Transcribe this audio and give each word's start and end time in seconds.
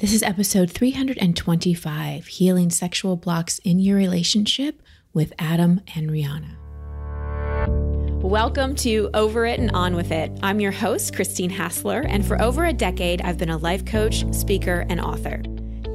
This 0.00 0.14
is 0.14 0.22
episode 0.22 0.70
325 0.70 2.26
Healing 2.26 2.70
Sexual 2.70 3.16
Blocks 3.16 3.58
in 3.58 3.78
Your 3.78 3.98
Relationship 3.98 4.80
with 5.12 5.34
Adam 5.38 5.82
and 5.94 6.08
Rihanna. 6.08 6.56
Welcome 8.22 8.74
to 8.76 9.10
Over 9.12 9.44
It 9.44 9.60
and 9.60 9.70
On 9.72 9.94
With 9.94 10.10
It. 10.10 10.32
I'm 10.42 10.58
your 10.58 10.72
host, 10.72 11.14
Christine 11.14 11.50
Hassler, 11.50 12.00
and 12.00 12.24
for 12.24 12.40
over 12.40 12.64
a 12.64 12.72
decade, 12.72 13.20
I've 13.20 13.36
been 13.36 13.50
a 13.50 13.58
life 13.58 13.84
coach, 13.84 14.24
speaker, 14.32 14.86
and 14.88 15.02
author. 15.02 15.42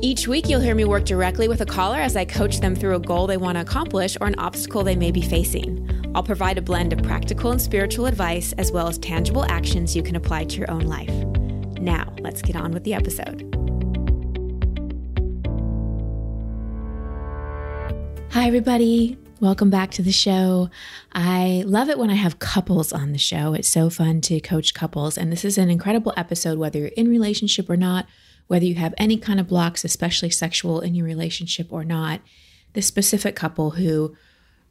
Each 0.01 0.27
week, 0.27 0.49
you'll 0.49 0.61
hear 0.61 0.75
me 0.75 0.85
work 0.85 1.05
directly 1.05 1.47
with 1.47 1.61
a 1.61 1.65
caller 1.65 1.97
as 1.97 2.15
I 2.15 2.25
coach 2.25 2.59
them 2.59 2.75
through 2.75 2.97
a 2.97 2.99
goal 2.99 3.25
they 3.25 3.37
want 3.37 3.55
to 3.55 3.63
accomplish 3.63 4.15
or 4.21 4.27
an 4.27 4.37
obstacle 4.37 4.83
they 4.83 4.95
may 4.95 5.09
be 5.09 5.23
facing. 5.23 6.11
I'll 6.13 6.21
provide 6.21 6.59
a 6.59 6.61
blend 6.61 6.93
of 6.93 7.01
practical 7.01 7.49
and 7.49 7.59
spiritual 7.59 8.05
advice 8.05 8.53
as 8.59 8.71
well 8.71 8.87
as 8.87 8.99
tangible 8.99 9.45
actions 9.45 9.95
you 9.95 10.03
can 10.03 10.15
apply 10.15 10.43
to 10.43 10.57
your 10.59 10.69
own 10.69 10.81
life. 10.81 11.09
Now, 11.79 12.13
let's 12.19 12.43
get 12.43 12.55
on 12.55 12.71
with 12.71 12.83
the 12.83 12.93
episode. 12.93 13.51
Hi, 18.35 18.47
everybody. 18.47 19.17
Welcome 19.39 19.69
back 19.69 19.91
to 19.91 20.01
the 20.01 20.11
show. 20.11 20.69
I 21.13 21.63
love 21.65 21.87
it 21.87 21.97
when 21.97 22.09
I 22.09 22.15
have 22.15 22.37
couples 22.37 22.91
on 22.91 23.13
the 23.13 23.17
show. 23.17 23.53
It's 23.53 23.69
so 23.69 23.89
fun 23.89 24.19
to 24.23 24.41
coach 24.41 24.73
couples. 24.73 25.17
And 25.17 25.31
this 25.31 25.45
is 25.45 25.57
an 25.57 25.69
incredible 25.69 26.13
episode, 26.17 26.57
whether 26.57 26.79
you're 26.79 26.89
in 26.89 27.07
relationship 27.07 27.69
or 27.69 27.77
not, 27.77 28.07
whether 28.47 28.65
you 28.65 28.75
have 28.75 28.93
any 28.97 29.15
kind 29.15 29.39
of 29.39 29.47
blocks, 29.47 29.85
especially 29.85 30.31
sexual, 30.31 30.81
in 30.81 30.95
your 30.95 31.05
relationship 31.05 31.71
or 31.71 31.85
not. 31.85 32.19
This 32.73 32.85
specific 32.87 33.37
couple 33.37 33.71
who 33.71 34.13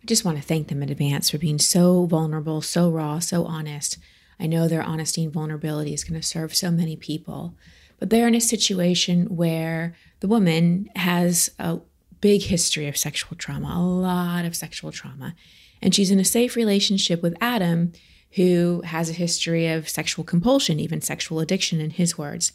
I 0.03 0.05
just 0.05 0.27
want 0.27 0.37
to 0.37 0.45
thank 0.45 0.69
them 0.69 0.83
in 0.83 0.91
advance 0.91 1.31
for 1.31 1.39
being 1.39 1.59
so 1.59 2.05
vulnerable, 2.05 2.61
so 2.61 2.91
raw, 2.91 3.19
so 3.19 3.47
honest. 3.47 3.97
I 4.39 4.47
know 4.47 4.69
their 4.69 4.83
honesty 4.83 5.25
and 5.25 5.33
vulnerability 5.33 5.95
is 5.95 6.05
going 6.05 6.21
to 6.21 6.27
serve 6.27 6.55
so 6.55 6.71
many 6.71 6.97
people. 6.97 7.55
But 7.99 8.11
they're 8.11 8.29
in 8.29 8.35
a 8.35 8.43
situation 8.43 9.37
where 9.37 9.95
the 10.21 10.29
woman 10.29 10.91
has 10.97 11.51
a 11.59 11.81
big 12.25 12.45
history 12.45 12.89
of 12.89 12.97
sexual 12.97 13.37
trauma, 13.37 13.69
a 13.77 13.79
lot 13.79 14.47
of 14.47 14.57
sexual 14.57 14.91
trauma. 14.91 15.35
And 15.83 15.95
she's 15.95 16.11
in 16.11 16.19
a 16.19 16.25
safe 16.25 16.57
relationship 16.57 17.23
with 17.23 17.37
Adam, 17.39 17.93
who 18.37 18.81
has 18.87 19.11
a 19.11 19.13
history 19.13 19.67
of 19.67 19.91
sexual 19.91 20.25
compulsion, 20.25 20.81
even 20.81 21.03
sexual 21.03 21.39
addiction, 21.39 21.83
in 21.83 21.91
his 21.91 22.17
words. 22.17 22.51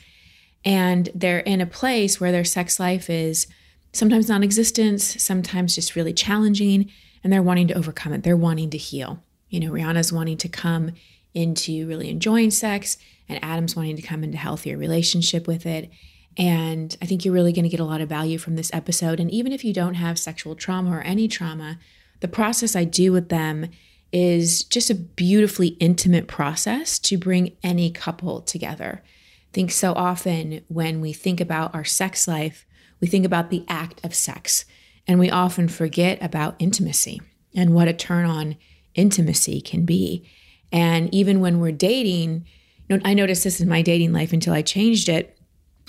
And 0.65 1.09
they're 1.13 1.41
in 1.41 1.61
a 1.61 1.67
place 1.67 2.19
where 2.19 2.31
their 2.31 2.43
sex 2.43 2.79
life 2.79 3.11
is 3.11 3.45
sometimes 3.93 4.27
non 4.27 4.41
existent, 4.41 5.01
sometimes 5.01 5.75
just 5.75 5.95
really 5.95 6.13
challenging, 6.13 6.91
and 7.23 7.31
they're 7.31 7.43
wanting 7.43 7.67
to 7.67 7.75
overcome 7.75 8.13
it. 8.13 8.23
They're 8.23 8.35
wanting 8.35 8.71
to 8.71 8.77
heal. 8.79 9.21
You 9.49 9.59
know, 9.59 9.69
Rihanna's 9.69 10.11
wanting 10.11 10.37
to 10.37 10.49
come 10.49 10.93
into 11.35 11.87
really 11.87 12.09
enjoying 12.09 12.49
sex, 12.49 12.97
and 13.29 13.37
Adam's 13.43 13.75
wanting 13.75 13.97
to 13.97 14.01
come 14.01 14.23
into 14.23 14.37
a 14.37 14.41
healthier 14.41 14.77
relationship 14.77 15.45
with 15.45 15.67
it. 15.67 15.91
And 16.39 16.95
I 17.01 17.05
think 17.05 17.25
you're 17.25 17.33
really 17.33 17.51
going 17.51 17.63
to 17.63 17.69
get 17.69 17.81
a 17.81 17.85
lot 17.85 17.99
of 17.99 18.07
value 18.07 18.37
from 18.37 18.55
this 18.55 18.73
episode. 18.73 19.19
And 19.19 19.29
even 19.29 19.51
if 19.51 19.65
you 19.65 19.73
don't 19.73 19.95
have 19.95 20.17
sexual 20.17 20.55
trauma 20.55 20.91
or 20.91 21.01
any 21.01 21.27
trauma, 21.27 21.77
the 22.21 22.29
process 22.29 22.77
I 22.77 22.85
do 22.85 23.11
with 23.11 23.27
them 23.27 23.69
is 24.13 24.63
just 24.63 24.89
a 24.89 24.95
beautifully 24.95 25.69
intimate 25.79 26.27
process 26.27 26.97
to 26.99 27.17
bring 27.17 27.57
any 27.61 27.91
couple 27.91 28.41
together. 28.41 29.03
I 29.03 29.51
think 29.51 29.71
so 29.71 29.93
often 29.93 30.61
when 30.69 31.01
we 31.01 31.11
think 31.11 31.41
about 31.41 31.75
our 31.75 31.83
sex 31.83 32.27
life, 32.27 32.65
we 33.01 33.07
think 33.07 33.25
about 33.25 33.49
the 33.49 33.65
act 33.67 34.03
of 34.03 34.15
sex, 34.15 34.65
and 35.07 35.19
we 35.19 35.29
often 35.29 35.67
forget 35.67 36.21
about 36.21 36.55
intimacy 36.59 37.21
and 37.55 37.73
what 37.73 37.87
a 37.87 37.93
turn 37.93 38.25
on 38.25 38.57
intimacy 38.95 39.61
can 39.61 39.85
be. 39.85 40.27
And 40.71 41.13
even 41.13 41.39
when 41.39 41.59
we're 41.59 41.71
dating, 41.71 42.45
you 42.87 42.97
know, 42.97 43.01
I 43.03 43.13
noticed 43.13 43.43
this 43.43 43.59
in 43.59 43.67
my 43.67 43.81
dating 43.81 44.13
life 44.13 44.33
until 44.33 44.53
I 44.53 44.61
changed 44.61 45.09
it 45.09 45.38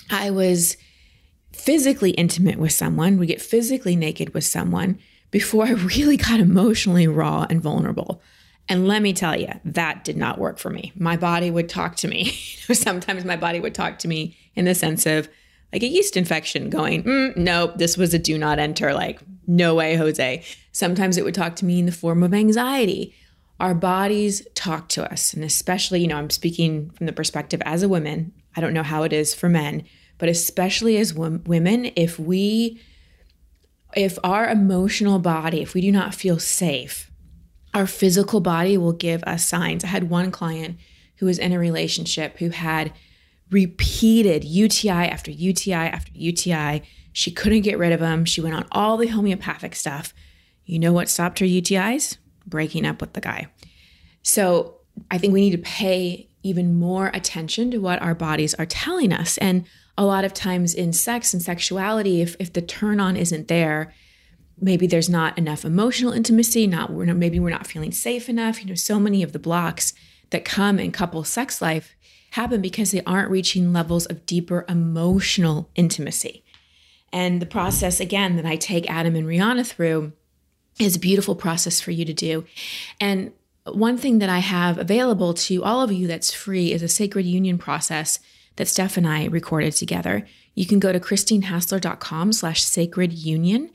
I 0.08 0.30
was 0.30 0.76
physically 1.52 2.12
intimate 2.12 2.58
with 2.58 2.72
someone, 2.72 3.18
we 3.18 3.26
get 3.26 3.42
physically 3.42 3.96
naked 3.96 4.32
with 4.32 4.44
someone 4.44 4.98
before 5.30 5.66
I 5.66 5.70
really 5.96 6.16
got 6.16 6.40
emotionally 6.40 7.06
raw 7.06 7.46
and 7.48 7.60
vulnerable. 7.60 8.22
And 8.68 8.86
let 8.86 9.02
me 9.02 9.12
tell 9.12 9.38
you, 9.38 9.48
that 9.64 10.04
did 10.04 10.16
not 10.16 10.38
work 10.38 10.58
for 10.58 10.70
me. 10.70 10.92
My 10.94 11.16
body 11.16 11.50
would 11.50 11.68
talk 11.68 11.96
to 11.96 12.08
me. 12.08 12.24
Sometimes 12.72 13.24
my 13.24 13.36
body 13.36 13.58
would 13.58 13.74
talk 13.74 13.98
to 14.00 14.08
me 14.08 14.36
in 14.54 14.64
the 14.64 14.76
sense 14.76 15.06
of 15.06 15.28
like 15.72 15.82
a 15.82 15.88
yeast 15.88 16.16
infection 16.16 16.70
going, 16.70 17.02
mm, 17.02 17.36
nope, 17.36 17.72
this 17.76 17.96
was 17.96 18.14
a 18.14 18.18
do 18.18 18.38
not 18.38 18.58
enter. 18.58 18.92
Like, 18.92 19.20
no 19.46 19.74
way, 19.74 19.96
Jose. 19.96 20.44
Sometimes 20.72 21.16
it 21.16 21.24
would 21.24 21.34
talk 21.34 21.56
to 21.56 21.64
me 21.64 21.80
in 21.80 21.86
the 21.86 21.92
form 21.92 22.22
of 22.22 22.32
anxiety. 22.32 23.14
Our 23.58 23.74
bodies 23.74 24.46
talk 24.54 24.88
to 24.90 25.10
us. 25.12 25.34
And 25.34 25.44
especially, 25.44 26.00
you 26.00 26.08
know, 26.08 26.16
I'm 26.16 26.30
speaking 26.30 26.90
from 26.90 27.06
the 27.06 27.12
perspective 27.12 27.60
as 27.64 27.82
a 27.82 27.88
woman. 27.88 28.32
I 28.56 28.60
don't 28.60 28.74
know 28.74 28.82
how 28.82 29.02
it 29.02 29.12
is 29.12 29.34
for 29.34 29.48
men, 29.48 29.84
but 30.18 30.28
especially 30.28 30.96
as 30.96 31.14
women, 31.14 31.92
if 31.96 32.18
we, 32.18 32.80
if 33.94 34.18
our 34.22 34.48
emotional 34.48 35.18
body, 35.18 35.60
if 35.62 35.74
we 35.74 35.80
do 35.80 35.92
not 35.92 36.14
feel 36.14 36.38
safe, 36.38 37.10
our 37.74 37.86
physical 37.86 38.40
body 38.40 38.76
will 38.76 38.92
give 38.92 39.22
us 39.24 39.46
signs. 39.46 39.84
I 39.84 39.88
had 39.88 40.10
one 40.10 40.30
client 40.30 40.78
who 41.16 41.26
was 41.26 41.38
in 41.38 41.52
a 41.52 41.58
relationship 41.58 42.38
who 42.38 42.50
had 42.50 42.92
repeated 43.50 44.44
UTI 44.44 44.90
after 44.90 45.30
UTI 45.30 45.74
after 45.74 46.12
UTI. 46.14 46.82
She 47.12 47.30
couldn't 47.30 47.62
get 47.62 47.78
rid 47.78 47.92
of 47.92 48.00
them. 48.00 48.24
She 48.24 48.40
went 48.40 48.54
on 48.54 48.66
all 48.72 48.96
the 48.96 49.08
homeopathic 49.08 49.74
stuff. 49.74 50.14
You 50.64 50.78
know 50.78 50.92
what 50.92 51.08
stopped 51.08 51.40
her 51.40 51.46
UTIs? 51.46 52.16
Breaking 52.46 52.86
up 52.86 53.00
with 53.00 53.12
the 53.12 53.20
guy. 53.20 53.48
So 54.22 54.76
I 55.10 55.18
think 55.18 55.32
we 55.32 55.40
need 55.40 55.50
to 55.52 55.58
pay 55.58 56.29
even 56.42 56.78
more 56.78 57.08
attention 57.08 57.70
to 57.70 57.78
what 57.78 58.00
our 58.00 58.14
bodies 58.14 58.54
are 58.54 58.66
telling 58.66 59.12
us. 59.12 59.38
And 59.38 59.66
a 59.98 60.04
lot 60.04 60.24
of 60.24 60.32
times 60.32 60.74
in 60.74 60.92
sex 60.92 61.34
and 61.34 61.42
sexuality, 61.42 62.22
if, 62.22 62.36
if 62.38 62.52
the 62.52 62.62
turn 62.62 63.00
on 63.00 63.16
isn't 63.16 63.48
there, 63.48 63.92
maybe 64.60 64.86
there's 64.86 65.10
not 65.10 65.36
enough 65.36 65.64
emotional 65.64 66.12
intimacy, 66.12 66.66
not 66.66 66.90
we're 66.92 67.12
maybe 67.14 67.38
we're 67.38 67.50
not 67.50 67.66
feeling 67.66 67.92
safe 67.92 68.28
enough. 68.28 68.60
You 68.60 68.68
know, 68.68 68.74
so 68.74 68.98
many 68.98 69.22
of 69.22 69.32
the 69.32 69.38
blocks 69.38 69.92
that 70.30 70.44
come 70.44 70.78
in 70.78 70.92
couple 70.92 71.22
sex 71.24 71.60
life 71.60 71.94
happen 72.32 72.60
because 72.60 72.90
they 72.90 73.02
aren't 73.04 73.30
reaching 73.30 73.72
levels 73.72 74.06
of 74.06 74.26
deeper 74.26 74.64
emotional 74.68 75.68
intimacy. 75.74 76.44
And 77.12 77.42
the 77.42 77.46
process 77.46 77.98
again 77.98 78.36
that 78.36 78.46
I 78.46 78.56
take 78.56 78.88
Adam 78.88 79.16
and 79.16 79.26
Rihanna 79.26 79.66
through 79.66 80.12
is 80.78 80.96
a 80.96 81.00
beautiful 81.00 81.34
process 81.34 81.80
for 81.80 81.90
you 81.90 82.04
to 82.04 82.12
do. 82.12 82.44
And 83.00 83.32
one 83.66 83.96
thing 83.96 84.18
that 84.18 84.28
I 84.28 84.38
have 84.38 84.78
available 84.78 85.34
to 85.34 85.62
all 85.62 85.82
of 85.82 85.92
you 85.92 86.06
that's 86.06 86.32
free 86.32 86.72
is 86.72 86.82
a 86.82 86.88
sacred 86.88 87.26
union 87.26 87.58
process 87.58 88.18
that 88.56 88.68
Steph 88.68 88.96
and 88.96 89.06
I 89.06 89.26
recorded 89.26 89.74
together. 89.74 90.26
You 90.54 90.66
can 90.66 90.78
go 90.78 90.92
to 90.92 91.00
christinehassler.com 91.00 92.32
slash 92.32 92.64
sacred 92.64 93.12
union. 93.12 93.70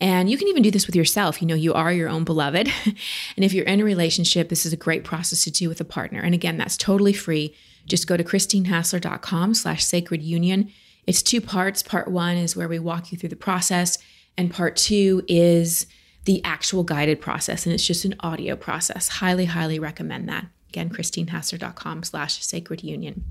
And 0.00 0.30
you 0.30 0.38
can 0.38 0.46
even 0.46 0.62
do 0.62 0.70
this 0.70 0.86
with 0.86 0.94
yourself. 0.94 1.42
You 1.42 1.48
know, 1.48 1.56
you 1.56 1.74
are 1.74 1.92
your 1.92 2.08
own 2.08 2.22
beloved. 2.22 2.70
and 2.86 3.44
if 3.44 3.52
you're 3.52 3.64
in 3.64 3.80
a 3.80 3.84
relationship, 3.84 4.48
this 4.48 4.64
is 4.64 4.72
a 4.72 4.76
great 4.76 5.02
process 5.02 5.42
to 5.44 5.50
do 5.50 5.68
with 5.68 5.80
a 5.80 5.84
partner. 5.84 6.20
And 6.20 6.34
again, 6.34 6.56
that's 6.56 6.76
totally 6.76 7.12
free. 7.12 7.54
Just 7.84 8.06
go 8.06 8.16
to 8.16 8.22
christinehassler.com 8.22 9.54
slash 9.54 9.84
sacred 9.84 10.22
union. 10.22 10.70
It's 11.06 11.22
two 11.22 11.40
parts. 11.40 11.82
Part 11.82 12.08
one 12.08 12.36
is 12.36 12.54
where 12.54 12.68
we 12.68 12.78
walk 12.78 13.10
you 13.10 13.18
through 13.18 13.30
the 13.30 13.36
process. 13.36 13.98
And 14.36 14.52
part 14.52 14.76
two 14.76 15.24
is 15.26 15.86
the 16.28 16.44
actual 16.44 16.84
guided 16.84 17.22
process. 17.22 17.64
And 17.64 17.72
it's 17.72 17.86
just 17.86 18.04
an 18.04 18.14
audio 18.20 18.54
process. 18.54 19.08
Highly, 19.08 19.46
highly 19.46 19.78
recommend 19.78 20.28
that. 20.28 20.44
Again, 20.68 20.90
christinehassler.com 20.90 22.02
slash 22.02 22.44
sacred 22.44 22.84
union. 22.84 23.24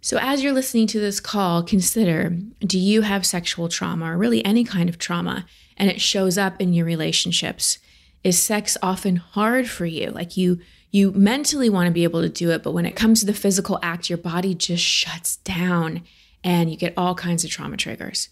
So, 0.00 0.18
as 0.20 0.40
you're 0.40 0.52
listening 0.52 0.86
to 0.88 1.00
this 1.00 1.18
call, 1.18 1.64
consider 1.64 2.38
do 2.60 2.78
you 2.78 3.02
have 3.02 3.26
sexual 3.26 3.68
trauma 3.68 4.12
or 4.12 4.16
really 4.16 4.44
any 4.44 4.62
kind 4.62 4.88
of 4.88 4.96
trauma 4.96 5.44
and 5.76 5.90
it 5.90 6.00
shows 6.00 6.38
up 6.38 6.60
in 6.60 6.72
your 6.72 6.86
relationships? 6.86 7.78
Is 8.22 8.38
sex 8.38 8.76
often 8.80 9.16
hard 9.16 9.68
for 9.68 9.84
you? 9.84 10.10
Like 10.10 10.36
you 10.36 10.60
you 10.92 11.10
mentally 11.10 11.68
want 11.68 11.88
to 11.88 11.92
be 11.92 12.04
able 12.04 12.22
to 12.22 12.28
do 12.28 12.52
it, 12.52 12.62
but 12.62 12.74
when 12.74 12.86
it 12.86 12.94
comes 12.94 13.18
to 13.20 13.26
the 13.26 13.34
physical 13.34 13.80
act, 13.82 14.08
your 14.08 14.18
body 14.18 14.54
just 14.54 14.84
shuts 14.84 15.38
down 15.38 16.02
and 16.44 16.70
you 16.70 16.76
get 16.76 16.94
all 16.96 17.16
kinds 17.16 17.42
of 17.42 17.50
trauma 17.50 17.76
triggers. 17.76 18.28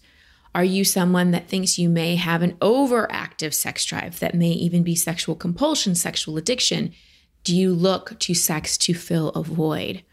Are 0.55 0.63
you 0.63 0.83
someone 0.83 1.31
that 1.31 1.47
thinks 1.47 1.79
you 1.79 1.89
may 1.89 2.15
have 2.15 2.43
an 2.43 2.53
overactive 2.57 3.55
sex 3.55 3.83
drive 3.85 4.19
that 4.19 4.35
may 4.35 4.51
even 4.51 4.83
be 4.83 4.95
sexual 4.95 5.35
compulsion, 5.35 5.95
sexual 5.95 6.37
addiction? 6.37 6.93
Do 7.43 7.55
you 7.55 7.73
look 7.73 8.19
to 8.19 8.35
sex 8.35 8.77
to 8.79 8.93
fill 8.93 9.29
a 9.29 9.41
void? 9.41 10.03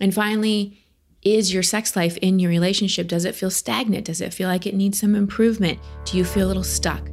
And 0.00 0.12
finally, 0.12 0.84
is 1.22 1.54
your 1.54 1.62
sex 1.62 1.94
life 1.94 2.16
in 2.16 2.40
your 2.40 2.50
relationship? 2.50 3.06
Does 3.06 3.24
it 3.24 3.36
feel 3.36 3.52
stagnant? 3.52 4.06
Does 4.06 4.20
it 4.20 4.34
feel 4.34 4.48
like 4.48 4.66
it 4.66 4.74
needs 4.74 4.98
some 4.98 5.14
improvement? 5.14 5.78
Do 6.04 6.16
you 6.16 6.24
feel 6.24 6.46
a 6.46 6.48
little 6.48 6.64
stuck? 6.64 7.08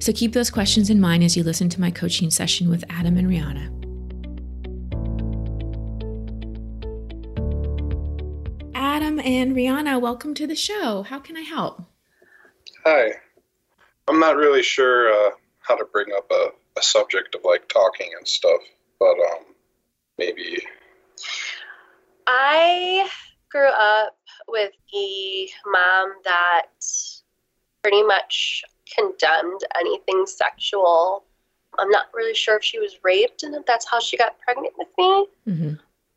So 0.00 0.12
keep 0.12 0.32
those 0.32 0.50
questions 0.50 0.90
in 0.90 1.00
mind 1.00 1.22
as 1.22 1.36
you 1.36 1.44
listen 1.44 1.68
to 1.68 1.80
my 1.80 1.92
coaching 1.92 2.30
session 2.30 2.68
with 2.68 2.84
Adam 2.90 3.16
and 3.16 3.28
Rihanna. 3.28 3.78
Adam 8.74 9.20
and 9.20 9.54
Rihanna, 9.54 10.00
welcome 10.00 10.34
to 10.34 10.48
the 10.48 10.56
show. 10.56 11.04
How 11.04 11.20
can 11.20 11.36
I 11.36 11.42
help? 11.42 11.91
Hi. 12.84 13.12
I'm 14.08 14.18
not 14.18 14.36
really 14.36 14.62
sure 14.62 15.12
uh, 15.12 15.30
how 15.60 15.76
to 15.76 15.84
bring 15.84 16.08
up 16.16 16.28
a, 16.30 16.48
a 16.76 16.82
subject 16.82 17.34
of 17.34 17.42
like 17.44 17.68
talking 17.68 18.10
and 18.18 18.26
stuff, 18.26 18.60
but 18.98 19.12
um, 19.12 19.44
maybe. 20.18 20.62
I 22.26 23.08
grew 23.50 23.68
up 23.68 24.16
with 24.48 24.72
a 24.94 25.48
mom 25.66 26.12
that 26.24 26.66
pretty 27.82 28.02
much 28.02 28.64
condemned 28.92 29.60
anything 29.78 30.26
sexual. 30.26 31.24
I'm 31.78 31.90
not 31.90 32.06
really 32.12 32.34
sure 32.34 32.56
if 32.56 32.64
she 32.64 32.80
was 32.80 32.98
raped 33.04 33.44
and 33.44 33.54
if 33.54 33.64
that's 33.64 33.88
how 33.88 34.00
she 34.00 34.16
got 34.16 34.40
pregnant 34.40 34.74
with 34.76 34.88
me. 34.98 35.26
Mm-hmm. 35.48 35.68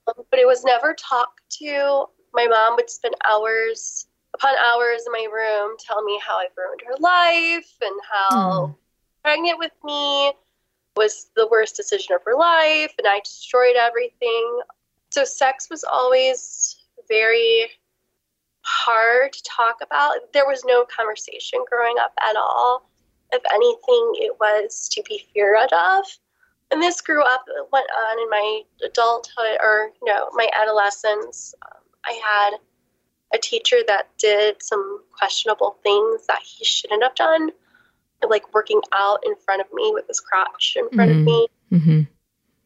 Um, 0.07 0.25
but 0.29 0.39
it 0.39 0.47
was 0.47 0.63
never 0.63 0.95
talked 0.95 1.41
to. 1.59 2.06
My 2.33 2.47
mom 2.47 2.75
would 2.75 2.89
spend 2.89 3.15
hours 3.29 4.07
upon 4.36 4.54
hours 4.70 5.04
in 5.06 5.12
my 5.12 5.28
room 5.34 5.76
tell 5.80 6.04
me 6.04 6.20
how 6.26 6.38
I 6.38 6.48
ruined 6.58 6.82
her 6.86 6.96
life 7.00 7.74
and 7.82 8.00
how 8.12 8.68
mm. 8.68 8.76
pregnant 9.24 9.60
with 9.60 9.72
me 9.84 10.34
was 10.96 11.30
the 11.36 11.48
worst 11.48 11.76
decision 11.76 12.16
of 12.16 12.22
her 12.26 12.36
life 12.36 12.94
and 12.98 13.08
I 13.08 13.20
destroyed 13.20 13.76
everything. 13.78 14.60
So 15.12 15.24
sex 15.24 15.68
was 15.70 15.84
always 15.84 16.76
very 17.08 17.68
hard 18.62 19.34
to 19.34 19.44
talk 19.44 19.78
about. 19.82 20.34
There 20.34 20.48
was 20.48 20.64
no 20.66 20.86
conversation 20.86 21.64
growing 21.70 21.96
up 22.00 22.14
at 22.22 22.36
all. 22.36 22.90
If 23.32 23.42
anything, 23.52 24.12
it 24.16 24.34
was 24.40 24.90
to 24.90 25.04
be 25.04 25.26
feared 25.34 25.72
of. 25.72 26.06
And 26.72 26.82
this 26.82 27.00
grew 27.02 27.24
up, 27.24 27.46
went 27.72 27.88
on 27.98 28.20
in 28.20 28.30
my 28.30 28.62
adulthood 28.84 29.58
or, 29.62 29.92
you 30.02 30.12
know, 30.12 30.30
my 30.34 30.50
adolescence. 30.60 31.54
Um, 31.66 31.82
I 32.06 32.20
had 32.24 32.58
a 33.33 33.38
teacher 33.38 33.77
that 33.88 34.10
did 34.18 34.62
some 34.62 35.01
questionable 35.18 35.77
things 35.83 36.27
that 36.27 36.42
he 36.44 36.63
shouldn't 36.63 37.04
have 37.04 37.16
done, 37.16 37.51
like 38.27 38.54
working 38.54 38.81
out 38.94 39.19
in 39.25 39.36
front 39.36 39.62
of 39.62 39.68
me 39.74 39.92
with 39.94 40.07
his 40.07 40.19
crotch 40.19 40.75
in 40.77 40.89
front 40.89 41.12
mm-hmm. 41.12 41.19
of 41.19 41.25
me. 41.25 41.48
Mm-hmm. 41.72 42.01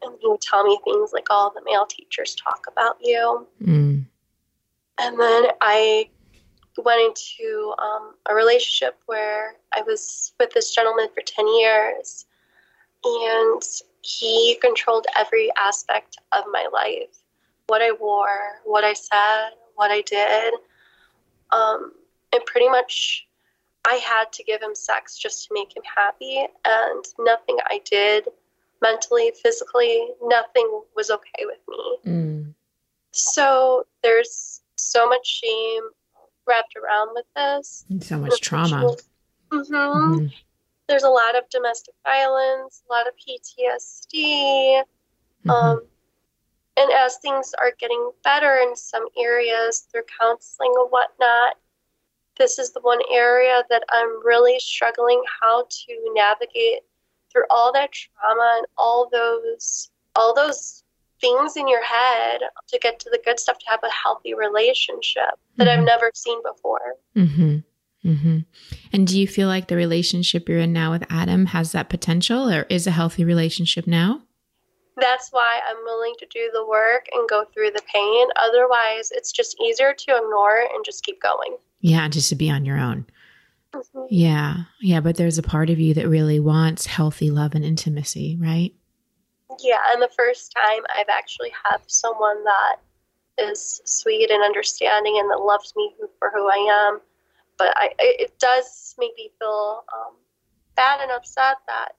And 0.02 0.18
he 0.20 0.28
would 0.28 0.42
tell 0.42 0.64
me 0.64 0.80
things 0.84 1.12
like, 1.14 1.30
all 1.30 1.52
the 1.52 1.62
male 1.66 1.86
teachers 1.86 2.36
talk 2.36 2.66
about 2.72 2.98
you. 3.02 3.48
Mm. 3.62 4.06
And 4.98 5.20
then 5.20 5.46
I 5.60 6.10
went 6.78 7.02
into 7.02 7.74
um, 7.80 8.16
a 8.30 8.34
relationship 8.34 8.98
where 9.08 9.56
I 9.74 9.82
was 9.82 10.34
with 10.40 10.52
this 10.54 10.74
gentleman 10.74 11.08
for 11.14 11.22
10 11.22 11.48
years. 11.60 12.26
And 13.04 13.62
he 14.02 14.58
controlled 14.62 15.08
every 15.18 15.50
aspect 15.58 16.18
of 16.32 16.46
my 16.52 16.68
life 16.72 17.20
what 17.70 17.82
I 17.84 17.92
wore, 17.92 18.62
what 18.66 18.84
I 18.84 18.94
said, 18.94 19.52
what 19.80 19.92
I 19.92 20.02
did. 20.02 20.54
Um, 21.52 21.94
and 22.32 22.46
pretty 22.46 22.68
much 22.68 23.26
I 23.88 23.96
had 23.96 24.32
to 24.34 24.44
give 24.44 24.62
him 24.62 24.76
sex 24.76 25.18
just 25.18 25.48
to 25.48 25.54
make 25.54 25.76
him 25.76 25.84
happy. 25.98 26.46
And 26.66 27.06
nothing 27.18 27.58
I 27.66 27.82
did 27.90 28.28
mentally, 28.82 29.32
physically, 29.42 30.10
nothing 30.22 30.82
was 30.96 31.10
okay 31.10 31.46
with 31.46 31.60
me. 31.68 31.98
Mm. 32.06 32.54
So 33.12 33.88
there's 34.04 34.62
so 34.76 35.08
much 35.08 35.26
shame 35.26 35.84
wrapped 36.46 36.76
around 36.76 37.10
with 37.14 37.26
this. 37.36 37.86
And 37.90 38.04
so 38.04 38.18
much 38.20 38.42
trauma. 38.42 38.96
Mm-hmm. 39.52 39.74
Mm-hmm. 39.74 40.26
There's 40.88 41.04
a 41.04 41.10
lot 41.10 41.38
of 41.38 41.50
domestic 41.50 41.94
violence, 42.04 42.84
a 42.90 42.94
lot 42.94 43.08
of 43.08 43.14
PTSD. 43.14 44.84
Mm-hmm. 45.46 45.50
Um, 45.50 45.84
and 46.80 46.92
as 46.94 47.18
things 47.18 47.54
are 47.62 47.74
getting 47.78 48.12
better 48.24 48.56
in 48.56 48.76
some 48.76 49.06
areas 49.18 49.88
through 49.92 50.04
counseling 50.20 50.72
and 50.76 50.90
whatnot, 50.90 51.58
this 52.38 52.58
is 52.58 52.72
the 52.72 52.80
one 52.82 53.02
area 53.12 53.64
that 53.70 53.84
I'm 53.92 54.26
really 54.26 54.58
struggling 54.60 55.22
how 55.42 55.66
to 55.70 56.14
navigate 56.16 56.84
through 57.32 57.44
all 57.50 57.74
that 57.74 57.92
trauma 57.92 58.54
and 58.58 58.66
all 58.78 59.10
those 59.12 59.92
all 60.16 60.34
those 60.34 60.84
things 61.22 61.58
in 61.58 61.68
your 61.68 61.84
head 61.84 62.40
to 62.70 62.80
get 62.80 63.00
to 63.02 63.10
the 63.10 63.20
good 63.26 63.40
stuff 63.40 63.60
to 63.60 63.66
have 63.70 63.84
a 63.84 63.92
healthy 63.92 64.34
relationship 64.34 65.38
that 65.58 65.68
mm-hmm. 65.68 65.80
I've 65.82 65.86
never 65.86 66.12
seen 66.14 66.42
before. 66.44 66.96
Mm-hmm. 67.16 67.58
Mm-hmm. 68.06 68.40
And 68.94 69.08
do 69.08 69.20
you 69.20 69.28
feel 69.28 69.50
like 69.50 69.68
the 69.68 69.76
relationship 69.76 70.48
you're 70.48 70.60
in 70.60 70.72
now 70.72 70.92
with 70.92 71.04
Adam 71.10 71.48
has 71.48 71.74
that 71.74 71.90
potential 71.90 72.50
or 72.50 72.66
is 72.70 72.88
a 72.88 72.92
healthy 72.92 73.26
relationship 73.26 73.86
now? 73.86 74.22
That's 75.00 75.30
why 75.32 75.60
I'm 75.70 75.84
willing 75.84 76.14
to 76.20 76.26
do 76.28 76.50
the 76.54 76.66
work 76.66 77.08
and 77.14 77.28
go 77.30 77.46
through 77.54 77.72
the 77.72 77.82
pain. 77.94 78.28
Otherwise, 78.36 79.12
it's 79.12 79.32
just 79.32 79.60
easier 79.62 79.94
to 79.94 80.16
ignore 80.18 80.60
and 80.74 80.84
just 80.86 81.04
keep 81.04 81.22
going. 81.22 81.58
Yeah, 81.82 82.08
just 82.08 82.30
to 82.30 82.36
be 82.36 82.50
on 82.50 82.66
your 82.66 82.78
own. 82.78 83.06
Mm-hmm. 83.74 84.06
Yeah. 84.10 84.56
Yeah. 84.82 85.00
But 85.00 85.18
there's 85.18 85.38
a 85.38 85.44
part 85.44 85.70
of 85.70 85.80
you 85.80 85.94
that 85.94 86.08
really 86.08 86.40
wants 86.40 86.86
healthy 86.86 87.30
love 87.30 87.54
and 87.56 87.64
intimacy, 87.64 88.38
right? 88.40 88.74
Yeah. 89.60 89.78
And 89.92 90.02
the 90.02 90.10
first 90.18 90.56
time 90.56 90.82
I've 90.96 91.10
actually 91.10 91.52
had 91.64 91.80
someone 91.88 92.44
that 92.44 92.78
is 93.38 93.82
sweet 93.86 94.32
and 94.32 94.44
understanding 94.44 95.18
and 95.20 95.30
that 95.32 95.44
loves 95.44 95.74
me 95.76 95.94
for 96.18 96.32
who 96.34 96.50
I 96.50 96.90
am. 96.90 97.02
But 97.58 97.74
I, 97.76 97.92
it 98.00 98.40
does 98.40 98.96
make 98.98 99.12
me 99.18 99.32
feel 99.38 99.84
um, 99.94 100.16
bad 100.76 101.02
and 101.02 101.12
upset 101.12 101.58
that 101.68 101.96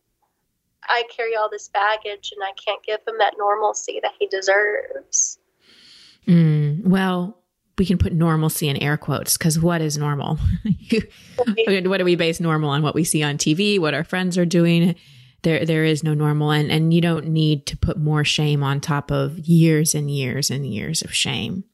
I 0.89 1.05
carry 1.15 1.37
all 1.37 1.49
this 1.51 1.69
baggage 1.69 2.33
and 2.35 2.43
I 2.43 2.53
can't 2.53 2.83
give 2.83 3.01
him 3.07 3.19
that 3.19 3.35
normalcy 3.39 4.01
that 4.03 4.13
he 4.19 4.27
deserves. 4.27 5.39
Mm, 6.27 6.85
well, 6.85 7.39
we 7.79 7.87
can 7.87 7.99
put 7.99 8.13
normalcy 8.13 8.69
in 8.69 8.77
air 8.77 8.97
quotes 8.97 9.37
because 9.37 9.59
what 9.59 9.81
is 9.81 9.97
normal? 9.97 10.39
what 11.37 11.99
do 11.99 12.05
we 12.05 12.15
base 12.15 12.39
normal 12.39 12.71
on? 12.71 12.83
What 12.83 12.95
we 12.95 13.05
see 13.05 13.23
on 13.23 13.39
TV, 13.39 13.79
what 13.79 13.95
our 13.95 14.05
friends 14.05 14.37
are 14.37 14.45
doing? 14.45 14.95
There, 15.43 15.65
there 15.65 15.85
is 15.85 16.05
no 16.05 16.13
normal, 16.13 16.51
and 16.51 16.71
and 16.71 16.93
you 16.93 17.01
don't 17.01 17.29
need 17.29 17.65
to 17.67 17.77
put 17.79 17.97
more 17.97 18.25
shame 18.25 18.63
on 18.63 18.79
top 18.79 19.11
of 19.11 19.39
years 19.39 19.95
and 19.95 20.11
years 20.11 20.51
and 20.51 20.67
years 20.67 21.01
of 21.01 21.15
shame. 21.15 21.65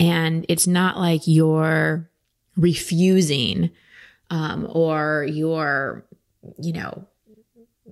And 0.00 0.44
it's 0.48 0.66
not 0.66 0.98
like 0.98 1.22
you're 1.26 2.10
refusing, 2.56 3.70
um, 4.30 4.66
or 4.68 5.24
you're, 5.30 6.04
you 6.60 6.72
know, 6.72 7.06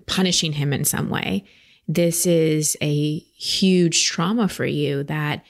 punishing 0.07 0.53
him 0.53 0.73
in 0.73 0.85
some 0.85 1.11
way. 1.11 1.45
This 1.89 2.27
is 2.27 2.77
a 2.81 3.19
huge 3.19 4.07
trauma 4.07 4.49
for 4.49 4.67
you 4.67 5.05
that 5.05 5.45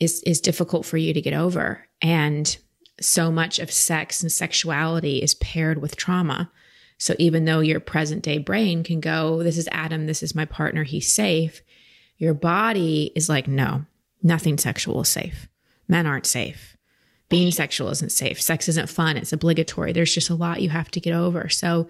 is, 0.00 0.22
is 0.24 0.40
difficult 0.40 0.84
for 0.84 0.96
you 0.96 1.12
to 1.14 1.20
get 1.20 1.32
over. 1.32 1.86
And 2.02 2.56
so 3.00 3.30
much 3.30 3.58
of 3.58 3.70
sex 3.70 4.22
and 4.22 4.30
sexuality 4.30 5.22
is 5.22 5.34
paired 5.34 5.80
with 5.80 5.96
trauma. 5.96 6.50
So 6.98 7.14
even 7.18 7.44
though 7.44 7.60
your 7.60 7.80
present 7.80 8.22
day 8.22 8.38
brain 8.38 8.82
can 8.82 9.00
go, 9.00 9.42
this 9.42 9.56
is 9.56 9.68
Adam, 9.70 10.06
this 10.06 10.22
is 10.22 10.34
my 10.34 10.44
partner, 10.44 10.82
he's 10.82 11.10
safe, 11.10 11.62
your 12.18 12.34
body 12.34 13.12
is 13.14 13.28
like, 13.28 13.46
no, 13.46 13.84
nothing 14.22 14.58
sexual 14.58 15.02
is 15.02 15.08
safe. 15.08 15.48
Men 15.86 16.06
aren't 16.06 16.26
safe. 16.26 16.76
Being 17.28 17.52
sexual 17.52 17.90
isn't 17.90 18.12
safe. 18.12 18.40
Sex 18.40 18.68
isn't 18.68 18.88
fun. 18.88 19.16
It's 19.16 19.32
obligatory. 19.32 19.92
There's 19.92 20.14
just 20.14 20.30
a 20.30 20.34
lot 20.34 20.62
you 20.62 20.70
have 20.70 20.90
to 20.92 21.00
get 21.00 21.14
over. 21.14 21.48
So 21.48 21.88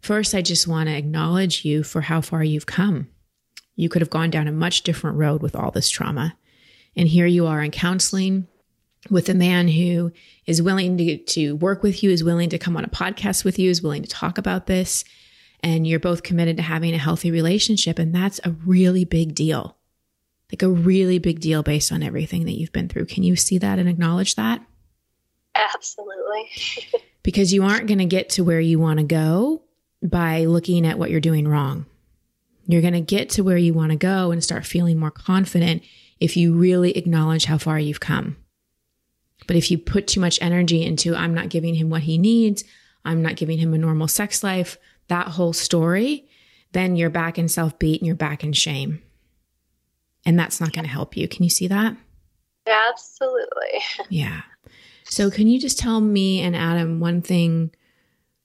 First, 0.00 0.34
I 0.34 0.42
just 0.42 0.68
want 0.68 0.88
to 0.88 0.96
acknowledge 0.96 1.64
you 1.64 1.82
for 1.82 2.02
how 2.02 2.20
far 2.20 2.44
you've 2.44 2.66
come. 2.66 3.08
You 3.74 3.88
could 3.88 4.02
have 4.02 4.10
gone 4.10 4.30
down 4.30 4.48
a 4.48 4.52
much 4.52 4.82
different 4.82 5.18
road 5.18 5.42
with 5.42 5.54
all 5.54 5.70
this 5.70 5.90
trauma. 5.90 6.36
And 6.96 7.08
here 7.08 7.26
you 7.26 7.46
are 7.46 7.62
in 7.62 7.70
counseling 7.70 8.48
with 9.10 9.28
a 9.28 9.34
man 9.34 9.68
who 9.68 10.12
is 10.46 10.62
willing 10.62 10.96
to, 10.96 11.18
to 11.18 11.56
work 11.56 11.82
with 11.82 12.02
you, 12.02 12.10
is 12.10 12.24
willing 12.24 12.48
to 12.50 12.58
come 12.58 12.76
on 12.76 12.84
a 12.84 12.88
podcast 12.88 13.44
with 13.44 13.58
you, 13.58 13.70
is 13.70 13.82
willing 13.82 14.02
to 14.02 14.08
talk 14.08 14.38
about 14.38 14.66
this. 14.66 15.04
And 15.60 15.86
you're 15.86 16.00
both 16.00 16.22
committed 16.22 16.56
to 16.56 16.62
having 16.62 16.94
a 16.94 16.98
healthy 16.98 17.30
relationship. 17.30 17.98
And 17.98 18.14
that's 18.14 18.40
a 18.44 18.50
really 18.64 19.04
big 19.04 19.34
deal. 19.34 19.76
Like 20.50 20.62
a 20.62 20.68
really 20.68 21.18
big 21.18 21.40
deal 21.40 21.62
based 21.62 21.92
on 21.92 22.02
everything 22.02 22.44
that 22.44 22.58
you've 22.58 22.72
been 22.72 22.88
through. 22.88 23.06
Can 23.06 23.24
you 23.24 23.36
see 23.36 23.58
that 23.58 23.78
and 23.78 23.88
acknowledge 23.88 24.36
that? 24.36 24.64
Absolutely. 25.74 26.50
because 27.22 27.52
you 27.52 27.64
aren't 27.64 27.88
going 27.88 27.98
to 27.98 28.04
get 28.04 28.30
to 28.30 28.44
where 28.44 28.60
you 28.60 28.78
want 28.78 29.00
to 29.00 29.04
go 29.04 29.62
by 30.06 30.44
looking 30.44 30.86
at 30.86 30.98
what 30.98 31.10
you're 31.10 31.20
doing 31.20 31.48
wrong. 31.48 31.86
You're 32.66 32.82
going 32.82 32.94
to 32.94 33.00
get 33.00 33.30
to 33.30 33.42
where 33.42 33.56
you 33.56 33.72
want 33.72 33.92
to 33.92 33.96
go 33.96 34.30
and 34.30 34.42
start 34.42 34.66
feeling 34.66 34.98
more 34.98 35.10
confident 35.10 35.82
if 36.18 36.36
you 36.36 36.54
really 36.54 36.96
acknowledge 36.96 37.44
how 37.44 37.58
far 37.58 37.78
you've 37.78 38.00
come. 38.00 38.36
But 39.46 39.56
if 39.56 39.70
you 39.70 39.78
put 39.78 40.06
too 40.06 40.20
much 40.20 40.38
energy 40.40 40.84
into, 40.84 41.14
I'm 41.14 41.34
not 41.34 41.48
giving 41.48 41.74
him 41.74 41.90
what 41.90 42.02
he 42.02 42.18
needs, 42.18 42.64
I'm 43.04 43.22
not 43.22 43.36
giving 43.36 43.58
him 43.58 43.74
a 43.74 43.78
normal 43.78 44.08
sex 44.08 44.42
life, 44.42 44.78
that 45.08 45.28
whole 45.28 45.52
story, 45.52 46.28
then 46.72 46.96
you're 46.96 47.10
back 47.10 47.38
in 47.38 47.48
self 47.48 47.78
beat 47.78 48.00
and 48.00 48.06
you're 48.06 48.16
back 48.16 48.42
in 48.42 48.52
shame. 48.52 49.02
And 50.24 50.38
that's 50.38 50.60
not 50.60 50.72
going 50.72 50.84
to 50.84 50.90
help 50.90 51.16
you. 51.16 51.28
Can 51.28 51.44
you 51.44 51.50
see 51.50 51.68
that? 51.68 51.96
Absolutely. 52.66 53.80
Yeah. 54.08 54.42
So, 55.08 55.30
can 55.30 55.46
you 55.46 55.60
just 55.60 55.78
tell 55.78 56.00
me 56.00 56.40
and 56.40 56.56
Adam 56.56 56.98
one 56.98 57.22
thing 57.22 57.70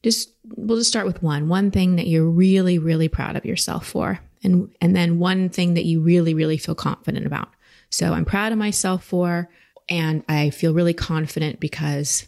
just 0.04 0.32
we'll 0.56 0.78
just 0.78 0.90
start 0.90 1.06
with 1.06 1.22
one 1.22 1.48
one 1.48 1.72
thing 1.72 1.96
that 1.96 2.08
you're 2.08 2.30
really 2.30 2.80
really 2.80 3.08
proud 3.08 3.36
of 3.36 3.46
yourself 3.46 3.86
for 3.88 4.20
and 4.44 4.74
and 4.82 4.96
then 4.96 5.20
one 5.20 5.50
thing 5.50 5.76
that 5.76 5.86
you 5.86 6.02
really 6.02 6.34
really 6.34 6.58
feel 6.58 6.76
confident 6.76 7.26
about. 7.26 7.50
So 7.90 8.14
i'm 8.14 8.26
proud 8.26 8.52
of 8.52 8.58
myself 8.58 9.04
for 9.04 9.50
and 9.90 10.24
i 10.30 10.50
feel 10.50 10.74
really 10.74 10.94
confident 10.94 11.60
because 11.60 12.28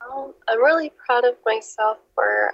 um, 0.00 0.34
i'm 0.48 0.62
really 0.62 0.90
proud 1.06 1.24
of 1.24 1.34
myself 1.46 1.98
for 2.14 2.52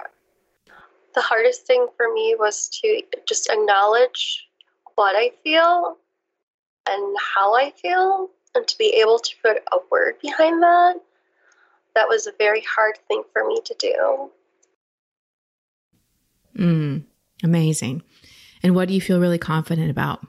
the 1.13 1.21
hardest 1.21 1.67
thing 1.67 1.87
for 1.97 2.13
me 2.13 2.35
was 2.39 2.69
to 2.69 3.01
just 3.27 3.49
acknowledge 3.49 4.47
what 4.95 5.15
i 5.15 5.31
feel 5.43 5.97
and 6.87 7.17
how 7.35 7.53
i 7.53 7.71
feel 7.71 8.29
and 8.55 8.67
to 8.67 8.77
be 8.77 9.01
able 9.01 9.19
to 9.19 9.35
put 9.43 9.57
a 9.71 9.77
word 9.89 10.15
behind 10.21 10.61
that, 10.61 10.95
that 11.95 12.07
was 12.07 12.27
a 12.27 12.33
very 12.37 12.61
hard 12.61 12.97
thing 13.07 13.23
for 13.33 13.45
me 13.47 13.59
to 13.65 13.75
do. 13.79 14.31
Mm, 16.57 17.03
amazing. 17.43 18.03
And 18.63 18.75
what 18.75 18.87
do 18.87 18.93
you 18.93 19.01
feel 19.01 19.19
really 19.19 19.37
confident 19.37 19.89
about? 19.89 20.25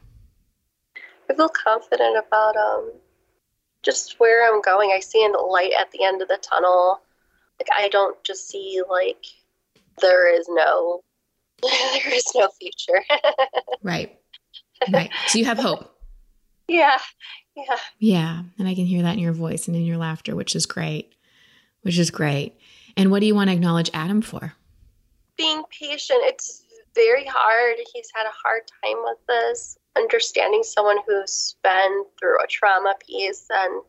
I 1.31 1.35
feel 1.35 1.49
confident 1.49 2.17
about 2.17 2.57
um, 2.57 2.93
just 3.83 4.19
where 4.19 4.53
I'm 4.53 4.63
going. 4.63 4.93
I 4.95 5.01
see 5.01 5.25
a 5.25 5.31
light 5.31 5.73
at 5.79 5.91
the 5.91 6.05
end 6.05 6.23
of 6.23 6.29
the 6.29 6.39
tunnel. 6.39 7.01
Like 7.59 7.69
I 7.77 7.89
don't 7.89 8.23
just 8.25 8.49
see 8.49 8.83
like 8.89 9.25
there 10.01 10.35
is 10.35 10.47
no 10.49 11.03
there 11.63 12.15
is 12.15 12.27
no 12.35 12.49
future. 12.59 13.05
right. 13.83 14.19
Right. 14.93 15.11
So 15.29 15.39
you 15.39 15.45
have 15.45 15.59
hope. 15.59 15.89
Yeah. 16.69 16.97
Yeah. 17.55 17.77
Yeah. 17.99 18.43
And 18.59 18.69
I 18.69 18.75
can 18.75 18.87
hear 18.87 19.03
that 19.03 19.15
in 19.15 19.19
your 19.19 19.33
voice 19.33 19.67
and 19.67 19.77
in 19.77 19.85
your 19.85 19.99
laughter, 19.99 20.35
which 20.35 20.57
is 20.57 20.65
great. 20.65 21.13
Which 21.83 21.99
is 21.99 22.11
great. 22.11 22.57
And 22.97 23.11
what 23.11 23.21
do 23.21 23.27
you 23.27 23.35
want 23.35 23.51
to 23.51 23.55
acknowledge 23.55 23.91
Adam 23.93 24.23
for? 24.23 24.55
Being 25.37 25.63
patient. 25.71 26.21
It's 26.25 26.65
very 26.95 27.25
hard. 27.25 27.77
He's 27.93 28.11
had 28.15 28.27
a 28.27 28.33
hard 28.45 28.63
time 28.83 29.03
with 29.05 29.19
this. 29.29 29.79
Understanding 29.97 30.63
someone 30.63 30.99
who's 31.07 31.57
been 31.63 32.05
through 32.19 32.43
a 32.43 32.47
trauma 32.47 32.95
piece 33.07 33.47
and 33.51 33.83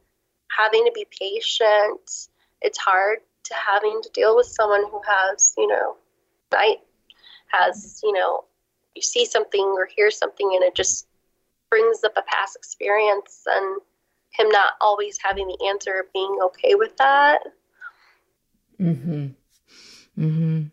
having 0.49 0.85
to 0.85 0.91
be 0.93 1.05
patient. 1.19 2.27
It's 2.61 2.77
hard 2.77 3.19
to 3.45 3.53
having 3.53 4.01
to 4.01 4.09
deal 4.13 4.35
with 4.35 4.47
someone 4.47 4.83
who 4.89 5.01
has, 5.05 5.53
you 5.57 5.67
know, 5.67 5.95
night 6.51 6.77
has, 7.47 7.99
you 8.03 8.13
know, 8.13 8.45
you 8.95 9.01
see 9.01 9.25
something 9.25 9.75
or 9.77 9.85
hear 9.85 10.11
something 10.11 10.51
and 10.53 10.63
it 10.63 10.75
just 10.75 11.07
brings 11.69 12.03
up 12.03 12.13
a 12.15 12.21
past 12.23 12.55
experience 12.55 13.43
and 13.47 13.81
him 14.31 14.49
not 14.49 14.73
always 14.81 15.17
having 15.23 15.47
the 15.47 15.67
answer 15.67 16.05
being 16.13 16.37
okay 16.43 16.75
with 16.75 16.95
that. 16.97 17.39
Mm-hmm. 18.83 19.27
Mm-hmm. 20.21 20.63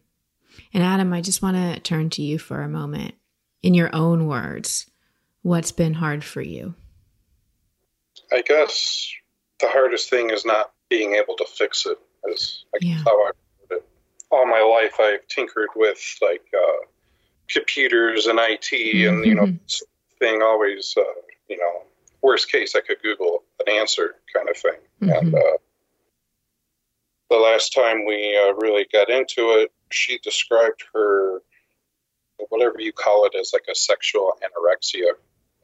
And 0.75 0.83
Adam, 0.83 1.13
I 1.13 1.21
just 1.21 1.43
want 1.43 1.57
to 1.57 1.81
turn 1.81 2.11
to 2.11 2.23
you 2.23 2.39
for 2.39 2.63
a 2.63 2.69
moment. 2.69 3.15
In 3.63 3.75
your 3.75 3.95
own 3.95 4.27
words, 4.27 4.91
what's 5.43 5.73
been 5.73 5.95
hard 5.95 6.25
for 6.25 6.41
you? 6.41 6.75
I 8.33 8.43
guess 8.43 9.09
the 9.61 9.69
hardest 9.69 10.11
thing 10.11 10.31
is 10.31 10.45
not 10.45 10.73
being 10.89 11.15
able 11.15 11.37
to 11.37 11.45
fix 11.45 11.87
it. 11.87 11.99
Is 12.29 12.65
like 12.73 12.83
Yeah. 12.83 12.99
how 13.05 13.27
I 13.27 13.31
put 13.69 13.79
it. 13.79 13.89
All 14.31 14.47
my 14.47 14.61
life, 14.61 14.95
I've 15.01 15.27
tinkered 15.29 15.69
with 15.77 15.99
like 16.21 16.45
uh, 16.55 16.87
computers 17.49 18.27
and 18.27 18.39
IT, 18.41 18.73
and 19.07 19.25
you 19.25 19.35
know, 19.35 19.47
Mhm. 19.47 19.83
thing 20.19 20.43
always, 20.43 20.95
uh, 20.97 21.03
you 21.49 21.57
know, 21.59 21.83
worst 22.23 22.51
case, 22.53 22.75
I 22.75 22.81
could 22.81 23.01
Google 23.03 23.45
an 23.67 23.75
answer 23.75 24.17
kind 24.35 24.49
of 24.49 24.57
thing. 24.57 24.79
And 25.01 25.33
Mhm. 25.33 25.55
uh, 25.55 25.59
the 27.31 27.37
last 27.37 27.73
time 27.73 28.05
we 28.05 28.37
uh, 28.37 28.53
really 28.55 28.87
got 28.93 29.09
into 29.09 29.51
it, 29.51 29.73
she 29.91 30.19
described 30.19 30.85
her, 30.93 31.41
whatever 32.49 32.81
you 32.81 32.93
call 32.93 33.25
it, 33.27 33.35
as 33.39 33.53
like 33.53 33.67
a 33.71 33.75
sexual 33.75 34.33
anorexia 34.43 35.13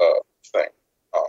uh, 0.01 0.21
thing. 0.53 0.69
Uh, 1.13 1.21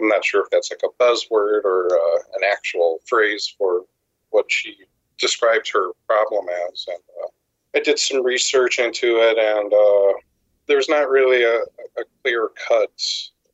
I'm 0.00 0.08
not 0.08 0.24
sure 0.24 0.42
if 0.42 0.50
that's 0.50 0.70
like 0.70 0.80
a 0.84 1.02
buzzword 1.02 1.64
or 1.64 1.88
uh, 1.92 2.18
an 2.34 2.40
actual 2.50 3.00
phrase 3.06 3.52
for 3.58 3.82
what 4.30 4.46
she 4.50 4.76
described 5.18 5.70
her 5.72 5.90
problem 6.06 6.46
as. 6.70 6.86
And 6.88 7.02
uh, 7.22 7.28
I 7.74 7.80
did 7.80 7.98
some 7.98 8.24
research 8.24 8.78
into 8.78 9.16
it, 9.20 9.38
and 9.38 9.72
uh, 9.72 10.18
there's 10.66 10.88
not 10.88 11.08
really 11.10 11.42
a, 11.42 11.56
a 12.00 12.04
clear 12.22 12.48
cut 12.68 12.90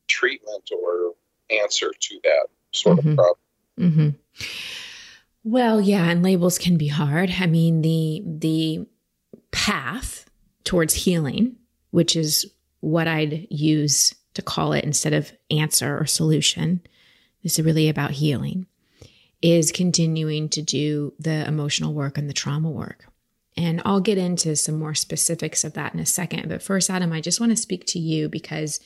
treatment 0.07 0.69
or 0.71 1.13
answer 1.49 1.91
to 1.99 2.19
that 2.23 2.47
sort 2.71 2.99
Mhm. 2.99 3.09
of 3.11 3.15
problem. 3.15 3.37
Mm-hmm. 3.79 4.09
Well, 5.43 5.81
yeah, 5.81 6.09
and 6.09 6.23
labels 6.23 6.57
can 6.57 6.77
be 6.77 6.87
hard. 6.87 7.33
I 7.39 7.47
mean, 7.47 7.81
the 7.81 8.23
the 8.25 8.87
path 9.51 10.29
towards 10.63 10.93
healing, 10.93 11.57
which 11.91 12.15
is 12.15 12.45
what 12.79 13.07
I'd 13.07 13.47
use 13.49 14.13
to 14.33 14.41
call 14.41 14.73
it 14.73 14.83
instead 14.83 15.13
of 15.13 15.31
answer 15.51 15.97
or 15.97 16.05
solution, 16.05 16.81
this 17.43 17.59
is 17.59 17.65
really 17.65 17.89
about 17.89 18.11
healing, 18.11 18.65
is 19.41 19.71
continuing 19.71 20.49
to 20.49 20.61
do 20.61 21.13
the 21.19 21.45
emotional 21.47 21.93
work 21.93 22.17
and 22.17 22.29
the 22.29 22.33
trauma 22.33 22.69
work. 22.69 23.05
And 23.55 23.81
I'll 23.85 23.99
get 23.99 24.17
into 24.17 24.55
some 24.55 24.79
more 24.79 24.95
specifics 24.95 25.63
of 25.63 25.73
that 25.73 25.93
in 25.93 25.99
a 25.99 26.05
second. 26.05 26.49
But 26.49 26.63
first, 26.63 26.89
Adam, 26.89 27.13
I 27.13 27.21
just 27.21 27.39
want 27.39 27.51
to 27.51 27.55
speak 27.55 27.85
to 27.87 27.99
you 27.99 28.27
because 28.27 28.79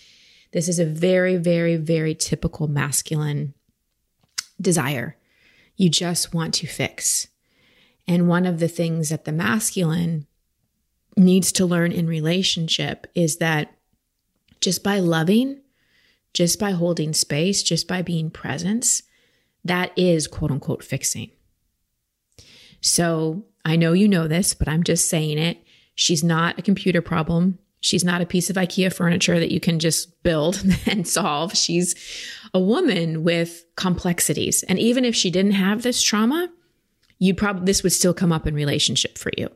this 0.52 0.68
is 0.68 0.80
a 0.80 0.86
very, 0.86 1.38
very, 1.38 1.78
very 1.78 2.14
typical 2.14 2.68
masculine 2.68 3.54
desire. 4.60 5.16
You 5.78 5.90
just 5.90 6.34
want 6.34 6.54
to 6.56 6.68
fix. 6.68 7.28
And 8.08 8.28
one 8.28 8.46
of 8.46 8.60
the 8.60 8.68
things 8.68 9.10
that 9.10 9.26
the 9.26 9.32
masculine 9.32 10.28
needs 11.16 11.52
to 11.54 11.66
learn 11.66 11.92
in 11.92 12.08
relationship 12.08 13.08
is 13.16 13.38
that 13.38 13.76
just 14.60 14.84
by 14.84 15.00
loving, 15.00 15.62
just 16.34 16.60
by 16.60 16.72
holding 16.72 17.14
space, 17.14 17.64
just 17.64 17.88
by 17.88 18.02
being 18.02 18.30
presence, 18.30 19.04
that 19.64 19.92
is 19.98 20.28
quote 20.28 20.52
unquote 20.52 20.84
fixing. 20.84 21.32
So 22.82 23.46
I 23.66 23.76
know 23.76 23.94
you 23.94 24.08
know 24.08 24.28
this, 24.28 24.54
but 24.54 24.68
I'm 24.68 24.84
just 24.84 25.10
saying 25.10 25.38
it. 25.38 25.58
She's 25.96 26.24
not 26.24 26.58
a 26.58 26.62
computer 26.62 27.02
problem. 27.02 27.60
She's 27.88 28.04
not 28.04 28.22
a 28.22 28.26
piece 28.26 28.50
of 28.50 28.58
IKEA 28.58 28.94
furniture 28.94 29.40
that 29.40 29.52
you 29.52 29.62
can 29.62 29.80
just 29.80 30.22
build 30.22 30.62
and 30.86 31.08
solve. 31.08 31.56
She's 31.56 31.96
a 32.54 32.60
woman 32.60 33.24
with 33.24 33.64
complexities. 33.78 34.64
And 34.64 34.78
even 34.78 35.06
if 35.06 35.16
she 35.16 35.32
didn't 35.32 35.54
have 35.54 35.84
this 35.84 36.02
trauma, 36.02 36.50
you'd 37.20 37.38
probably 37.38 37.66
this 37.66 37.84
would 37.84 37.94
still 37.94 38.14
come 38.14 38.34
up 38.34 38.46
in 38.46 38.54
relationship 38.54 39.18
for 39.18 39.32
you 39.38 39.50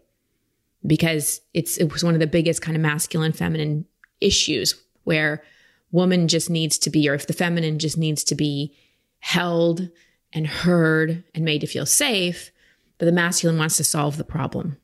because 0.88 1.42
it's 1.54 1.78
it 1.78 1.92
was 1.92 2.04
one 2.04 2.14
of 2.14 2.20
the 2.20 2.28
biggest 2.28 2.62
kind 2.62 2.76
of 2.76 2.82
masculine 2.82 3.34
feminine 3.34 3.86
issues 4.22 4.82
where 5.04 5.44
woman 5.92 6.28
just 6.28 6.50
needs 6.50 6.78
to 6.78 6.90
be 6.90 7.10
or 7.10 7.14
if 7.14 7.28
the 7.28 7.34
feminine 7.34 7.80
just 7.80 7.98
needs 7.98 8.24
to 8.24 8.36
be 8.36 8.74
held 9.20 9.90
and 10.34 10.48
heard 10.48 11.24
and 11.36 11.46
made 11.46 11.62
to 11.62 11.68
feel 11.68 11.86
safe 11.86 12.52
but 12.98 13.06
the 13.06 13.12
masculine 13.12 13.58
wants 13.58 13.78
to 13.78 13.84
solve 13.84 14.18
the 14.18 14.24
problem 14.24 14.78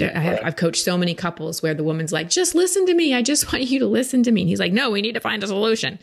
I 0.00 0.20
have, 0.20 0.40
I've 0.44 0.56
coached 0.56 0.84
so 0.84 0.96
many 0.96 1.14
couples 1.14 1.62
where 1.62 1.74
the 1.74 1.82
woman's 1.82 2.12
like 2.12 2.30
just 2.30 2.54
listen 2.54 2.86
to 2.86 2.94
me 2.94 3.14
i 3.14 3.22
just 3.22 3.52
want 3.52 3.64
you 3.64 3.80
to 3.80 3.86
listen 3.86 4.22
to 4.22 4.30
me 4.30 4.42
and 4.42 4.48
he's 4.48 4.60
like 4.60 4.72
no 4.72 4.90
we 4.90 5.02
need 5.02 5.14
to 5.14 5.20
find 5.20 5.42
a 5.42 5.46
solution 5.46 5.98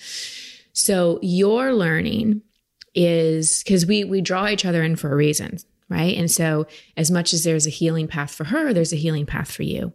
so 0.75 1.19
your 1.21 1.73
learning 1.73 2.41
is 2.95 3.63
because 3.63 3.85
we 3.85 4.03
we 4.03 4.19
draw 4.19 4.47
each 4.47 4.65
other 4.65 4.83
in 4.83 4.97
for 4.97 5.11
a 5.11 5.15
reason, 5.15 5.57
right? 5.89 6.17
And 6.17 6.29
so 6.29 6.67
as 6.97 7.09
much 7.09 7.33
as 7.33 7.43
there's 7.43 7.65
a 7.65 7.71
healing 7.71 8.07
path 8.07 8.33
for 8.33 8.45
her, 8.45 8.73
there's 8.73 8.93
a 8.93 8.97
healing 8.97 9.25
path 9.25 9.51
for 9.51 9.63
you. 9.63 9.93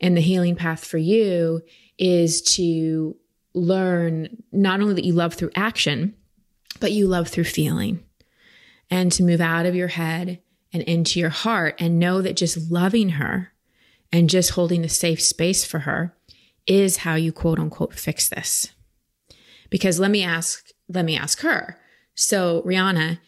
And 0.00 0.16
the 0.16 0.22
healing 0.22 0.56
path 0.56 0.84
for 0.84 0.98
you 0.98 1.62
is 1.98 2.40
to 2.54 3.16
learn 3.54 4.42
not 4.52 4.80
only 4.80 4.94
that 4.94 5.04
you 5.04 5.12
love 5.12 5.34
through 5.34 5.50
action, 5.54 6.14
but 6.80 6.92
you 6.92 7.06
love 7.06 7.28
through 7.28 7.44
feeling. 7.44 8.02
And 8.90 9.10
to 9.12 9.22
move 9.22 9.40
out 9.40 9.66
of 9.66 9.74
your 9.74 9.88
head 9.88 10.40
and 10.76 10.84
into 10.84 11.18
your 11.18 11.30
heart 11.30 11.74
and 11.78 11.98
know 11.98 12.20
that 12.20 12.36
just 12.36 12.70
loving 12.70 13.08
her 13.10 13.52
and 14.12 14.28
just 14.28 14.50
holding 14.50 14.84
a 14.84 14.88
safe 14.88 15.22
space 15.22 15.64
for 15.64 15.80
her 15.80 16.14
is 16.66 16.98
how 16.98 17.14
you 17.14 17.32
quote 17.32 17.58
unquote 17.58 17.94
fix 17.94 18.28
this 18.28 18.72
because 19.70 19.98
let 19.98 20.10
me 20.10 20.22
ask 20.22 20.68
let 20.88 21.04
me 21.04 21.16
ask 21.16 21.40
her 21.40 21.78
so 22.14 22.62
rihanna 22.66 23.18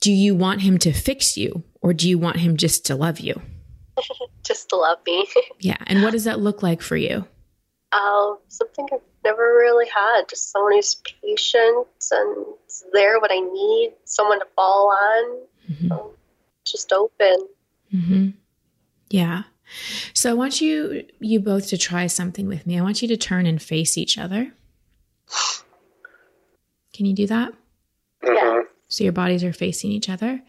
do 0.00 0.12
you 0.12 0.34
want 0.34 0.62
him 0.62 0.78
to 0.78 0.92
fix 0.92 1.36
you 1.36 1.64
or 1.82 1.92
do 1.92 2.08
you 2.08 2.18
want 2.18 2.36
him 2.36 2.56
just 2.56 2.86
to 2.86 2.94
love 2.94 3.18
you 3.20 3.40
Just 4.42 4.68
to 4.70 4.76
love 4.76 4.98
me. 5.06 5.26
yeah 5.60 5.76
and 5.86 6.02
what 6.02 6.12
does 6.12 6.24
that 6.24 6.38
look 6.40 6.62
like 6.62 6.82
for 6.82 6.96
you 6.96 7.24
Um, 7.92 8.38
something 8.48 8.86
I've 8.92 9.00
never 9.24 9.42
really 9.42 9.86
had. 9.88 10.28
Just 10.28 10.50
someone 10.50 10.72
who's 10.74 10.96
patient 11.22 11.86
and 12.10 12.44
there 12.92 13.18
when 13.20 13.30
I 13.30 13.40
need 13.40 13.92
someone 14.04 14.40
to 14.40 14.46
fall 14.56 14.90
on. 14.90 15.24
Mhm. 15.72 15.90
Um, 15.92 16.10
just 16.64 16.92
open. 16.92 17.36
Mm-hmm. 17.94 18.28
yeah 19.10 19.44
so 20.14 20.30
i 20.30 20.34
want 20.34 20.60
you 20.60 21.04
you 21.20 21.38
both 21.38 21.68
to 21.68 21.78
try 21.78 22.06
something 22.08 22.48
with 22.48 22.66
me 22.66 22.76
i 22.78 22.82
want 22.82 23.02
you 23.02 23.08
to 23.08 23.16
turn 23.16 23.46
and 23.46 23.62
face 23.62 23.96
each 23.96 24.18
other 24.18 24.52
can 26.92 27.06
you 27.06 27.14
do 27.14 27.26
that 27.26 27.52
Yeah. 28.22 28.62
So 28.88 29.04
your 29.04 29.12
bodies 29.12 29.42
are 29.44 29.52
facing 29.52 29.90
each 29.90 30.08
other. 30.08 30.42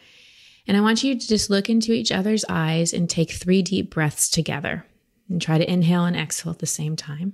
And 0.67 0.77
I 0.77 0.81
want 0.81 1.03
you 1.03 1.19
to 1.19 1.27
just 1.27 1.50
look 1.50 1.69
into 1.69 1.91
each 1.93 2.12
other's 2.12 2.45
eyes 2.48 2.93
and 2.93 3.10
take 3.10 3.31
three 3.31 3.62
deep 3.62 3.91
breaths 3.93 4.29
together 4.29 4.86
and 5.29 5.41
try 5.41 5.57
to 5.57 5.72
inhale 5.72 6.05
and 6.05 6.15
exhale 6.15 6.51
at 6.53 6.60
the 6.60 6.65
same 6.65 6.95
time. 6.95 7.34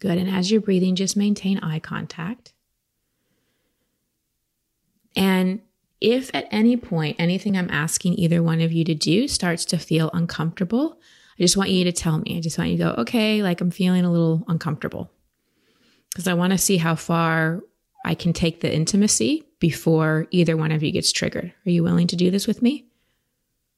Good. 0.00 0.18
And 0.18 0.30
as 0.30 0.50
you're 0.50 0.60
breathing, 0.60 0.94
just 0.94 1.16
maintain 1.16 1.58
eye 1.58 1.80
contact. 1.80 2.52
And 5.16 5.60
If 6.00 6.30
at 6.32 6.46
any 6.50 6.76
point 6.76 7.16
anything 7.18 7.56
I'm 7.56 7.70
asking 7.70 8.14
either 8.14 8.42
one 8.42 8.60
of 8.60 8.72
you 8.72 8.84
to 8.84 8.94
do 8.94 9.26
starts 9.26 9.64
to 9.66 9.78
feel 9.78 10.10
uncomfortable, 10.12 10.98
I 11.38 11.42
just 11.42 11.56
want 11.56 11.70
you 11.70 11.84
to 11.84 11.92
tell 11.92 12.18
me. 12.18 12.36
I 12.36 12.40
just 12.40 12.58
want 12.58 12.70
you 12.70 12.76
to 12.78 12.84
go, 12.84 12.90
okay, 13.02 13.42
like 13.42 13.60
I'm 13.60 13.70
feeling 13.70 14.04
a 14.04 14.12
little 14.12 14.44
uncomfortable. 14.48 15.10
Because 16.10 16.28
I 16.28 16.34
want 16.34 16.52
to 16.52 16.58
see 16.58 16.76
how 16.76 16.94
far 16.94 17.60
I 18.04 18.14
can 18.14 18.32
take 18.32 18.60
the 18.60 18.72
intimacy 18.72 19.44
before 19.58 20.26
either 20.30 20.56
one 20.56 20.72
of 20.72 20.82
you 20.82 20.92
gets 20.92 21.12
triggered. 21.12 21.52
Are 21.66 21.70
you 21.70 21.82
willing 21.82 22.06
to 22.08 22.16
do 22.16 22.30
this 22.30 22.46
with 22.46 22.62
me? 22.62 22.86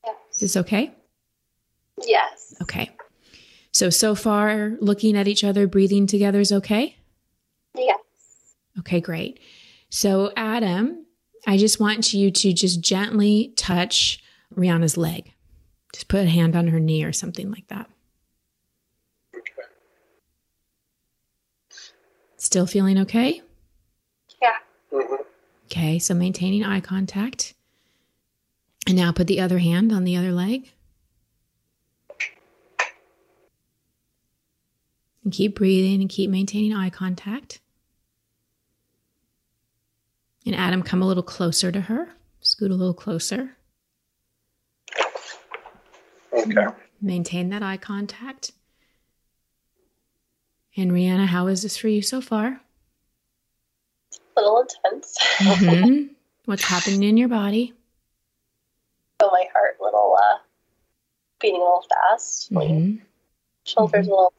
Yes. 0.05 0.15
Is 0.35 0.41
this 0.41 0.57
okay? 0.59 0.93
Yes. 2.07 2.55
Okay. 2.63 2.91
So, 3.73 3.89
so 3.91 4.15
far, 4.15 4.77
looking 4.81 5.17
at 5.17 5.29
each 5.29 5.45
other, 5.45 5.67
breathing 5.67 6.07
together 6.07 6.41
is 6.41 6.53
okay? 6.53 6.97
Yes. 7.77 7.99
Okay, 8.81 9.01
great. 9.01 9.39
So, 9.91 10.33
Adam, 10.37 11.07
I 11.47 11.57
just 11.57 11.81
want 11.81 12.13
you 12.13 12.31
to 12.31 12.53
just 12.53 12.81
gently 12.81 13.53
touch 13.57 14.23
Rihanna's 14.55 14.97
leg. 14.97 15.33
Just 15.93 16.09
put 16.09 16.25
a 16.25 16.29
hand 16.29 16.57
on 16.57 16.69
her 16.69 16.81
knee 16.81 17.05
or 17.05 17.13
something 17.13 17.51
like 17.51 17.67
that. 17.69 17.89
Okay. 19.37 19.69
Still 22.37 22.67
feeling 22.67 22.99
okay? 22.99 23.43
Yeah. 24.41 24.57
hmm 24.91 25.15
Okay, 25.67 25.99
so 26.01 26.15
maintaining 26.15 26.65
eye 26.65 26.81
contact. 26.81 27.55
And 28.89 28.97
now 28.97 29.13
put 29.13 29.29
the 29.29 29.41
other 29.41 29.59
hand 29.59 29.93
on 29.93 30.05
the 30.05 30.17
other 30.17 30.33
leg. 30.33 30.73
And 35.25 35.33
keep 35.33 35.55
breathing 35.57 36.01
and 36.01 36.09
keep 36.09 36.31
maintaining 36.31 36.73
eye 36.75 36.91
contact. 36.91 37.61
And 40.47 40.55
Adam, 40.55 40.83
come 40.83 41.03
a 41.03 41.07
little 41.07 41.23
closer 41.23 41.71
to 41.71 41.81
her. 41.83 42.09
Scoot 42.41 42.71
a 42.71 42.75
little 42.75 42.95
closer. 42.95 43.57
Okay. 46.33 46.67
Maintain 47.03 47.51
that 47.51 47.63
eye 47.63 47.77
contact. 47.77 48.53
And 50.77 50.93
Rihanna, 50.93 51.27
how 51.27 51.49
is 51.49 51.63
this 51.63 51.77
for 51.77 51.89
you 51.89 52.01
so 52.01 52.21
far? 52.21 52.61
A 54.37 54.41
little 54.41 54.65
intense. 54.85 55.17
Mhm. 55.39 56.11
What's 56.47 56.65
happening 56.65 57.03
in 57.03 57.17
your 57.19 57.29
body? 57.29 57.75
So 59.21 59.29
my 59.31 59.45
heart 59.53 59.77
a 59.79 59.83
little 59.85 60.17
uh 60.19 60.39
beating 61.41 61.57
a 61.61 61.65
little 61.65 61.85
fast. 61.91 62.51
My 62.51 62.65
Mhm. 62.65 63.03
shoulders 63.65 64.07
a 64.07 64.11
little 64.11 64.33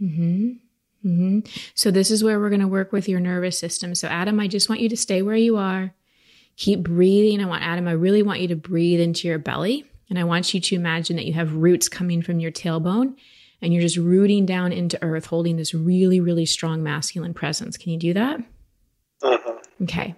hmm 0.00 0.52
hmm 1.02 1.40
So 1.74 1.90
this 1.90 2.10
is 2.10 2.24
where 2.24 2.40
we're 2.40 2.50
going 2.50 2.60
to 2.60 2.68
work 2.68 2.92
with 2.92 3.08
your 3.08 3.20
nervous 3.20 3.58
system. 3.58 3.94
So 3.94 4.08
Adam, 4.08 4.40
I 4.40 4.48
just 4.48 4.68
want 4.68 4.80
you 4.80 4.88
to 4.88 4.96
stay 4.96 5.22
where 5.22 5.36
you 5.36 5.56
are. 5.56 5.94
Keep 6.56 6.82
breathing. 6.82 7.40
I 7.40 7.46
want 7.46 7.62
Adam, 7.62 7.86
I 7.86 7.92
really 7.92 8.22
want 8.22 8.40
you 8.40 8.48
to 8.48 8.56
breathe 8.56 9.00
into 9.00 9.28
your 9.28 9.38
belly. 9.38 9.84
And 10.08 10.18
I 10.18 10.24
want 10.24 10.52
you 10.52 10.60
to 10.60 10.74
imagine 10.74 11.16
that 11.16 11.24
you 11.24 11.32
have 11.34 11.54
roots 11.54 11.88
coming 11.88 12.20
from 12.20 12.40
your 12.40 12.50
tailbone 12.50 13.14
and 13.62 13.72
you're 13.72 13.82
just 13.82 13.96
rooting 13.96 14.44
down 14.44 14.72
into 14.72 15.02
earth, 15.02 15.26
holding 15.26 15.56
this 15.56 15.72
really, 15.72 16.18
really 16.18 16.46
strong 16.46 16.82
masculine 16.82 17.32
presence. 17.34 17.76
Can 17.76 17.92
you 17.92 17.98
do 17.98 18.14
that? 18.14 18.40
hmm 19.22 19.50
Okay. 19.82 20.14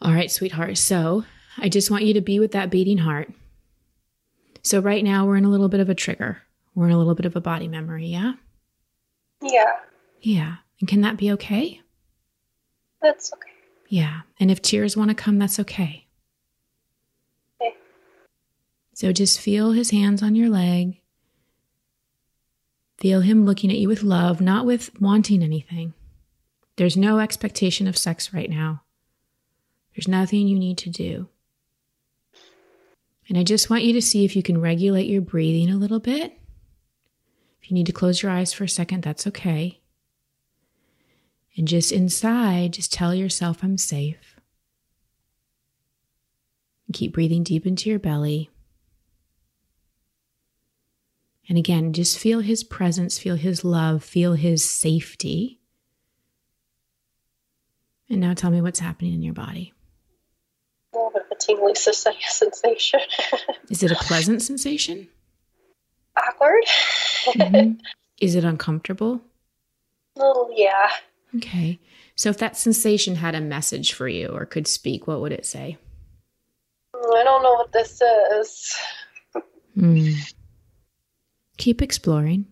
All 0.00 0.12
right, 0.12 0.30
sweetheart. 0.30 0.78
So 0.78 1.24
I 1.58 1.68
just 1.68 1.90
want 1.90 2.04
you 2.04 2.14
to 2.14 2.20
be 2.20 2.38
with 2.38 2.52
that 2.52 2.70
beating 2.70 2.98
heart. 2.98 3.32
So 4.62 4.80
right 4.80 5.02
now 5.02 5.26
we're 5.26 5.36
in 5.36 5.44
a 5.44 5.50
little 5.50 5.68
bit 5.68 5.80
of 5.80 5.88
a 5.88 5.94
trigger. 5.94 6.42
We're 6.74 6.86
in 6.86 6.92
a 6.92 6.98
little 6.98 7.14
bit 7.14 7.26
of 7.26 7.36
a 7.36 7.40
body 7.40 7.68
memory, 7.68 8.06
yeah? 8.06 8.34
Yeah. 9.42 9.72
Yeah. 10.20 10.56
And 10.80 10.88
can 10.88 11.02
that 11.02 11.16
be 11.16 11.30
okay? 11.32 11.80
That's 13.02 13.32
okay. 13.32 13.50
Yeah. 13.88 14.22
And 14.40 14.50
if 14.50 14.62
tears 14.62 14.96
want 14.96 15.10
to 15.10 15.14
come, 15.14 15.38
that's 15.38 15.60
okay. 15.60 16.06
Okay. 17.60 17.74
So 18.94 19.12
just 19.12 19.40
feel 19.40 19.72
his 19.72 19.90
hands 19.90 20.22
on 20.22 20.34
your 20.34 20.48
leg. 20.48 21.00
Feel 22.98 23.20
him 23.20 23.44
looking 23.44 23.70
at 23.70 23.78
you 23.78 23.88
with 23.88 24.02
love, 24.02 24.40
not 24.40 24.64
with 24.64 24.90
wanting 25.00 25.42
anything. 25.42 25.92
There's 26.76 26.96
no 26.96 27.18
expectation 27.18 27.86
of 27.86 27.98
sex 27.98 28.32
right 28.32 28.48
now. 28.48 28.82
There's 29.94 30.08
nothing 30.08 30.48
you 30.48 30.58
need 30.58 30.78
to 30.78 30.90
do. 30.90 31.28
And 33.28 33.36
I 33.36 33.42
just 33.42 33.68
want 33.68 33.82
you 33.82 33.92
to 33.94 34.02
see 34.02 34.24
if 34.24 34.34
you 34.36 34.42
can 34.42 34.60
regulate 34.60 35.06
your 35.06 35.20
breathing 35.20 35.68
a 35.70 35.76
little 35.76 36.00
bit. 36.00 36.38
If 37.62 37.70
you 37.70 37.74
need 37.74 37.86
to 37.86 37.92
close 37.92 38.22
your 38.22 38.32
eyes 38.32 38.52
for 38.52 38.64
a 38.64 38.68
second, 38.68 39.02
that's 39.02 39.26
okay. 39.28 39.80
And 41.56 41.68
just 41.68 41.92
inside, 41.92 42.72
just 42.72 42.92
tell 42.92 43.14
yourself, 43.14 43.62
I'm 43.62 43.78
safe. 43.78 44.36
And 46.86 46.94
keep 46.94 47.12
breathing 47.12 47.44
deep 47.44 47.66
into 47.66 47.88
your 47.88 47.98
belly. 47.98 48.50
And 51.48 51.58
again, 51.58 51.92
just 51.92 52.18
feel 52.18 52.40
his 52.40 52.64
presence, 52.64 53.18
feel 53.18 53.36
his 53.36 53.64
love, 53.64 54.02
feel 54.02 54.34
his 54.34 54.68
safety. 54.68 55.60
And 58.08 58.20
now 58.20 58.34
tell 58.34 58.50
me 58.50 58.60
what's 58.60 58.80
happening 58.80 59.14
in 59.14 59.22
your 59.22 59.34
body. 59.34 59.72
A 60.94 60.96
little 60.96 61.10
bit 61.10 61.22
of 61.22 61.30
a 61.30 61.40
tingly 61.40 61.74
sensation. 61.74 63.00
Is 63.70 63.82
it 63.82 63.90
a 63.90 63.96
pleasant 63.96 64.42
sensation? 64.42 65.08
Awkward. 66.16 66.64
Mhm. 67.26 67.80
Is 68.20 68.34
it 68.34 68.44
uncomfortable? 68.44 69.20
little 70.16 70.50
yeah. 70.54 70.90
Okay. 71.36 71.80
So 72.14 72.28
if 72.28 72.38
that 72.38 72.56
sensation 72.56 73.16
had 73.16 73.34
a 73.34 73.40
message 73.40 73.94
for 73.94 74.06
you 74.06 74.28
or 74.28 74.44
could 74.44 74.66
speak, 74.66 75.06
what 75.06 75.20
would 75.20 75.32
it 75.32 75.46
say? 75.46 75.78
I 76.94 77.24
don't 77.24 77.42
know 77.42 77.54
what 77.54 77.72
this 77.72 78.00
is. 78.02 78.76
Hmm. 79.74 80.10
Keep 81.56 81.80
exploring. 81.80 82.46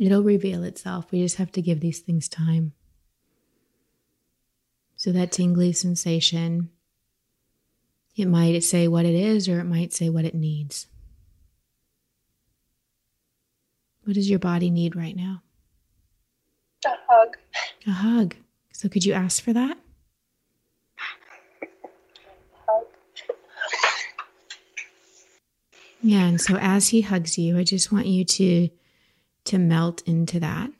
It'll 0.00 0.22
reveal 0.22 0.64
itself. 0.64 1.12
We 1.12 1.20
just 1.20 1.36
have 1.36 1.52
to 1.52 1.60
give 1.60 1.80
these 1.80 1.98
things 1.98 2.26
time. 2.26 2.72
So, 4.96 5.12
that 5.12 5.30
tingly 5.30 5.72
sensation, 5.72 6.70
it 8.16 8.26
might 8.26 8.58
say 8.64 8.88
what 8.88 9.04
it 9.04 9.14
is 9.14 9.46
or 9.46 9.60
it 9.60 9.64
might 9.64 9.92
say 9.92 10.08
what 10.08 10.24
it 10.24 10.34
needs. 10.34 10.86
What 14.04 14.14
does 14.14 14.30
your 14.30 14.38
body 14.38 14.70
need 14.70 14.96
right 14.96 15.14
now? 15.14 15.42
A 16.86 16.96
hug. 17.06 17.36
A 17.86 17.90
hug. 17.90 18.36
So, 18.72 18.88
could 18.88 19.04
you 19.04 19.12
ask 19.12 19.42
for 19.42 19.52
that? 19.52 19.76
Hug. 22.66 22.86
Yeah, 26.00 26.24
and 26.24 26.40
so 26.40 26.56
as 26.56 26.88
he 26.88 27.02
hugs 27.02 27.36
you, 27.36 27.58
I 27.58 27.64
just 27.64 27.92
want 27.92 28.06
you 28.06 28.24
to 28.24 28.70
to 29.44 29.58
melt 29.58 30.02
into 30.06 30.40
that. 30.40 30.70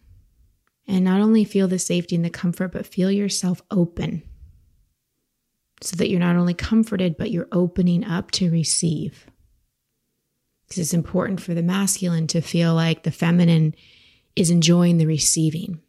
And 0.86 1.04
not 1.04 1.20
only 1.20 1.44
feel 1.44 1.68
the 1.68 1.78
safety 1.78 2.16
and 2.16 2.24
the 2.24 2.30
comfort, 2.30 2.72
but 2.72 2.86
feel 2.86 3.10
yourself 3.10 3.62
open. 3.70 4.22
So 5.82 5.96
that 5.96 6.10
you're 6.10 6.20
not 6.20 6.36
only 6.36 6.54
comforted, 6.54 7.16
but 7.16 7.30
you're 7.30 7.48
opening 7.52 8.04
up 8.04 8.30
to 8.32 8.50
receive. 8.50 9.26
Because 10.66 10.78
it's 10.78 10.94
important 10.94 11.40
for 11.40 11.54
the 11.54 11.62
masculine 11.62 12.26
to 12.28 12.40
feel 12.40 12.74
like 12.74 13.02
the 13.02 13.10
feminine 13.10 13.74
is 14.36 14.50
enjoying 14.50 14.98
the 14.98 15.06
receiving. 15.06 15.80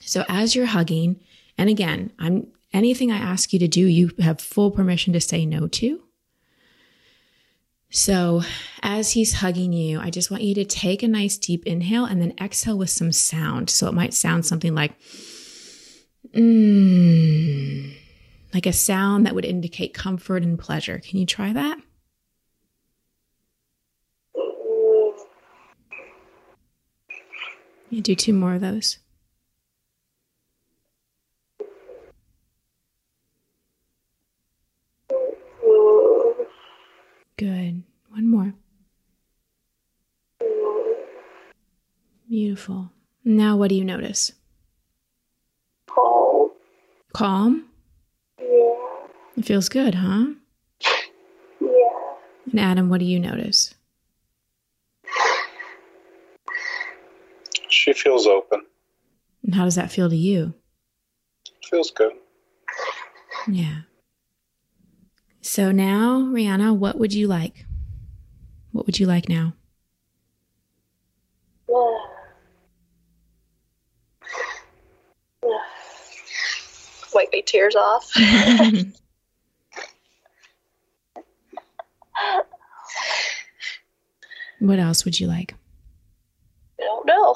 So 0.00 0.24
as 0.28 0.54
you're 0.54 0.66
hugging, 0.66 1.20
and 1.58 1.68
again, 1.68 2.12
I'm 2.18 2.48
anything 2.72 3.10
I 3.10 3.18
ask 3.18 3.52
you 3.52 3.58
to 3.58 3.68
do, 3.68 3.86
you 3.86 4.10
have 4.20 4.40
full 4.40 4.70
permission 4.70 5.12
to 5.12 5.20
say 5.20 5.44
no 5.44 5.66
to. 5.68 6.02
So, 7.92 8.42
as 8.82 9.12
he's 9.12 9.34
hugging 9.34 9.72
you, 9.72 9.98
I 9.98 10.10
just 10.10 10.30
want 10.30 10.44
you 10.44 10.54
to 10.54 10.64
take 10.64 11.02
a 11.02 11.08
nice 11.08 11.36
deep 11.36 11.66
inhale 11.66 12.04
and 12.04 12.22
then 12.22 12.34
exhale 12.40 12.78
with 12.78 12.90
some 12.90 13.10
sound. 13.10 13.68
So, 13.68 13.88
it 13.88 13.94
might 13.94 14.14
sound 14.14 14.46
something 14.46 14.76
like, 14.76 14.92
mm, 16.32 17.92
like 18.54 18.66
a 18.66 18.72
sound 18.72 19.26
that 19.26 19.34
would 19.34 19.44
indicate 19.44 19.92
comfort 19.92 20.44
and 20.44 20.56
pleasure. 20.56 21.00
Can 21.00 21.18
you 21.18 21.26
try 21.26 21.52
that? 21.52 21.78
You 27.90 28.00
do 28.00 28.14
two 28.14 28.32
more 28.32 28.54
of 28.54 28.60
those. 28.60 28.98
Good. 37.40 37.84
One 38.10 38.30
more. 38.30 38.52
Beautiful. 42.28 42.90
Now, 43.24 43.56
what 43.56 43.70
do 43.70 43.76
you 43.76 43.82
notice? 43.82 44.32
Calm. 45.88 46.50
Calm? 47.14 47.64
Yeah. 48.38 48.74
It 49.38 49.46
feels 49.46 49.70
good, 49.70 49.94
huh? 49.94 50.26
Yeah. 51.62 51.68
And 52.50 52.60
Adam, 52.60 52.90
what 52.90 53.00
do 53.00 53.06
you 53.06 53.18
notice? 53.18 53.74
She 57.70 57.94
feels 57.94 58.26
open. 58.26 58.66
And 59.44 59.54
how 59.54 59.64
does 59.64 59.76
that 59.76 59.90
feel 59.90 60.10
to 60.10 60.16
you? 60.16 60.52
It 61.46 61.68
feels 61.70 61.90
good. 61.90 62.12
Yeah. 63.48 63.80
So 65.42 65.72
now, 65.72 66.20
Rihanna, 66.20 66.76
what 66.76 66.98
would 66.98 67.14
you 67.14 67.26
like? 67.26 67.64
What 68.72 68.86
would 68.86 68.98
you 69.00 69.06
like 69.06 69.28
now? 69.28 69.54
Wipe 77.14 77.30
my 77.32 77.40
tears 77.44 77.74
off. 77.74 78.12
what 84.60 84.78
else 84.78 85.04
would 85.04 85.18
you 85.18 85.26
like? 85.26 85.54
I 86.78 86.84
don't 86.84 87.06
know. 87.06 87.34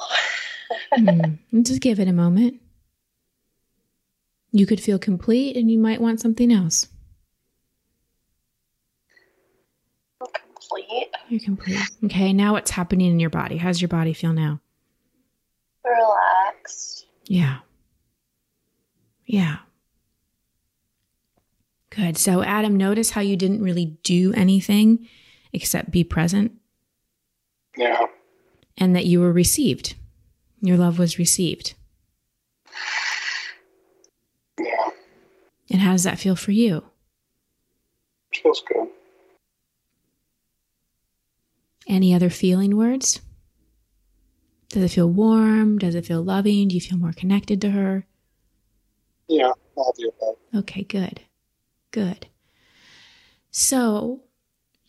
Hmm, 0.93 1.35
Just 1.63 1.81
give 1.81 1.99
it 1.99 2.07
a 2.07 2.13
moment. 2.13 2.61
You 4.51 4.65
could 4.65 4.79
feel 4.79 4.99
complete 4.99 5.57
and 5.57 5.69
you 5.69 5.77
might 5.77 5.99
want 5.99 6.21
something 6.21 6.51
else. 6.51 6.87
Complete. 10.83 11.07
You're 11.29 11.39
complete. 11.39 11.79
Okay, 12.05 12.33
now 12.33 12.53
what's 12.53 12.71
happening 12.71 13.11
in 13.11 13.19
your 13.19 13.29
body? 13.29 13.57
How's 13.57 13.81
your 13.81 13.89
body 13.89 14.13
feel 14.13 14.33
now? 14.33 14.59
Relaxed. 15.83 17.05
Yeah. 17.25 17.59
Yeah. 19.25 19.57
Good. 21.89 22.17
So, 22.17 22.43
Adam, 22.43 22.75
notice 22.75 23.11
how 23.11 23.21
you 23.21 23.37
didn't 23.37 23.61
really 23.61 23.97
do 24.03 24.33
anything 24.33 25.07
except 25.53 25.91
be 25.91 26.03
present 26.03 26.51
Yeah. 27.77 28.07
and 28.77 28.95
that 28.95 29.05
you 29.05 29.21
were 29.21 29.31
received. 29.31 29.95
Your 30.61 30.77
love 30.77 30.99
was 30.99 31.17
received. 31.17 31.73
Yeah. 34.59 34.89
And 35.71 35.81
how 35.81 35.91
does 35.93 36.03
that 36.03 36.19
feel 36.19 36.35
for 36.35 36.51
you? 36.51 36.83
Feels 38.33 38.61
good. 38.67 38.87
Any 41.87 42.13
other 42.13 42.29
feeling 42.29 42.77
words? 42.77 43.21
Does 44.69 44.83
it 44.83 44.95
feel 44.95 45.09
warm? 45.09 45.77
Does 45.77 45.95
it 45.95 46.05
feel 46.05 46.23
loving? 46.23 46.67
Do 46.67 46.75
you 46.75 46.81
feel 46.81 46.97
more 46.97 47.13
connected 47.13 47.61
to 47.61 47.69
her? 47.69 48.05
Yeah. 49.27 49.51
All 49.75 49.93
the 49.97 50.09
above. 50.09 50.35
Okay, 50.55 50.83
good. 50.83 51.21
Good. 51.91 52.27
So, 53.51 54.23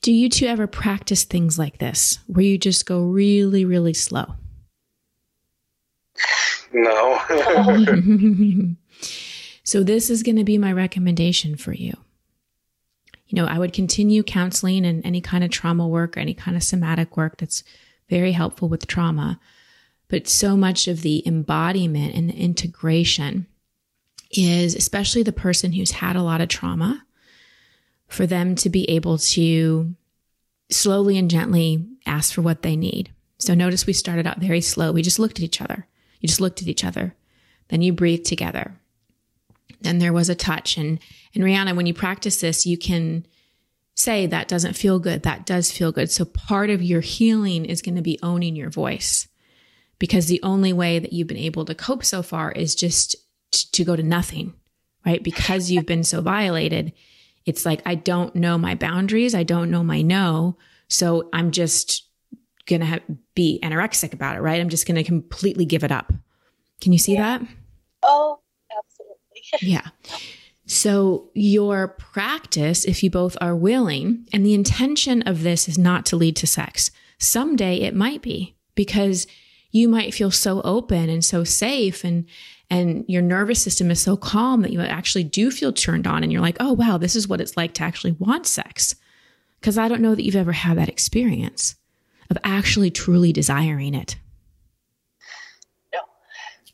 do 0.00 0.12
you 0.12 0.28
two 0.28 0.46
ever 0.46 0.66
practice 0.66 1.24
things 1.24 1.58
like 1.58 1.78
this 1.78 2.18
where 2.26 2.44
you 2.44 2.58
just 2.58 2.86
go 2.86 3.02
really, 3.02 3.64
really 3.64 3.94
slow? 3.94 4.34
No. 6.72 7.20
so, 9.64 9.82
this 9.82 10.10
is 10.10 10.22
going 10.22 10.36
to 10.36 10.44
be 10.44 10.58
my 10.58 10.72
recommendation 10.72 11.56
for 11.56 11.72
you. 11.72 11.94
You 13.28 13.36
know, 13.36 13.46
I 13.46 13.58
would 13.58 13.72
continue 13.72 14.22
counseling 14.22 14.86
and 14.86 15.04
any 15.04 15.20
kind 15.20 15.42
of 15.42 15.50
trauma 15.50 15.86
work 15.86 16.16
or 16.16 16.20
any 16.20 16.34
kind 16.34 16.56
of 16.56 16.62
somatic 16.62 17.16
work 17.16 17.38
that's 17.38 17.64
very 18.08 18.32
helpful 18.32 18.68
with 18.68 18.86
trauma. 18.86 19.40
But 20.08 20.28
so 20.28 20.56
much 20.56 20.86
of 20.86 21.02
the 21.02 21.26
embodiment 21.26 22.14
and 22.14 22.30
the 22.30 22.34
integration 22.34 23.46
is, 24.30 24.76
especially 24.76 25.24
the 25.24 25.32
person 25.32 25.72
who's 25.72 25.90
had 25.90 26.14
a 26.14 26.22
lot 26.22 26.40
of 26.40 26.48
trauma, 26.48 27.04
for 28.06 28.26
them 28.26 28.54
to 28.54 28.70
be 28.70 28.88
able 28.88 29.18
to 29.18 29.94
slowly 30.70 31.18
and 31.18 31.30
gently 31.30 31.84
ask 32.06 32.32
for 32.32 32.42
what 32.42 32.62
they 32.62 32.76
need. 32.76 33.10
So 33.38 33.54
notice 33.54 33.86
we 33.86 33.92
started 33.92 34.26
out 34.26 34.38
very 34.38 34.60
slow. 34.60 34.92
We 34.92 35.02
just 35.02 35.18
looked 35.18 35.38
at 35.38 35.44
each 35.44 35.60
other. 35.60 35.86
You 36.20 36.28
just 36.28 36.40
looked 36.40 36.62
at 36.62 36.68
each 36.68 36.84
other. 36.84 37.14
Then 37.68 37.82
you 37.82 37.92
breathed 37.92 38.24
together. 38.24 38.78
Then 39.80 39.98
there 39.98 40.12
was 40.12 40.28
a 40.28 40.34
touch. 40.34 40.76
And, 40.76 41.00
and 41.36 41.44
Rihanna, 41.44 41.76
when 41.76 41.86
you 41.86 41.94
practice 41.94 42.40
this, 42.40 42.66
you 42.66 42.76
can 42.78 43.26
say 43.94 44.26
that 44.26 44.48
doesn't 44.48 44.72
feel 44.74 44.98
good. 44.98 45.22
That 45.22 45.46
does 45.46 45.70
feel 45.70 45.92
good. 45.92 46.10
So 46.10 46.24
part 46.24 46.70
of 46.70 46.82
your 46.82 47.00
healing 47.02 47.64
is 47.64 47.82
going 47.82 47.96
to 47.96 48.02
be 48.02 48.18
owning 48.22 48.56
your 48.56 48.70
voice 48.70 49.28
because 49.98 50.26
the 50.26 50.42
only 50.42 50.72
way 50.72 50.98
that 50.98 51.12
you've 51.12 51.28
been 51.28 51.36
able 51.36 51.64
to 51.66 51.74
cope 51.74 52.04
so 52.04 52.22
far 52.22 52.52
is 52.52 52.74
just 52.74 53.16
t- 53.52 53.66
to 53.72 53.84
go 53.84 53.96
to 53.96 54.02
nothing, 54.02 54.54
right? 55.04 55.22
Because 55.22 55.70
you've 55.70 55.86
been 55.86 56.04
so 56.04 56.20
violated. 56.20 56.92
It's 57.46 57.64
like, 57.64 57.80
I 57.86 57.94
don't 57.94 58.34
know 58.34 58.58
my 58.58 58.74
boundaries. 58.74 59.34
I 59.34 59.42
don't 59.44 59.70
know 59.70 59.82
my 59.84 60.02
no. 60.02 60.58
So 60.88 61.28
I'm 61.32 61.50
just 61.50 62.06
going 62.66 62.80
to 62.82 63.00
be 63.34 63.60
anorexic 63.62 64.12
about 64.12 64.36
it, 64.36 64.40
right? 64.40 64.60
I'm 64.60 64.68
just 64.68 64.86
going 64.86 64.96
to 64.96 65.04
completely 65.04 65.64
give 65.64 65.84
it 65.84 65.92
up. 65.92 66.12
Can 66.80 66.92
you 66.92 66.98
see 66.98 67.14
Yeah. 67.14 67.38
that? 67.38 67.48
Oh, 68.02 68.40
absolutely. 68.76 69.16
Yeah. 69.62 69.86
So 70.66 71.30
your 71.32 71.88
practice, 71.88 72.84
if 72.84 73.02
you 73.02 73.10
both 73.10 73.36
are 73.40 73.54
willing, 73.54 74.26
and 74.32 74.44
the 74.44 74.54
intention 74.54 75.22
of 75.22 75.42
this 75.42 75.68
is 75.68 75.78
not 75.78 76.04
to 76.06 76.16
lead 76.16 76.34
to 76.36 76.46
sex. 76.46 76.90
Someday 77.18 77.76
it 77.76 77.94
might 77.94 78.20
be 78.20 78.56
because 78.74 79.28
you 79.70 79.88
might 79.88 80.12
feel 80.12 80.30
so 80.30 80.60
open 80.62 81.08
and 81.08 81.24
so 81.24 81.44
safe 81.44 82.04
and 82.04 82.26
and 82.68 83.04
your 83.06 83.22
nervous 83.22 83.62
system 83.62 83.92
is 83.92 84.00
so 84.00 84.16
calm 84.16 84.62
that 84.62 84.72
you 84.72 84.80
actually 84.80 85.22
do 85.22 85.52
feel 85.52 85.72
turned 85.72 86.04
on 86.04 86.24
and 86.24 86.32
you're 86.32 86.42
like, 86.42 86.56
"Oh 86.58 86.72
wow, 86.72 86.98
this 86.98 87.14
is 87.14 87.28
what 87.28 87.40
it's 87.40 87.56
like 87.56 87.74
to 87.74 87.84
actually 87.84 88.12
want 88.12 88.44
sex." 88.44 88.96
Cuz 89.62 89.78
I 89.78 89.86
don't 89.86 90.02
know 90.02 90.16
that 90.16 90.24
you've 90.24 90.34
ever 90.34 90.52
had 90.52 90.76
that 90.78 90.88
experience 90.88 91.76
of 92.28 92.36
actually 92.42 92.90
truly 92.90 93.32
desiring 93.32 93.94
it. 93.94 94.16
No. 95.92 96.00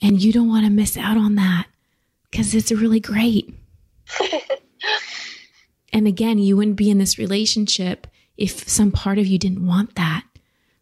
And 0.00 0.22
you 0.22 0.33
don't 0.33 0.48
want 0.48 0.64
to 0.64 0.70
miss 0.70 0.96
out 0.96 1.18
on 1.18 1.35
that 1.35 1.66
cuz 2.33 2.55
it's 2.55 2.72
really 2.72 3.00
great. 3.00 3.55
And 5.92 6.09
again, 6.09 6.38
you 6.38 6.57
wouldn't 6.57 6.77
be 6.77 6.90
in 6.90 6.98
this 6.98 7.18
relationship 7.18 8.07
if 8.37 8.68
some 8.68 8.90
part 8.90 9.18
of 9.18 9.27
you 9.27 9.38
didn't 9.38 9.66
want 9.66 9.94
that. 9.96 10.25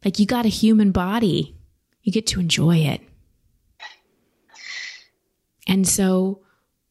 Like 0.05 0.19
you 0.19 0.27
got 0.27 0.47
a 0.47 0.51
human 0.51 0.93
body, 0.93 1.57
you 2.03 2.12
get 2.12 2.27
to 2.29 2.40
enjoy 2.40 2.77
it. 2.77 3.01
And 5.66 5.87
so 5.87 6.43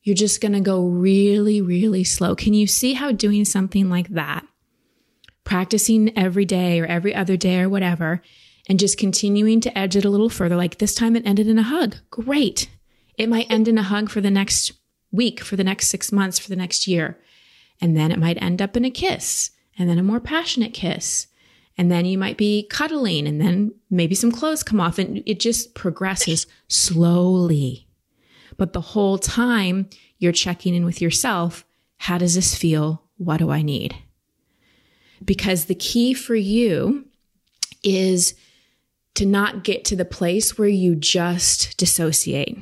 you're 0.03 0.15
just 0.15 0.41
going 0.41 0.53
to 0.53 0.59
go 0.59 0.85
really, 0.85 1.61
really 1.61 2.03
slow. 2.03 2.35
Can 2.35 2.53
you 2.53 2.67
see 2.67 2.93
how 2.93 3.11
doing 3.11 3.45
something 3.45 3.89
like 3.89 4.09
that, 4.09 4.45
practicing 5.43 6.17
every 6.17 6.45
day 6.45 6.79
or 6.79 6.85
every 6.85 7.15
other 7.15 7.35
day 7.35 7.61
or 7.61 7.69
whatever, 7.69 8.21
and 8.67 8.79
just 8.79 8.97
continuing 8.97 9.59
to 9.61 9.77
edge 9.77 9.95
it 9.95 10.05
a 10.05 10.09
little 10.09 10.29
further? 10.29 10.55
Like 10.55 10.77
this 10.77 10.93
time 10.93 11.15
it 11.15 11.25
ended 11.25 11.47
in 11.47 11.57
a 11.57 11.63
hug. 11.63 11.95
Great. 12.09 12.69
It 13.17 13.27
might 13.27 13.49
end 13.49 13.67
in 13.67 13.77
a 13.77 13.83
hug 13.83 14.09
for 14.09 14.21
the 14.21 14.31
next 14.31 14.73
week, 15.11 15.41
for 15.41 15.55
the 15.55 15.63
next 15.63 15.87
six 15.87 16.11
months, 16.11 16.39
for 16.39 16.49
the 16.49 16.55
next 16.55 16.87
year. 16.87 17.19
And 17.81 17.95
then 17.95 18.11
it 18.11 18.19
might 18.19 18.41
end 18.41 18.61
up 18.61 18.75
in 18.75 18.85
a 18.85 18.91
kiss 18.91 19.51
and 19.77 19.89
then 19.89 19.97
a 19.97 20.03
more 20.03 20.19
passionate 20.19 20.73
kiss. 20.73 21.27
And 21.77 21.89
then 21.89 22.05
you 22.05 22.17
might 22.17 22.37
be 22.37 22.67
cuddling 22.69 23.25
and 23.25 23.39
then 23.39 23.73
maybe 23.89 24.13
some 24.15 24.31
clothes 24.31 24.63
come 24.63 24.81
off 24.81 24.99
and 24.99 25.23
it 25.25 25.39
just 25.39 25.75
progresses 25.75 26.45
slowly. 26.67 27.87
But 28.57 28.73
the 28.73 28.81
whole 28.81 29.17
time 29.17 29.89
you're 30.19 30.33
checking 30.33 30.75
in 30.75 30.85
with 30.85 31.01
yourself. 31.01 31.65
How 31.97 32.17
does 32.17 32.35
this 32.35 32.53
feel? 32.53 33.01
What 33.17 33.37
do 33.37 33.49
I 33.49 33.61
need? 33.61 33.95
Because 35.23 35.65
the 35.65 35.75
key 35.75 36.13
for 36.13 36.35
you 36.35 37.05
is 37.83 38.35
to 39.15 39.25
not 39.25 39.63
get 39.63 39.85
to 39.85 39.95
the 39.95 40.05
place 40.05 40.57
where 40.57 40.67
you 40.67 40.95
just 40.95 41.77
dissociate. 41.77 42.57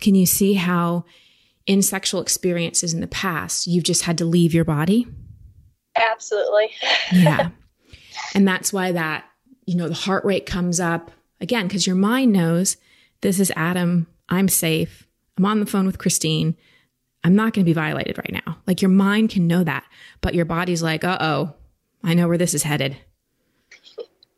Can 0.00 0.14
you 0.14 0.26
see 0.26 0.54
how 0.54 1.04
in 1.66 1.82
sexual 1.82 2.20
experiences 2.20 2.92
in 2.92 3.00
the 3.00 3.06
past, 3.06 3.66
you've 3.66 3.84
just 3.84 4.02
had 4.02 4.18
to 4.18 4.24
leave 4.24 4.54
your 4.54 4.64
body? 4.64 5.06
Absolutely. 5.96 6.70
Yeah. 7.12 7.50
and 8.34 8.46
that's 8.46 8.72
why 8.72 8.92
that, 8.92 9.24
you 9.66 9.76
know, 9.76 9.88
the 9.88 9.94
heart 9.94 10.24
rate 10.24 10.46
comes 10.46 10.80
up 10.80 11.10
again, 11.40 11.66
because 11.66 11.86
your 11.86 11.96
mind 11.96 12.32
knows 12.32 12.76
this 13.20 13.38
is 13.40 13.52
Adam. 13.56 14.06
I'm 14.28 14.48
safe. 14.48 15.06
I'm 15.38 15.46
on 15.46 15.60
the 15.60 15.66
phone 15.66 15.86
with 15.86 15.98
Christine. 15.98 16.56
I'm 17.22 17.34
not 17.34 17.54
going 17.54 17.64
to 17.64 17.68
be 17.68 17.72
violated 17.72 18.18
right 18.18 18.32
now. 18.32 18.58
Like 18.66 18.82
your 18.82 18.90
mind 18.90 19.30
can 19.30 19.46
know 19.46 19.64
that, 19.64 19.84
but 20.20 20.34
your 20.34 20.44
body's 20.44 20.82
like, 20.82 21.04
uh 21.04 21.18
oh, 21.20 21.54
I 22.02 22.14
know 22.14 22.28
where 22.28 22.38
this 22.38 22.54
is 22.54 22.62
headed. 22.62 22.96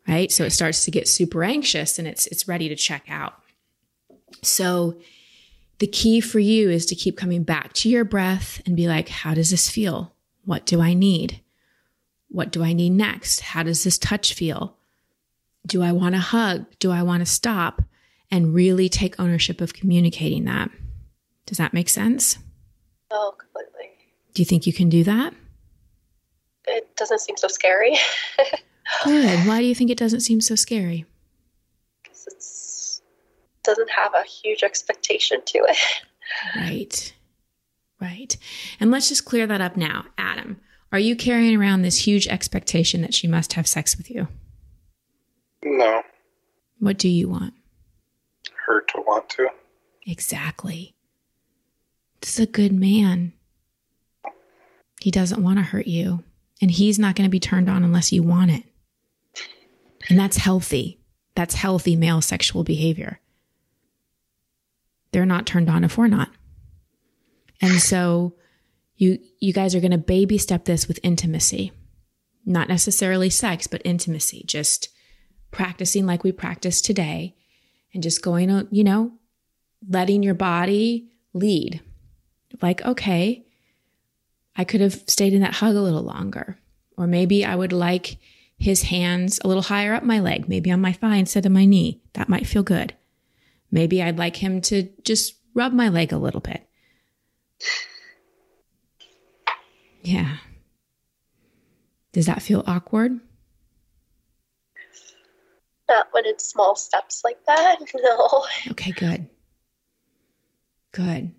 Right. 0.07 0.31
So 0.31 0.45
it 0.45 0.51
starts 0.51 0.85
to 0.85 0.91
get 0.91 1.07
super 1.07 1.43
anxious 1.43 1.99
and 1.99 2.07
it's, 2.07 2.27
it's 2.27 2.47
ready 2.47 2.69
to 2.69 2.75
check 2.75 3.03
out. 3.09 3.33
So 4.41 4.97
the 5.79 5.87
key 5.87 6.21
for 6.21 6.39
you 6.39 6.69
is 6.69 6.85
to 6.87 6.95
keep 6.95 7.17
coming 7.17 7.43
back 7.43 7.73
to 7.73 7.89
your 7.89 8.03
breath 8.03 8.61
and 8.65 8.75
be 8.75 8.87
like, 8.87 9.09
how 9.09 9.33
does 9.33 9.51
this 9.51 9.69
feel? 9.69 10.13
What 10.45 10.65
do 10.65 10.81
I 10.81 10.93
need? 10.93 11.41
What 12.29 12.51
do 12.51 12.63
I 12.63 12.73
need 12.73 12.91
next? 12.91 13.41
How 13.41 13.63
does 13.63 13.83
this 13.83 13.97
touch 13.97 14.33
feel? 14.33 14.77
Do 15.65 15.83
I 15.83 15.91
want 15.91 16.15
to 16.15 16.21
hug? 16.21 16.65
Do 16.79 16.91
I 16.91 17.03
want 17.03 17.21
to 17.21 17.25
stop? 17.25 17.81
And 18.29 18.53
really 18.53 18.89
take 18.89 19.19
ownership 19.19 19.61
of 19.61 19.73
communicating 19.73 20.45
that. 20.45 20.69
Does 21.45 21.57
that 21.57 21.73
make 21.73 21.87
sense? 21.87 22.37
Oh, 23.09 23.33
completely. 23.37 23.91
Do 24.33 24.41
you 24.41 24.45
think 24.45 24.67
you 24.67 24.73
can 24.73 24.89
do 24.89 25.03
that? 25.05 25.33
It 26.67 26.93
doesn't 26.97 27.21
seem 27.21 27.37
so 27.37 27.47
scary. 27.47 27.95
Good. 29.05 29.47
Why 29.47 29.59
do 29.59 29.65
you 29.65 29.75
think 29.75 29.89
it 29.89 29.97
doesn't 29.97 30.21
seem 30.21 30.41
so 30.41 30.55
scary? 30.55 31.05
'Cause 33.67 33.77
it's 33.77 33.89
doesn't 33.89 33.89
have 33.91 34.13
a 34.13 34.23
huge 34.27 34.63
expectation 34.63 35.41
to 35.45 35.59
it. 35.59 35.77
Right. 36.55 37.13
Right. 37.99 38.37
And 38.79 38.91
let's 38.91 39.09
just 39.09 39.25
clear 39.25 39.47
that 39.47 39.61
up 39.61 39.75
now. 39.75 40.05
Adam, 40.17 40.59
are 40.91 40.99
you 40.99 41.15
carrying 41.15 41.55
around 41.55 41.81
this 41.81 42.05
huge 42.05 42.27
expectation 42.27 43.01
that 43.01 43.13
she 43.13 43.27
must 43.27 43.53
have 43.53 43.67
sex 43.67 43.97
with 43.97 44.09
you? 44.09 44.27
No. 45.63 46.03
What 46.79 46.97
do 46.97 47.09
you 47.09 47.27
want? 47.29 47.53
Her 48.65 48.81
to 48.81 49.01
want 49.01 49.29
to. 49.31 49.49
Exactly. 50.05 50.95
This 52.21 52.33
is 52.33 52.39
a 52.39 52.51
good 52.51 52.71
man. 52.71 53.33
He 55.01 55.11
doesn't 55.11 55.43
want 55.43 55.57
to 55.59 55.63
hurt 55.63 55.87
you, 55.87 56.23
and 56.61 56.71
he's 56.71 56.99
not 56.99 57.15
going 57.15 57.27
to 57.27 57.31
be 57.31 57.39
turned 57.39 57.69
on 57.69 57.83
unless 57.83 58.11
you 58.11 58.23
want 58.23 58.51
it. 58.51 58.63
And 60.09 60.19
that's 60.19 60.37
healthy. 60.37 60.99
That's 61.35 61.55
healthy 61.55 61.95
male 61.95 62.21
sexual 62.21 62.63
behavior. 62.63 63.19
They're 65.17 65.25
not 65.25 65.47
turned 65.47 65.67
on 65.67 65.83
if 65.83 65.97
we're 65.97 66.05
not. 66.05 66.29
And 67.59 67.81
so 67.81 68.35
you 68.97 69.17
you 69.39 69.51
guys 69.51 69.73
are 69.73 69.79
going 69.79 69.89
to 69.89 69.97
baby 69.97 70.37
step 70.37 70.65
this 70.65 70.87
with 70.87 70.99
intimacy. 71.01 71.71
Not 72.45 72.67
necessarily 72.67 73.31
sex, 73.31 73.65
but 73.65 73.81
intimacy. 73.83 74.43
Just 74.45 74.89
practicing 75.49 76.05
like 76.05 76.23
we 76.23 76.31
practice 76.31 76.81
today 76.81 77.35
and 77.95 78.03
just 78.03 78.21
going, 78.21 78.51
on, 78.51 78.67
you 78.69 78.83
know, 78.83 79.11
letting 79.89 80.21
your 80.21 80.35
body 80.35 81.07
lead. 81.33 81.81
Like, 82.61 82.85
okay, 82.85 83.43
I 84.55 84.65
could 84.65 84.81
have 84.81 85.01
stayed 85.07 85.33
in 85.33 85.41
that 85.41 85.55
hug 85.55 85.75
a 85.75 85.81
little 85.81 86.03
longer. 86.03 86.59
Or 86.95 87.07
maybe 87.07 87.43
I 87.43 87.55
would 87.55 87.73
like 87.73 88.17
his 88.59 88.83
hands 88.83 89.39
a 89.43 89.47
little 89.47 89.63
higher 89.63 89.95
up 89.95 90.03
my 90.03 90.19
leg, 90.19 90.47
maybe 90.47 90.69
on 90.69 90.79
my 90.79 90.93
thigh 90.93 91.15
instead 91.15 91.47
of 91.47 91.51
my 91.51 91.65
knee. 91.65 92.03
That 92.13 92.29
might 92.29 92.45
feel 92.45 92.61
good. 92.61 92.93
Maybe 93.71 94.01
I'd 94.01 94.17
like 94.17 94.37
him 94.37 94.61
to 94.61 94.89
just 95.03 95.35
rub 95.53 95.73
my 95.73 95.89
leg 95.89 96.11
a 96.13 96.17
little 96.17 96.39
bit. 96.41 96.67
Yeah. 100.01 100.37
Does 102.13 102.27
that 102.27 102.41
feel 102.41 102.63
awkward? 102.65 103.19
Not 105.89 106.07
when 106.11 106.25
it's 106.25 106.45
small 106.49 106.75
steps 106.75 107.21
like 107.23 107.43
that. 107.45 107.77
No. 107.95 108.45
Okay, 108.71 108.91
good. 108.91 109.27
Good. 110.91 111.31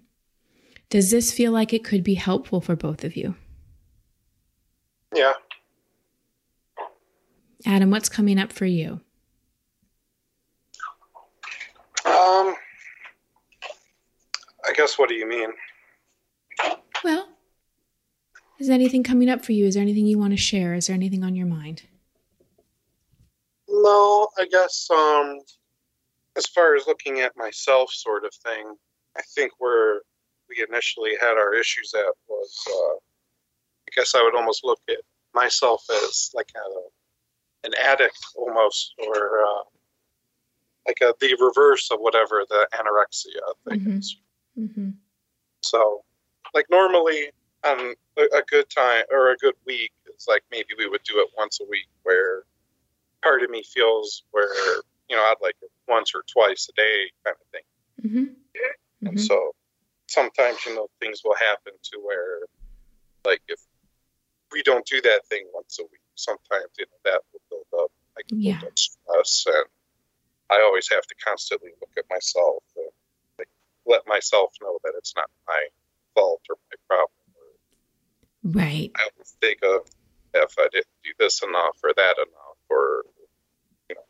Does 0.91 1.11
this 1.11 1.33
feel 1.33 1.53
like 1.53 1.73
it 1.73 1.85
could 1.85 2.03
be 2.03 2.15
helpful 2.15 2.61
for 2.61 2.77
both 2.77 3.05
of 3.05 3.17
you? 3.17 3.35
Yeah. 5.15 5.33
Adam, 7.67 7.91
what's 7.91 8.09
coming 8.09 8.39
up 8.39 8.53
for 8.53 8.67
you? 8.67 9.01
Um, 12.29 12.55
I 14.67 14.73
guess 14.75 14.99
what 14.99 15.09
do 15.09 15.15
you 15.15 15.27
mean? 15.27 15.51
Well, 17.03 17.29
is 18.59 18.69
anything 18.69 19.03
coming 19.03 19.31
up 19.31 19.45
for 19.45 19.53
you? 19.53 19.65
Is 19.65 19.75
there 19.75 19.83
anything 19.83 20.07
you 20.07 20.19
want 20.19 20.33
to 20.33 20.37
share? 20.37 20.75
Is 20.75 20.89
there 20.89 20.95
anything 20.95 21.25
on 21.25 21.35
your 21.35 21.47
mind? 21.47 21.85
No, 23.69 24.29
I 24.39 24.47
guess 24.47 24.89
um 24.91 25.41
as 26.37 26.47
far 26.47 26.77
as 26.77 26.87
looking 26.87 27.21
at 27.21 27.37
myself 27.37 27.91
sort 27.93 28.25
of 28.25 28.35
thing, 28.35 28.75
I 29.17 29.23
think 29.35 29.53
where 29.59 30.03
we 30.49 30.65
initially 30.69 31.13
had 31.21 31.33
our 31.39 31.55
issues 31.55 31.95
at 31.95 32.13
was 32.29 32.65
uh 32.69 32.97
I 32.97 33.91
guess 33.97 34.15
I 34.15 34.23
would 34.23 34.35
almost 34.35 34.65
look 34.65 34.81
at 34.91 34.99
myself 35.35 35.85
as 35.91 36.31
like 36.35 36.51
a 36.57 37.67
an 37.67 37.73
addict 37.83 38.19
almost 38.37 38.95
or 38.99 39.41
uh 39.45 39.63
like 40.89 40.99
a, 41.03 41.15
the 41.21 41.37
reverse 41.41 41.91
of 41.93 41.99
whatever 42.01 42.45
the 42.49 42.67
anorexia 42.75 43.55
thing 43.69 43.81
Mhm. 43.81 43.99
is. 43.99 44.17
Mm-hmm. 44.59 44.91
So, 45.63 46.03
like 46.55 46.67
normally 46.71 47.31
on 47.65 47.95
a, 48.17 48.23
a 48.39 48.43
good 48.49 48.69
time 48.71 49.05
or 49.11 49.31
a 49.31 49.37
good 49.37 49.55
week, 49.67 49.93
it's 50.07 50.27
like 50.27 50.43
maybe 50.51 50.71
we 50.79 50.89
would 50.89 51.03
do 51.05 51.21
it 51.21 51.29
once 51.37 51.61
a 51.61 51.65
week. 51.69 51.87
Where 52.05 52.45
part 53.23 53.43
of 53.43 53.51
me 53.51 53.63
feels 53.63 54.23
where 54.31 54.53
you 55.09 55.17
know 55.17 55.23
I'd 55.23 55.37
like 55.43 55.57
it 55.63 55.71
once 55.87 56.13
or 56.15 56.23
twice 56.33 56.69
a 56.71 56.73
day 56.73 57.11
kind 57.25 57.37
of 57.41 57.47
thing. 57.53 57.67
Mm-hmm. 58.05 59.09
And 59.09 59.21
so 59.21 59.55
sometimes 60.07 60.65
you 60.67 60.75
know 60.75 60.89
things 61.01 61.21
will 61.25 61.37
happen 61.37 61.75
to 61.83 61.99
where 62.03 62.41
like 63.25 63.43
if 63.49 63.61
we 64.53 64.63
don't 64.63 64.87
do 64.87 65.01
that 65.03 65.27
thing 65.27 65.45
once 65.53 65.79
a 65.79 65.83
week, 65.83 66.01
sometimes 66.15 66.71
you 66.79 66.87
know 66.87 66.99
that 67.05 67.21
will 67.33 67.43
build 67.51 67.85
up 67.85 67.91
like 68.17 68.25
Yeah. 68.31 68.61
build 68.61 68.73
up 68.73 68.79
stress, 68.79 69.45
and 69.47 69.67
I 70.51 70.63
always 70.63 70.89
have 70.91 71.03
to 71.03 71.15
constantly 71.25 71.71
look 71.81 71.91
at 71.97 72.05
myself 72.11 72.63
and 72.77 72.87
like 73.39 73.49
let 73.87 74.07
myself 74.07 74.53
know 74.63 74.79
that 74.85 74.93
it's 74.97 75.15
not 75.15 75.31
my 75.47 75.67
fault 76.15 76.41
or 76.49 76.57
my 76.71 76.77
problem. 76.89 77.11
Right. 78.45 78.91
I 78.97 79.09
always 79.15 79.37
think 79.41 79.59
of 79.63 79.87
if 80.35 80.55
I 80.59 80.69
didn't 80.73 80.87
do 81.05 81.11
this 81.19 81.43
enough 81.43 81.79
or 81.83 81.93
that 81.97 82.17
enough, 82.17 82.59
or 82.71 83.05
you 83.91 83.97
know, 83.97 84.03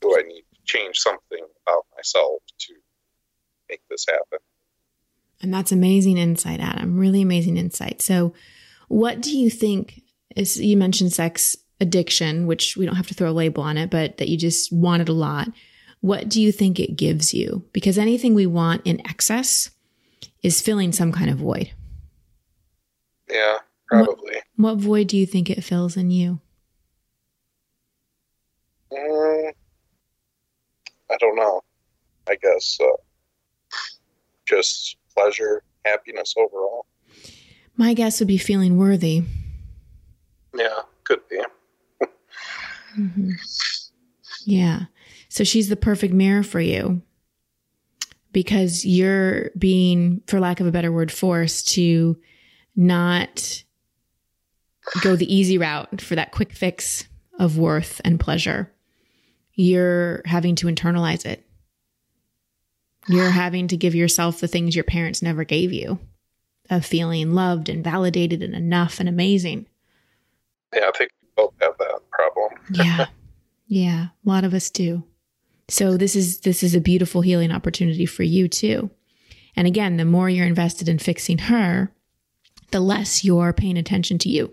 do 0.00 0.16
I 0.18 0.22
need 0.26 0.42
to 0.52 0.60
change 0.64 0.98
something 0.98 1.44
about 1.66 1.86
myself 1.96 2.42
to 2.58 2.74
make 3.68 3.80
this 3.88 4.06
happen? 4.08 4.38
And 5.42 5.54
that's 5.54 5.72
amazing 5.72 6.18
insight, 6.18 6.60
Adam. 6.60 6.98
Really 6.98 7.22
amazing 7.22 7.56
insight. 7.56 8.02
So, 8.02 8.34
what 8.88 9.20
do 9.20 9.36
you 9.36 9.48
think 9.48 10.02
is 10.36 10.60
you 10.60 10.76
mentioned 10.76 11.12
sex 11.12 11.56
addiction, 11.80 12.46
which 12.46 12.76
we 12.76 12.84
don't 12.84 12.96
have 12.96 13.06
to 13.06 13.14
throw 13.14 13.30
a 13.30 13.32
label 13.32 13.62
on 13.62 13.76
it, 13.78 13.90
but 13.90 14.18
that 14.18 14.28
you 14.28 14.36
just 14.36 14.72
want 14.72 15.02
it 15.02 15.08
a 15.08 15.14
lot. 15.14 15.48
What 16.00 16.28
do 16.28 16.40
you 16.40 16.50
think 16.52 16.80
it 16.80 16.96
gives 16.96 17.34
you? 17.34 17.64
Because 17.72 17.98
anything 17.98 18.34
we 18.34 18.46
want 18.46 18.82
in 18.86 19.00
excess 19.06 19.70
is 20.42 20.60
filling 20.62 20.92
some 20.92 21.12
kind 21.12 21.30
of 21.30 21.38
void. 21.38 21.72
Yeah, 23.30 23.58
probably. 23.86 24.36
What 24.56 24.78
void 24.78 25.08
do 25.08 25.16
you 25.16 25.26
think 25.26 25.50
it 25.50 25.62
fills 25.62 25.96
in 25.96 26.10
you? 26.10 26.40
Mm, 28.92 29.52
I 31.10 31.16
don't 31.18 31.36
know. 31.36 31.60
I 32.28 32.36
guess 32.36 32.78
uh, 32.82 32.86
just 34.46 34.96
pleasure, 35.16 35.62
happiness 35.84 36.34
overall. 36.36 36.86
My 37.76 37.94
guess 37.94 38.18
would 38.20 38.28
be 38.28 38.38
feeling 38.38 38.76
worthy. 38.78 39.22
Yeah, 40.54 40.80
could 41.04 41.20
be. 41.28 41.40
Mhm. 42.98 43.34
Yeah. 44.44 44.86
So 45.30 45.44
she's 45.44 45.68
the 45.68 45.76
perfect 45.76 46.12
mirror 46.12 46.42
for 46.42 46.60
you 46.60 47.02
because 48.32 48.84
you're 48.84 49.50
being, 49.56 50.22
for 50.26 50.40
lack 50.40 50.58
of 50.58 50.66
a 50.66 50.72
better 50.72 50.90
word, 50.90 51.12
forced 51.12 51.68
to 51.74 52.18
not 52.74 53.62
go 55.02 55.14
the 55.14 55.32
easy 55.32 55.56
route 55.56 56.00
for 56.00 56.16
that 56.16 56.32
quick 56.32 56.52
fix 56.52 57.04
of 57.38 57.56
worth 57.56 58.00
and 58.04 58.18
pleasure. 58.18 58.72
You're 59.54 60.22
having 60.24 60.56
to 60.56 60.66
internalize 60.66 61.24
it. 61.24 61.46
You're 63.06 63.30
having 63.30 63.68
to 63.68 63.76
give 63.76 63.94
yourself 63.94 64.40
the 64.40 64.48
things 64.48 64.74
your 64.74 64.84
parents 64.84 65.22
never 65.22 65.44
gave 65.44 65.72
you 65.72 66.00
of 66.68 66.84
feeling 66.84 67.34
loved 67.34 67.68
and 67.68 67.84
validated 67.84 68.42
and 68.42 68.54
enough 68.54 68.98
and 68.98 69.08
amazing. 69.08 69.66
Yeah, 70.74 70.88
I 70.88 70.98
think 70.98 71.12
we 71.22 71.28
both 71.36 71.54
have 71.60 71.78
that 71.78 72.00
problem. 72.10 72.50
Yeah. 72.72 73.06
yeah. 73.68 74.06
A 74.24 74.28
lot 74.28 74.44
of 74.44 74.54
us 74.54 74.70
do. 74.70 75.04
So 75.70 75.96
this 75.96 76.16
is 76.16 76.40
this 76.40 76.62
is 76.62 76.74
a 76.74 76.80
beautiful 76.80 77.20
healing 77.20 77.52
opportunity 77.52 78.04
for 78.04 78.24
you 78.24 78.48
too. 78.48 78.90
And 79.54 79.66
again, 79.66 79.96
the 79.96 80.04
more 80.04 80.28
you're 80.28 80.46
invested 80.46 80.88
in 80.88 80.98
fixing 80.98 81.38
her, 81.38 81.92
the 82.72 82.80
less 82.80 83.24
you're 83.24 83.52
paying 83.52 83.78
attention 83.78 84.18
to 84.18 84.28
you 84.28 84.52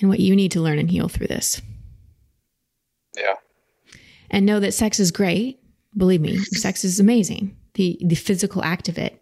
and 0.00 0.08
what 0.08 0.20
you 0.20 0.36
need 0.36 0.52
to 0.52 0.60
learn 0.60 0.78
and 0.78 0.90
heal 0.90 1.08
through 1.08 1.26
this. 1.26 1.60
Yeah. 3.16 3.34
And 4.30 4.46
know 4.46 4.60
that 4.60 4.74
sex 4.74 5.00
is 5.00 5.10
great. 5.10 5.60
Believe 5.96 6.20
me, 6.20 6.38
sex 6.44 6.84
is 6.84 7.00
amazing. 7.00 7.56
The 7.74 7.98
the 8.00 8.14
physical 8.14 8.62
act 8.62 8.88
of 8.88 8.98
it 8.98 9.20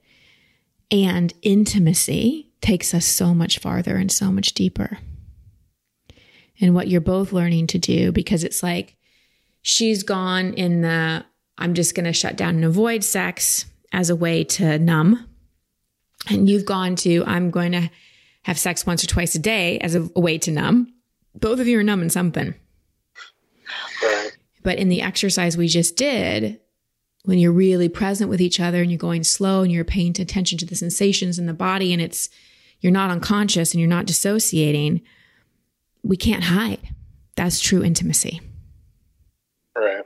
and 0.91 1.33
intimacy 1.41 2.51
takes 2.61 2.93
us 2.93 3.07
so 3.07 3.33
much 3.33 3.59
farther 3.59 3.97
and 3.97 4.13
so 4.13 4.31
much 4.31 4.53
deeper. 4.53 4.99
And 6.61 6.75
what 6.75 6.89
you're 6.89 7.01
both 7.01 7.33
learning 7.33 7.69
to 7.69 7.79
do 7.79 8.13
because 8.13 8.45
it's 8.45 8.63
like 8.63 8.97
she's 9.63 10.03
gone 10.03 10.53
in 10.55 10.83
the 10.83 11.25
I'm 11.59 11.75
just 11.75 11.95
going 11.95 12.07
to 12.07 12.13
shut 12.13 12.37
down 12.37 12.57
and 12.57 12.65
avoid 12.65 13.05
sex 13.05 13.67
as 13.93 14.11
a 14.11 14.17
way 14.17 14.43
to 14.45 14.79
numb. 14.79 15.29
And 16.29 16.49
you've 16.49 16.67
gone 16.67 16.97
to 16.97 17.25
I'm 17.27 17.51
going 17.51 17.73
to 17.73 17.91
have 18.43 18.59
sex 18.59 18.85
once 18.85 19.05
or 19.05 19.07
twice 19.07 19.35
a 19.35 19.39
day 19.39 19.79
as 19.79 19.95
a, 19.95 20.09
a 20.17 20.21
way 20.21 20.39
to 20.39 20.51
numb. 20.51 20.93
Both 21.35 21.61
of 21.61 21.69
you 21.69 21.79
are 21.79 21.85
numbing 21.85 22.11
something. 22.11 22.55
Right. 24.03 24.37
But 24.63 24.79
in 24.79 24.89
the 24.89 25.03
exercise 25.03 25.57
we 25.57 25.69
just 25.69 25.97
did, 25.97 26.61
when 27.25 27.39
you're 27.39 27.53
really 27.53 27.89
present 27.89 28.29
with 28.29 28.41
each 28.41 28.59
other 28.59 28.83
and 28.83 28.91
you're 28.91 28.99
going 28.99 29.23
slow 29.23 29.63
and 29.63 29.71
you're 29.71 29.85
paying 29.85 30.11
attention 30.11 30.59
to 30.59 30.67
the 30.67 30.75
sensations 30.75 31.39
in 31.39 31.47
the 31.47 31.55
body 31.55 31.93
and 31.93 32.03
it's 32.03 32.29
you're 32.81 32.93
not 32.93 33.11
unconscious 33.11 33.73
and 33.73 33.81
you're 33.81 33.89
not 33.89 34.07
dissociating, 34.07 35.03
we 36.03 36.17
can't 36.17 36.45
hide. 36.45 36.81
That's 37.37 37.61
true 37.61 37.85
intimacy. 37.85 38.41
Right. 39.77 40.05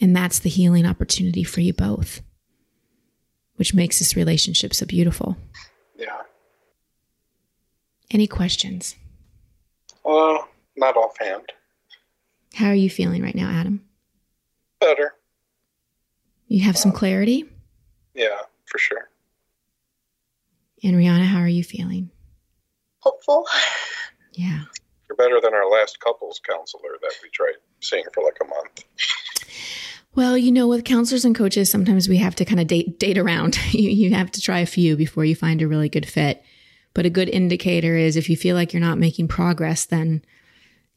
And 0.00 0.16
that's 0.16 0.40
the 0.40 0.48
healing 0.48 0.86
opportunity 0.86 1.44
for 1.44 1.60
you 1.60 1.72
both, 1.72 2.22
which 3.56 3.74
makes 3.74 3.98
this 3.98 4.16
relationship 4.16 4.74
so 4.74 4.84
beautiful. 4.84 5.36
Yeah. 5.96 6.22
Any 8.10 8.26
questions? 8.26 8.96
Uh, 10.04 10.38
not 10.76 10.96
offhand. 10.96 11.52
How 12.54 12.66
are 12.66 12.74
you 12.74 12.90
feeling 12.90 13.22
right 13.22 13.34
now, 13.34 13.48
Adam? 13.48 13.84
Better. 14.80 15.14
You 16.48 16.64
have 16.64 16.76
some 16.76 16.92
clarity? 16.92 17.48
Yeah, 18.14 18.40
for 18.66 18.78
sure. 18.78 19.08
And 20.82 20.96
Rihanna, 20.96 21.24
how 21.24 21.38
are 21.38 21.48
you 21.48 21.62
feeling? 21.62 22.10
Hopeful. 22.98 23.46
Yeah. 24.32 24.62
You're 25.08 25.16
better 25.16 25.40
than 25.40 25.54
our 25.54 25.70
last 25.70 26.00
couples 26.00 26.40
counselor 26.46 26.98
that 27.00 27.12
we 27.22 27.30
tried 27.30 27.54
seeing 27.82 28.04
for 28.14 28.22
like 28.24 28.38
a 28.40 28.46
month. 28.46 28.84
Well, 30.14 30.36
you 30.36 30.52
know, 30.52 30.68
with 30.68 30.84
counselors 30.84 31.24
and 31.24 31.34
coaches, 31.34 31.70
sometimes 31.70 32.08
we 32.08 32.18
have 32.18 32.34
to 32.36 32.44
kind 32.44 32.60
of 32.60 32.66
date 32.66 32.98
date 32.98 33.18
around. 33.18 33.58
you, 33.72 33.88
you 33.90 34.14
have 34.14 34.30
to 34.32 34.40
try 34.40 34.60
a 34.60 34.66
few 34.66 34.96
before 34.96 35.24
you 35.24 35.34
find 35.34 35.62
a 35.62 35.68
really 35.68 35.88
good 35.88 36.06
fit. 36.06 36.42
But 36.94 37.06
a 37.06 37.10
good 37.10 37.30
indicator 37.30 37.96
is 37.96 38.16
if 38.16 38.28
you 38.28 38.36
feel 38.36 38.54
like 38.54 38.72
you're 38.72 38.80
not 38.80 38.98
making 38.98 39.28
progress, 39.28 39.86
then, 39.86 40.22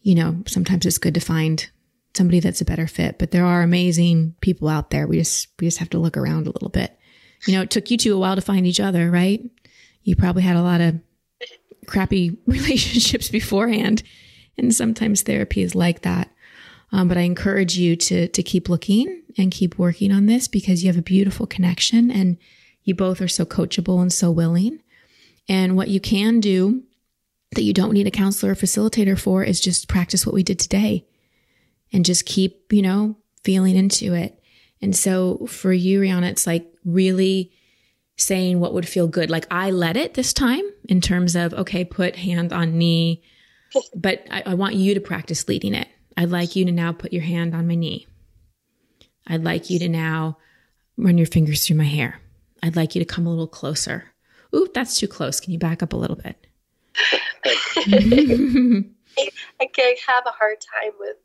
you 0.01 0.13
know, 0.13 0.43
sometimes 0.45 0.85
it's 0.85 0.97
good 0.97 1.13
to 1.13 1.21
find 1.21 1.69
somebody 2.13 2.41
that's 2.41 2.59
a 2.59 2.65
better 2.65 2.87
fit. 2.87 3.17
But 3.17 3.31
there 3.31 3.45
are 3.45 3.61
amazing 3.61 4.35
people 4.41 4.67
out 4.67 4.89
there. 4.89 5.07
We 5.07 5.17
just 5.17 5.47
we 5.59 5.67
just 5.67 5.77
have 5.77 5.89
to 5.91 5.99
look 5.99 6.17
around 6.17 6.47
a 6.47 6.51
little 6.51 6.69
bit. 6.69 6.97
You 7.47 7.53
know, 7.53 7.61
it 7.61 7.69
took 7.69 7.89
you 7.91 7.97
two 7.97 8.15
a 8.15 8.19
while 8.19 8.35
to 8.35 8.41
find 8.41 8.67
each 8.67 8.79
other, 8.81 9.09
right? 9.09 9.41
You 10.03 10.15
probably 10.15 10.43
had 10.43 10.57
a 10.57 10.61
lot 10.61 10.81
of 10.81 10.99
crappy 11.87 12.37
relationships 12.45 13.29
beforehand. 13.29 14.03
And 14.57 14.73
sometimes 14.73 15.21
therapy 15.21 15.61
is 15.61 15.75
like 15.75 16.01
that. 16.03 16.29
Um, 16.91 17.07
but 17.07 17.17
I 17.17 17.21
encourage 17.21 17.77
you 17.77 17.95
to 17.95 18.27
to 18.27 18.43
keep 18.43 18.69
looking 18.69 19.23
and 19.37 19.51
keep 19.51 19.77
working 19.77 20.11
on 20.11 20.27
this 20.27 20.47
because 20.47 20.83
you 20.83 20.89
have 20.89 20.97
a 20.97 21.03
beautiful 21.03 21.45
connection 21.45 22.09
and 22.09 22.37
you 22.83 22.95
both 22.95 23.21
are 23.21 23.27
so 23.27 23.45
coachable 23.45 24.01
and 24.01 24.13
so 24.13 24.31
willing. 24.31 24.81
And 25.49 25.75
what 25.75 25.89
you 25.89 25.99
can 25.99 26.39
do 26.39 26.83
that 27.51 27.63
you 27.63 27.73
don't 27.73 27.93
need 27.93 28.07
a 28.07 28.11
counselor 28.11 28.53
or 28.53 28.55
facilitator 28.55 29.19
for 29.19 29.43
is 29.43 29.59
just 29.59 29.87
practice 29.87 30.25
what 30.25 30.35
we 30.35 30.43
did 30.43 30.59
today 30.59 31.05
and 31.91 32.05
just 32.05 32.25
keep, 32.25 32.71
you 32.71 32.81
know, 32.81 33.17
feeling 33.43 33.75
into 33.75 34.13
it. 34.13 34.39
And 34.81 34.95
so 34.95 35.45
for 35.47 35.71
you, 35.71 36.01
Rihanna, 36.01 36.29
it's 36.29 36.47
like 36.47 36.71
really 36.83 37.51
saying 38.17 38.59
what 38.59 38.73
would 38.73 38.87
feel 38.87 39.07
good. 39.07 39.29
Like 39.29 39.47
I 39.51 39.71
let 39.71 39.97
it 39.97 40.13
this 40.13 40.33
time 40.33 40.63
in 40.87 41.01
terms 41.01 41.35
of, 41.35 41.53
okay, 41.53 41.83
put 41.83 42.15
hand 42.15 42.53
on 42.53 42.77
knee, 42.77 43.23
but 43.95 44.25
I, 44.29 44.43
I 44.47 44.53
want 44.53 44.75
you 44.75 44.93
to 44.93 45.01
practice 45.01 45.47
leading 45.47 45.73
it. 45.73 45.87
I'd 46.17 46.29
like 46.29 46.55
you 46.55 46.65
to 46.65 46.71
now 46.71 46.91
put 46.93 47.13
your 47.13 47.23
hand 47.23 47.53
on 47.53 47.67
my 47.67 47.75
knee. 47.75 48.07
I'd 49.27 49.43
like 49.43 49.69
you 49.69 49.79
to 49.79 49.89
now 49.89 50.37
run 50.97 51.17
your 51.17 51.27
fingers 51.27 51.65
through 51.65 51.77
my 51.77 51.85
hair. 51.85 52.19
I'd 52.63 52.75
like 52.75 52.95
you 52.95 52.99
to 52.99 53.05
come 53.05 53.25
a 53.27 53.29
little 53.29 53.47
closer. 53.47 54.05
Ooh, 54.55 54.67
that's 54.73 54.97
too 54.97 55.07
close. 55.07 55.39
Can 55.39 55.51
you 55.51 55.59
back 55.59 55.83
up 55.83 55.93
a 55.93 55.97
little 55.97 56.15
bit? 56.15 56.47
I 57.77 59.65
can 59.73 59.95
have 60.07 60.25
a 60.25 60.31
hard 60.31 60.57
time 60.61 60.93
with 60.99 61.17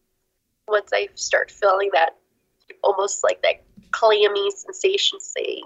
once 0.67 0.91
I 0.93 1.09
start 1.15 1.51
feeling 1.51 1.91
that 1.93 2.17
almost 2.83 3.23
like 3.23 3.43
that 3.43 3.63
clammy 3.93 4.51
sensation 4.51 5.21
saying 5.21 5.65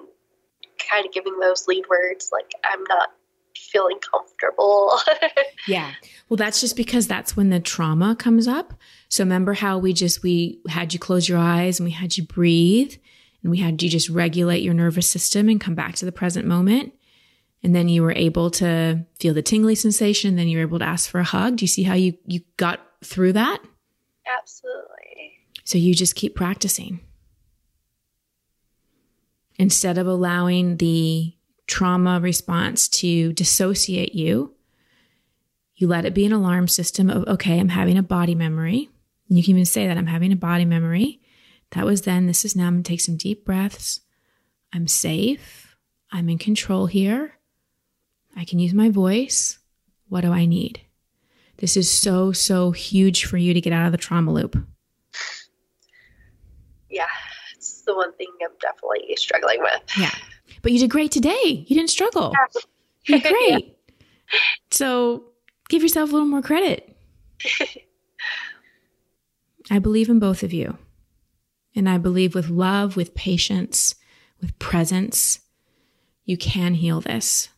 kind 0.91 1.07
of 1.07 1.13
giving 1.13 1.39
those 1.41 1.67
lead 1.69 1.85
words 1.89 2.31
like 2.33 2.51
I'm 2.65 2.83
not 2.85 3.11
feeling 3.57 3.99
comfortable. 3.99 4.99
yeah. 5.69 5.93
Well, 6.29 6.37
that's 6.37 6.61
just 6.61 6.77
because 6.77 7.07
that's 7.07 7.37
when 7.37 7.51
the 7.51 7.61
trauma 7.61 8.17
comes 8.17 8.49
up. 8.49 8.75
So 9.15 9.23
remember 9.23 9.53
how 9.53 9.79
we 9.79 9.93
just 9.93 10.25
we 10.25 10.59
had 10.69 10.93
you 10.93 10.99
close 10.99 11.29
your 11.29 11.39
eyes 11.39 11.79
and 11.79 11.85
we 11.85 11.93
had 11.93 12.17
you 12.17 12.25
breathe 12.25 12.97
and 13.43 13.51
we 13.53 13.59
had 13.59 13.81
you 13.81 13.89
just 13.89 14.09
regulate 14.09 14.65
your 14.65 14.75
nervous 14.75 15.09
system 15.09 15.49
and 15.49 15.61
come 15.61 15.77
back 15.77 15.95
to 15.97 16.05
the 16.05 16.11
present 16.11 16.49
moment. 16.49 16.93
And 17.63 17.77
then 17.77 17.89
you 17.89 18.03
were 18.03 18.11
able 18.11 18.51
to 18.51 19.07
feel 19.21 19.33
the 19.33 19.41
tingly 19.41 19.77
sensation. 19.77 20.31
And 20.31 20.39
then 20.41 20.49
you 20.49 20.59
were 20.59 20.65
able 20.65 20.81
to 20.81 20.85
ask 20.85 21.09
for 21.09 21.21
a 21.21 21.25
hug. 21.25 21.59
Do 21.59 21.63
you 21.63 21.69
see 21.69 21.85
how 21.85 21.95
you, 21.95 22.15
you 22.27 22.41
got 22.57 22.81
through 23.05 23.35
that? 23.35 23.63
Absolutely. 24.27 25.39
So 25.63 25.79
you 25.79 25.95
just 25.95 26.17
keep 26.17 26.35
practicing. 26.35 26.99
Instead 29.61 29.97
of 29.97 30.09
allowing 30.09 30.79
the 30.79 31.37
trauma 31.69 32.19
response 32.19 32.89
to 32.89 33.33
dissociate 33.33 34.17
you, 34.17 34.55
you 35.77 35.87
let 35.87 36.05
it 36.05 36.15
be 36.15 36.27
an 36.27 36.33
alarm 36.33 36.67
system 36.67 37.09
of, 37.09 37.29
okay, 37.29 37.61
I'm 37.61 37.69
having 37.69 37.97
a 37.97 38.03
body 38.03 38.35
memory. 38.35 38.91
And 39.35 39.39
you 39.41 39.43
can 39.43 39.51
even 39.57 39.65
say 39.65 39.89
that 39.89 39.99
I'm 39.99 40.07
having 40.07 40.31
a 40.31 40.37
body 40.37 40.65
memory. 40.65 41.21
That 41.73 41.85
was 41.85 42.03
then. 42.03 42.29
This 42.29 42.45
is 42.45 42.55
now. 42.55 42.69
I'm 42.69 42.75
going 42.75 42.85
to 42.85 42.89
take 42.89 43.01
some 43.01 43.17
deep 43.17 43.45
breaths. 43.45 43.99
I'm 44.73 44.87
safe. 44.87 45.75
I'm 46.13 46.29
in 46.29 46.39
control 46.39 46.87
here. 46.87 47.33
I 48.37 48.45
can 48.45 48.61
use 48.61 48.73
my 48.73 48.91
voice. 48.91 49.59
What 50.09 50.21
do 50.21 50.31
I 50.31 50.47
need? 50.47 50.83
This 51.57 51.77
is 51.77 51.91
so, 51.91 52.31
so 52.31 52.71
huge 52.71 53.25
for 53.25 53.37
you 53.37 53.53
to 53.53 53.61
get 53.61 53.73
out 53.73 53.87
of 53.87 53.91
the 53.91 53.99
trauma 53.99 54.33
loop. 54.33 54.57
Yeah, 56.89 57.07
it's 57.57 57.83
the 57.83 57.97
one 57.97 58.13
thing 58.13 58.29
I'm 58.41 58.57
definitely 58.61 59.17
struggling 59.17 59.59
with. 59.63 59.83
Yeah. 59.99 60.15
But 60.63 60.71
you 60.71 60.79
did 60.79 60.91
great 60.91 61.11
today. 61.11 61.67
You 61.67 61.75
didn't 61.75 61.91
struggle. 61.91 62.33
You 63.07 63.19
did 63.19 63.33
great. 63.49 63.79
So 64.71 65.25
give 65.69 65.83
yourself 65.83 66.11
a 66.11 66.13
little 66.13 66.29
more 66.29 66.41
credit. 66.41 66.97
I 69.71 69.79
believe 69.79 70.09
in 70.09 70.19
both 70.19 70.43
of 70.43 70.53
you. 70.53 70.79
And 71.75 71.89
I 71.89 71.99
believe 71.99 72.35
with 72.35 72.51
love, 72.51 72.97
with 72.97 73.15
patience, 73.15 73.95
with 74.41 74.59
presence, 74.59 75.41
you 76.25 76.37
can 76.37 76.75
heal 76.75 77.01
this 77.01 77.49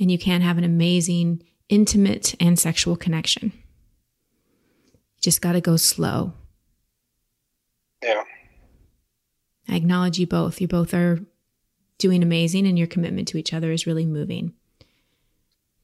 and 0.00 0.10
you 0.10 0.18
can 0.18 0.40
have 0.40 0.58
an 0.58 0.64
amazing, 0.64 1.42
intimate, 1.68 2.34
and 2.40 2.58
sexual 2.58 2.96
connection. 2.96 3.52
You 4.92 5.20
just 5.20 5.40
got 5.40 5.52
to 5.52 5.60
go 5.60 5.76
slow. 5.76 6.34
Yeah. 8.02 8.22
I 9.68 9.76
acknowledge 9.76 10.18
you 10.18 10.26
both. 10.26 10.60
You 10.60 10.68
both 10.68 10.94
are 10.94 11.18
doing 11.98 12.22
amazing, 12.22 12.66
and 12.66 12.78
your 12.78 12.86
commitment 12.86 13.28
to 13.28 13.38
each 13.38 13.52
other 13.52 13.72
is 13.72 13.86
really 13.86 14.06
moving. 14.06 14.54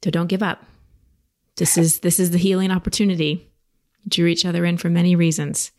So 0.02 0.10
don't 0.10 0.28
give 0.28 0.42
up. 0.42 0.64
This 1.56 1.76
is 1.76 2.00
this 2.00 2.20
is 2.20 2.30
the 2.30 2.38
healing 2.38 2.70
opportunity. 2.70 3.50
Drew 4.08 4.26
each 4.26 4.44
other 4.44 4.64
in 4.64 4.76
for 4.76 4.88
many 4.88 5.16
reasons. 5.16 5.72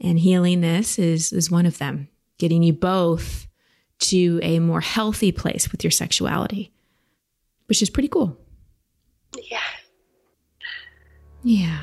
And 0.00 0.18
healing 0.18 0.60
this 0.60 0.98
is 0.98 1.32
is 1.32 1.50
one 1.50 1.66
of 1.66 1.78
them. 1.78 2.08
Getting 2.38 2.62
you 2.62 2.72
both 2.72 3.46
to 3.98 4.38
a 4.42 4.58
more 4.58 4.82
healthy 4.82 5.32
place 5.32 5.72
with 5.72 5.82
your 5.82 5.90
sexuality 5.90 6.72
which 7.66 7.82
is 7.82 7.90
pretty 7.90 8.08
cool. 8.08 8.36
Yeah. 9.50 9.58
Yeah. 11.42 11.80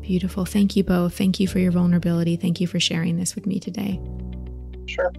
Beautiful. 0.00 0.44
Thank 0.44 0.76
you 0.76 0.84
both. 0.84 1.16
Thank 1.16 1.38
you 1.38 1.46
for 1.46 1.58
your 1.58 1.72
vulnerability. 1.72 2.36
Thank 2.36 2.60
you 2.60 2.66
for 2.66 2.80
sharing 2.80 3.18
this 3.18 3.34
with 3.34 3.46
me 3.46 3.60
today. 3.60 4.00
Sure. 4.86 5.12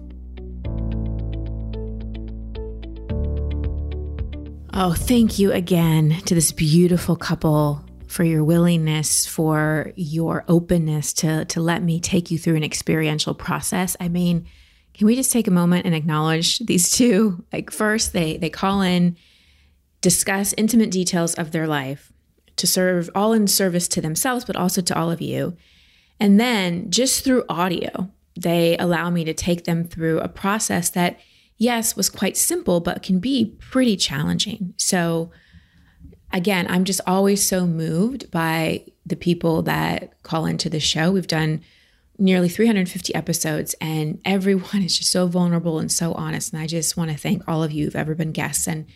Oh, 4.76 4.92
thank 4.92 5.38
you 5.38 5.52
again 5.52 6.20
to 6.26 6.34
this 6.34 6.52
beautiful 6.52 7.16
couple 7.16 7.84
for 8.14 8.22
your 8.22 8.44
willingness, 8.44 9.26
for 9.26 9.92
your 9.96 10.44
openness 10.46 11.12
to, 11.12 11.44
to 11.46 11.60
let 11.60 11.82
me 11.82 11.98
take 11.98 12.30
you 12.30 12.38
through 12.38 12.54
an 12.54 12.62
experiential 12.62 13.34
process. 13.34 13.96
I 13.98 14.06
mean, 14.06 14.46
can 14.94 15.08
we 15.08 15.16
just 15.16 15.32
take 15.32 15.48
a 15.48 15.50
moment 15.50 15.84
and 15.84 15.96
acknowledge 15.96 16.60
these 16.60 16.92
two? 16.92 17.44
Like 17.52 17.72
first 17.72 18.12
they 18.12 18.36
they 18.36 18.50
call 18.50 18.82
in 18.82 19.16
discuss 20.00 20.54
intimate 20.56 20.92
details 20.92 21.34
of 21.34 21.50
their 21.50 21.66
life 21.66 22.12
to 22.54 22.68
serve 22.68 23.10
all 23.16 23.32
in 23.32 23.48
service 23.48 23.88
to 23.88 24.00
themselves, 24.00 24.44
but 24.44 24.54
also 24.54 24.80
to 24.80 24.96
all 24.96 25.10
of 25.10 25.20
you. 25.20 25.56
And 26.20 26.38
then 26.38 26.92
just 26.92 27.24
through 27.24 27.44
audio, 27.48 28.12
they 28.38 28.76
allow 28.78 29.10
me 29.10 29.24
to 29.24 29.34
take 29.34 29.64
them 29.64 29.82
through 29.82 30.20
a 30.20 30.28
process 30.28 30.88
that, 30.90 31.18
yes, 31.58 31.96
was 31.96 32.08
quite 32.10 32.36
simple, 32.36 32.78
but 32.78 33.02
can 33.02 33.18
be 33.18 33.56
pretty 33.58 33.96
challenging. 33.96 34.74
So, 34.76 35.32
again, 36.34 36.66
I'm 36.68 36.84
just 36.84 37.00
always 37.06 37.46
so 37.46 37.66
moved 37.66 38.30
by 38.30 38.84
the 39.06 39.16
people 39.16 39.62
that 39.62 40.22
call 40.22 40.44
into 40.44 40.68
the 40.68 40.80
show. 40.80 41.12
We've 41.12 41.26
done 41.26 41.62
nearly 42.18 42.48
350 42.48 43.14
episodes, 43.14 43.74
and 43.80 44.20
everyone 44.24 44.82
is 44.82 44.98
just 44.98 45.10
so 45.10 45.26
vulnerable 45.28 45.78
and 45.78 45.90
so 45.90 46.12
honest. 46.12 46.52
And 46.52 46.60
I 46.60 46.66
just 46.66 46.96
want 46.96 47.10
to 47.10 47.16
thank 47.16 47.42
all 47.48 47.62
of 47.62 47.72
you 47.72 47.84
who've 47.84 47.96
ever 47.96 48.14
been 48.14 48.32
guests 48.32 48.66
and 48.66 48.86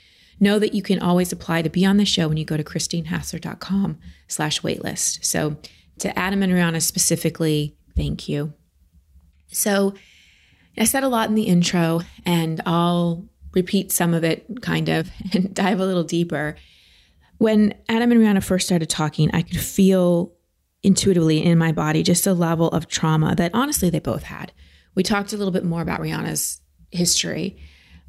know 0.40 0.58
that 0.58 0.74
you 0.74 0.82
can 0.82 1.00
always 1.00 1.32
apply 1.32 1.62
to 1.62 1.70
be 1.70 1.86
on 1.86 1.96
the 1.96 2.04
show 2.04 2.28
when 2.28 2.36
you 2.36 2.44
go 2.44 2.56
to 2.56 2.64
christinehassler.com 2.64 3.98
slash 4.26 4.60
waitlist. 4.60 5.24
So 5.24 5.56
to 6.00 6.16
Adam 6.18 6.42
and 6.42 6.52
Rihanna 6.52 6.82
specifically, 6.82 7.76
thank 7.96 8.28
you. 8.28 8.52
So 9.48 9.94
I 10.76 10.84
said 10.84 11.02
a 11.02 11.08
lot 11.08 11.28
in 11.28 11.34
the 11.34 11.44
intro 11.44 12.02
and 12.24 12.60
I'll 12.66 13.28
repeat 13.52 13.90
some 13.90 14.14
of 14.14 14.22
it 14.22 14.62
kind 14.62 14.88
of 14.88 15.10
and 15.32 15.54
dive 15.54 15.80
a 15.80 15.86
little 15.86 16.04
deeper. 16.04 16.56
When 17.38 17.74
Adam 17.88 18.12
and 18.12 18.20
Rihanna 18.20 18.44
first 18.44 18.66
started 18.66 18.90
talking, 18.90 19.30
I 19.32 19.42
could 19.42 19.60
feel 19.60 20.32
intuitively 20.82 21.44
in 21.44 21.58
my 21.58 21.72
body 21.72 22.02
just 22.02 22.26
a 22.26 22.32
level 22.32 22.68
of 22.68 22.88
trauma 22.88 23.34
that 23.36 23.52
honestly 23.54 23.90
they 23.90 23.98
both 23.98 24.24
had. 24.24 24.52
We 24.94 25.02
talked 25.02 25.32
a 25.32 25.36
little 25.36 25.52
bit 25.52 25.64
more 25.64 25.82
about 25.82 26.00
Rihanna's 26.00 26.60
history 26.90 27.58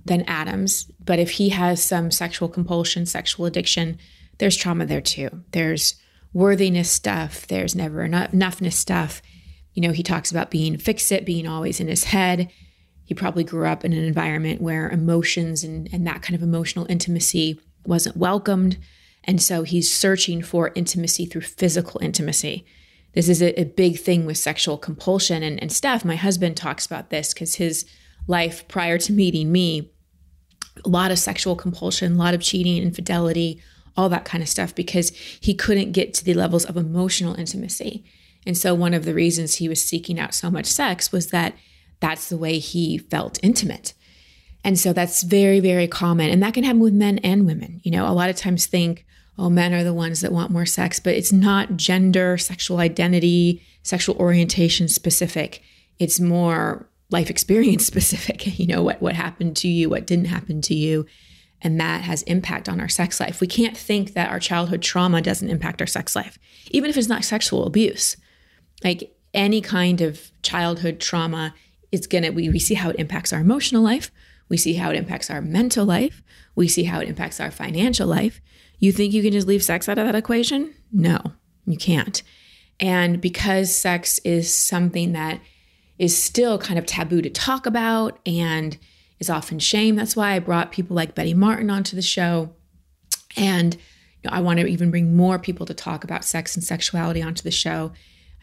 than 0.05 0.23
Adam's, 0.23 0.91
but 1.03 1.19
if 1.19 1.31
he 1.31 1.49
has 1.49 1.83
some 1.83 2.09
sexual 2.09 2.49
compulsion, 2.49 3.05
sexual 3.05 3.45
addiction, 3.45 3.97
there's 4.39 4.57
trauma 4.57 4.85
there 4.85 5.01
too. 5.01 5.43
There's 5.51 5.95
worthiness 6.33 6.89
stuff, 6.89 7.45
there's 7.47 7.75
never 7.75 8.03
enough, 8.03 8.31
enoughness 8.31 8.73
stuff. 8.73 9.21
You 9.73 9.81
know, 9.81 9.91
he 9.91 10.03
talks 10.03 10.31
about 10.31 10.51
being 10.51 10.77
fix 10.77 11.11
it, 11.11 11.25
being 11.25 11.47
always 11.47 11.79
in 11.79 11.87
his 11.87 12.05
head. 12.05 12.51
He 13.05 13.13
probably 13.13 13.43
grew 13.43 13.67
up 13.67 13.83
in 13.83 13.93
an 13.93 14.03
environment 14.03 14.61
where 14.61 14.89
emotions 14.89 15.63
and, 15.63 15.89
and 15.91 16.05
that 16.07 16.21
kind 16.21 16.35
of 16.35 16.43
emotional 16.43 16.85
intimacy 16.89 17.59
wasn't 17.85 18.17
welcomed. 18.17 18.77
And 19.23 19.41
so 19.41 19.63
he's 19.63 19.93
searching 19.93 20.41
for 20.41 20.71
intimacy 20.75 21.25
through 21.25 21.41
physical 21.41 22.01
intimacy. 22.01 22.65
This 23.13 23.27
is 23.27 23.41
a, 23.41 23.59
a 23.59 23.65
big 23.65 23.99
thing 23.99 24.25
with 24.25 24.37
sexual 24.37 24.77
compulsion. 24.77 25.43
And, 25.43 25.61
and 25.61 25.71
Steph, 25.71 26.05
my 26.05 26.15
husband, 26.15 26.57
talks 26.57 26.85
about 26.85 27.09
this 27.09 27.33
because 27.33 27.55
his 27.55 27.85
life 28.27 28.67
prior 28.67 28.97
to 28.99 29.13
meeting 29.13 29.51
me, 29.51 29.91
a 30.85 30.89
lot 30.89 31.11
of 31.11 31.19
sexual 31.19 31.55
compulsion, 31.55 32.13
a 32.13 32.17
lot 32.17 32.33
of 32.33 32.41
cheating, 32.41 32.81
infidelity, 32.81 33.61
all 33.97 34.09
that 34.09 34.25
kind 34.25 34.41
of 34.41 34.49
stuff, 34.49 34.73
because 34.73 35.09
he 35.41 35.53
couldn't 35.53 35.91
get 35.91 36.13
to 36.13 36.23
the 36.23 36.33
levels 36.33 36.65
of 36.65 36.77
emotional 36.77 37.35
intimacy. 37.35 38.05
And 38.45 38.57
so, 38.57 38.73
one 38.73 38.93
of 38.93 39.03
the 39.03 39.13
reasons 39.13 39.55
he 39.55 39.67
was 39.67 39.81
seeking 39.81 40.19
out 40.19 40.33
so 40.33 40.49
much 40.49 40.65
sex 40.67 41.11
was 41.11 41.27
that 41.27 41.55
that's 41.99 42.29
the 42.29 42.37
way 42.37 42.59
he 42.59 42.97
felt 42.97 43.39
intimate. 43.43 43.93
And 44.63 44.79
so, 44.79 44.93
that's 44.93 45.23
very, 45.23 45.59
very 45.59 45.87
common. 45.87 46.29
And 46.29 46.41
that 46.41 46.53
can 46.53 46.63
happen 46.63 46.79
with 46.79 46.93
men 46.93 47.17
and 47.19 47.45
women. 47.45 47.81
You 47.83 47.91
know, 47.91 48.07
a 48.07 48.13
lot 48.13 48.29
of 48.29 48.37
times 48.37 48.65
think, 48.65 49.05
oh, 49.39 49.49
men 49.49 49.73
are 49.73 49.83
the 49.83 49.93
ones 49.93 50.21
that 50.21 50.33
want 50.33 50.51
more 50.51 50.65
sex, 50.65 50.99
but 50.99 51.15
it's 51.15 51.31
not 51.31 51.77
gender, 51.77 52.37
sexual 52.37 52.79
identity, 52.79 53.63
sexual 53.83 54.15
orientation 54.17 54.87
specific. 54.87 55.63
It's 55.97 56.19
more 56.19 56.89
life 57.09 57.29
experience 57.29 57.85
specific, 57.87 58.59
you 58.59 58.67
know, 58.67 58.83
what, 58.83 59.01
what 59.01 59.15
happened 59.15 59.55
to 59.57 59.67
you, 59.67 59.89
what 59.89 60.05
didn't 60.05 60.25
happen 60.25 60.61
to 60.63 60.75
you. 60.75 61.05
And 61.61 61.79
that 61.79 62.01
has 62.01 62.21
impact 62.23 62.69
on 62.69 62.79
our 62.79 62.89
sex 62.89 63.19
life. 63.19 63.41
We 63.41 63.47
can't 63.47 63.75
think 63.75 64.13
that 64.13 64.29
our 64.29 64.39
childhood 64.39 64.81
trauma 64.81 65.21
doesn't 65.21 65.49
impact 65.49 65.81
our 65.81 65.87
sex 65.87 66.15
life, 66.15 66.37
even 66.71 66.89
if 66.89 66.97
it's 66.97 67.09
not 67.09 67.25
sexual 67.25 67.65
abuse. 67.65 68.17
Like 68.83 69.15
any 69.33 69.61
kind 69.61 70.01
of 70.01 70.31
childhood 70.41 70.99
trauma, 70.99 71.53
it's 71.91 72.07
gonna, 72.07 72.31
we, 72.31 72.49
we 72.49 72.59
see 72.59 72.75
how 72.75 72.89
it 72.89 72.99
impacts 72.99 73.33
our 73.33 73.39
emotional 73.39 73.83
life. 73.83 74.11
We 74.49 74.57
see 74.57 74.73
how 74.73 74.89
it 74.89 74.97
impacts 74.97 75.29
our 75.29 75.41
mental 75.41 75.85
life. 75.85 76.23
We 76.55 76.67
see 76.67 76.83
how 76.83 76.99
it 76.99 77.07
impacts 77.07 77.39
our 77.39 77.51
financial 77.51 78.07
life. 78.07 78.41
You 78.79 78.91
think 78.91 79.13
you 79.13 79.21
can 79.21 79.31
just 79.31 79.47
leave 79.47 79.63
sex 79.63 79.87
out 79.87 79.97
of 79.97 80.05
that 80.05 80.15
equation? 80.15 80.73
No, 80.91 81.19
you 81.65 81.77
can't. 81.77 82.23
And 82.79 83.19
because 83.19 83.75
sex 83.75 84.19
is 84.19 84.53
something 84.53 85.11
that 85.11 85.41
is 85.97 86.17
still 86.17 86.57
kind 86.57 86.79
of 86.79 86.85
taboo 86.85 87.21
to 87.21 87.29
talk 87.29 87.65
about 87.65 88.19
and 88.25 88.77
is 89.19 89.29
often 89.29 89.59
shame. 89.59 89.95
That's 89.95 90.15
why 90.15 90.31
I 90.31 90.39
brought 90.39 90.71
people 90.71 90.95
like 90.95 91.13
Betty 91.13 91.33
Martin 91.33 91.69
onto 91.69 91.95
the 91.95 92.01
show. 92.01 92.53
And 93.35 93.75
you 93.75 94.29
know, 94.29 94.35
I 94.35 94.39
want 94.39 94.59
to 94.59 94.65
even 94.65 94.91
bring 94.91 95.15
more 95.15 95.37
people 95.37 95.65
to 95.65 95.73
talk 95.73 96.05
about 96.05 96.23
sex 96.23 96.55
and 96.55 96.63
sexuality 96.63 97.21
onto 97.21 97.43
the 97.43 97.51
show. 97.51 97.91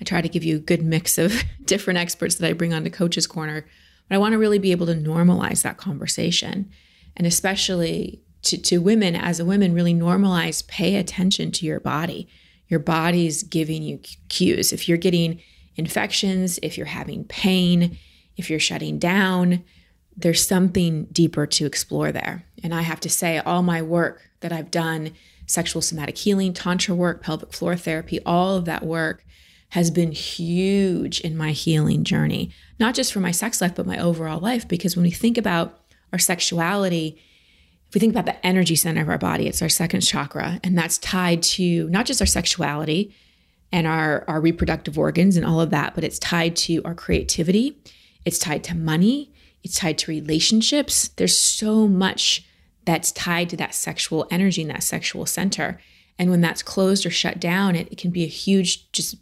I 0.01 0.05
try 0.05 0.21
to 0.21 0.29
give 0.29 0.45
you 0.45 0.57
a 0.57 0.61
good 0.61 0.83
mix 0.83 1.17
of 1.17 1.43
different 1.65 1.99
experts 1.99 2.37
that 2.37 2.49
I 2.49 2.53
bring 2.53 2.75
onto 2.75 2.91
Coach's 2.91 3.27
Corner. 3.27 3.67
But 4.09 4.15
I 4.15 4.19
want 4.19 4.33
to 4.33 4.39
really 4.39 4.59
be 4.59 4.71
able 4.71 4.87
to 4.87 4.95
normalize 4.95 5.63
that 5.63 5.79
conversation. 5.79 6.71
And 7.17 7.27
especially 7.27 8.23
to, 8.47 8.59
to 8.59 8.79
women, 8.79 9.15
as 9.15 9.39
a 9.39 9.45
woman, 9.45 9.75
really 9.75 9.95
normalize, 9.95 10.67
pay 10.67 10.97
attention 10.97 11.51
to 11.53 11.67
your 11.67 11.81
body. 11.81 12.29
Your 12.69 12.81
body's 12.81 13.43
giving 13.43 13.83
you 13.83 14.01
cues. 14.29 14.73
If 14.73 14.89
you're 14.89 14.99
getting 14.99 15.41
infections, 15.77 16.59
if 16.63 16.77
you're 16.77 16.87
having 16.87 17.25
pain, 17.25 17.99
if 18.37 18.51
you're 18.51 18.59
shutting 18.59 18.99
down, 18.99 19.63
there's 20.17 20.47
something 20.47 21.05
deeper 21.13 21.47
to 21.47 21.67
explore 21.67 22.11
there. 22.11 22.47
And 22.63 22.75
I 22.75 22.83
have 22.83 23.01
to 23.01 23.11
say, 23.11 23.39
all 23.39 23.63
my 23.63 23.83
work 23.83 24.31
that 24.41 24.53
I've 24.53 24.71
done 24.71 25.13
sexual 25.47 25.83
somatic 25.83 26.17
healing, 26.19 26.53
tantra 26.53 26.95
work, 26.95 27.23
pelvic 27.23 27.53
floor 27.53 27.77
therapy, 27.77 28.19
all 28.25 28.57
of 28.57 28.65
that 28.65 28.85
work 28.85 29.25
has 29.71 29.91
been 29.91 30.13
huge 30.13 31.21
in 31.21 31.37
my 31.37 31.53
healing 31.53 32.05
journey, 32.05 32.51
not 32.79 32.95
just 32.95 33.13
for 33.13 33.21
my 33.21 33.31
sex 33.31 33.61
life, 33.61 33.75
but 33.75 33.87
my 33.87 33.99
overall 33.99 34.41
life. 34.41 34.67
Because 34.67 34.97
when 34.97 35.05
we 35.05 35.11
think 35.11 35.37
about 35.37 35.81
our 36.13 36.19
sexuality, 36.19 37.21
if 37.89 37.95
we 37.95 38.01
think 38.01 38.13
about 38.13 38.27
the 38.27 38.47
energy 38.47 38.77
center 38.77 39.03
of 39.03 39.09
our 39.09 39.19
body, 39.19 39.47
it's 39.47 39.63
our 39.63 39.69
second 39.69 40.01
chakra, 40.01 40.61
and 40.65 40.77
that's 40.77 40.99
tied 40.99 41.43
to 41.43 41.89
not 41.89 42.07
just 42.07 42.21
our 42.21 42.27
sexuality, 42.27 43.15
and 43.73 43.87
our, 43.87 44.25
our 44.29 44.41
reproductive 44.41 44.99
organs 44.99 45.37
and 45.37 45.45
all 45.45 45.61
of 45.61 45.71
that, 45.71 45.95
but 45.95 46.05
it's 46.05 46.19
tied 46.19 46.57
to 46.57 46.83
our 46.85 46.95
creativity, 46.95 47.77
it's 48.25 48.39
tied 48.39 48.65
to 48.65 48.77
money, 48.77 49.33
it's 49.63 49.79
tied 49.79 49.99
to 49.99 50.11
relationships. 50.11 51.09
There's 51.09 51.37
so 51.37 51.89
much 51.89 52.47
that's 52.85 53.11
tied 53.13 53.51
to 53.51 53.57
that 53.57 53.75
sexual 53.75 54.27
energy 54.31 54.63
and 54.63 54.71
that 54.71 54.85
sexual 54.85 55.27
center. 55.27 55.81
And 56.19 56.31
when 56.31 56.41
that's 56.41 56.63
closed 56.63 57.05
or 57.05 57.11
shut 57.11 57.41
down, 57.41 57.75
it, 57.75 57.89
it 57.91 57.99
can 57.99 58.11
be 58.11 58.23
a 58.23 58.29
huge 58.29 58.91
just 58.93 59.17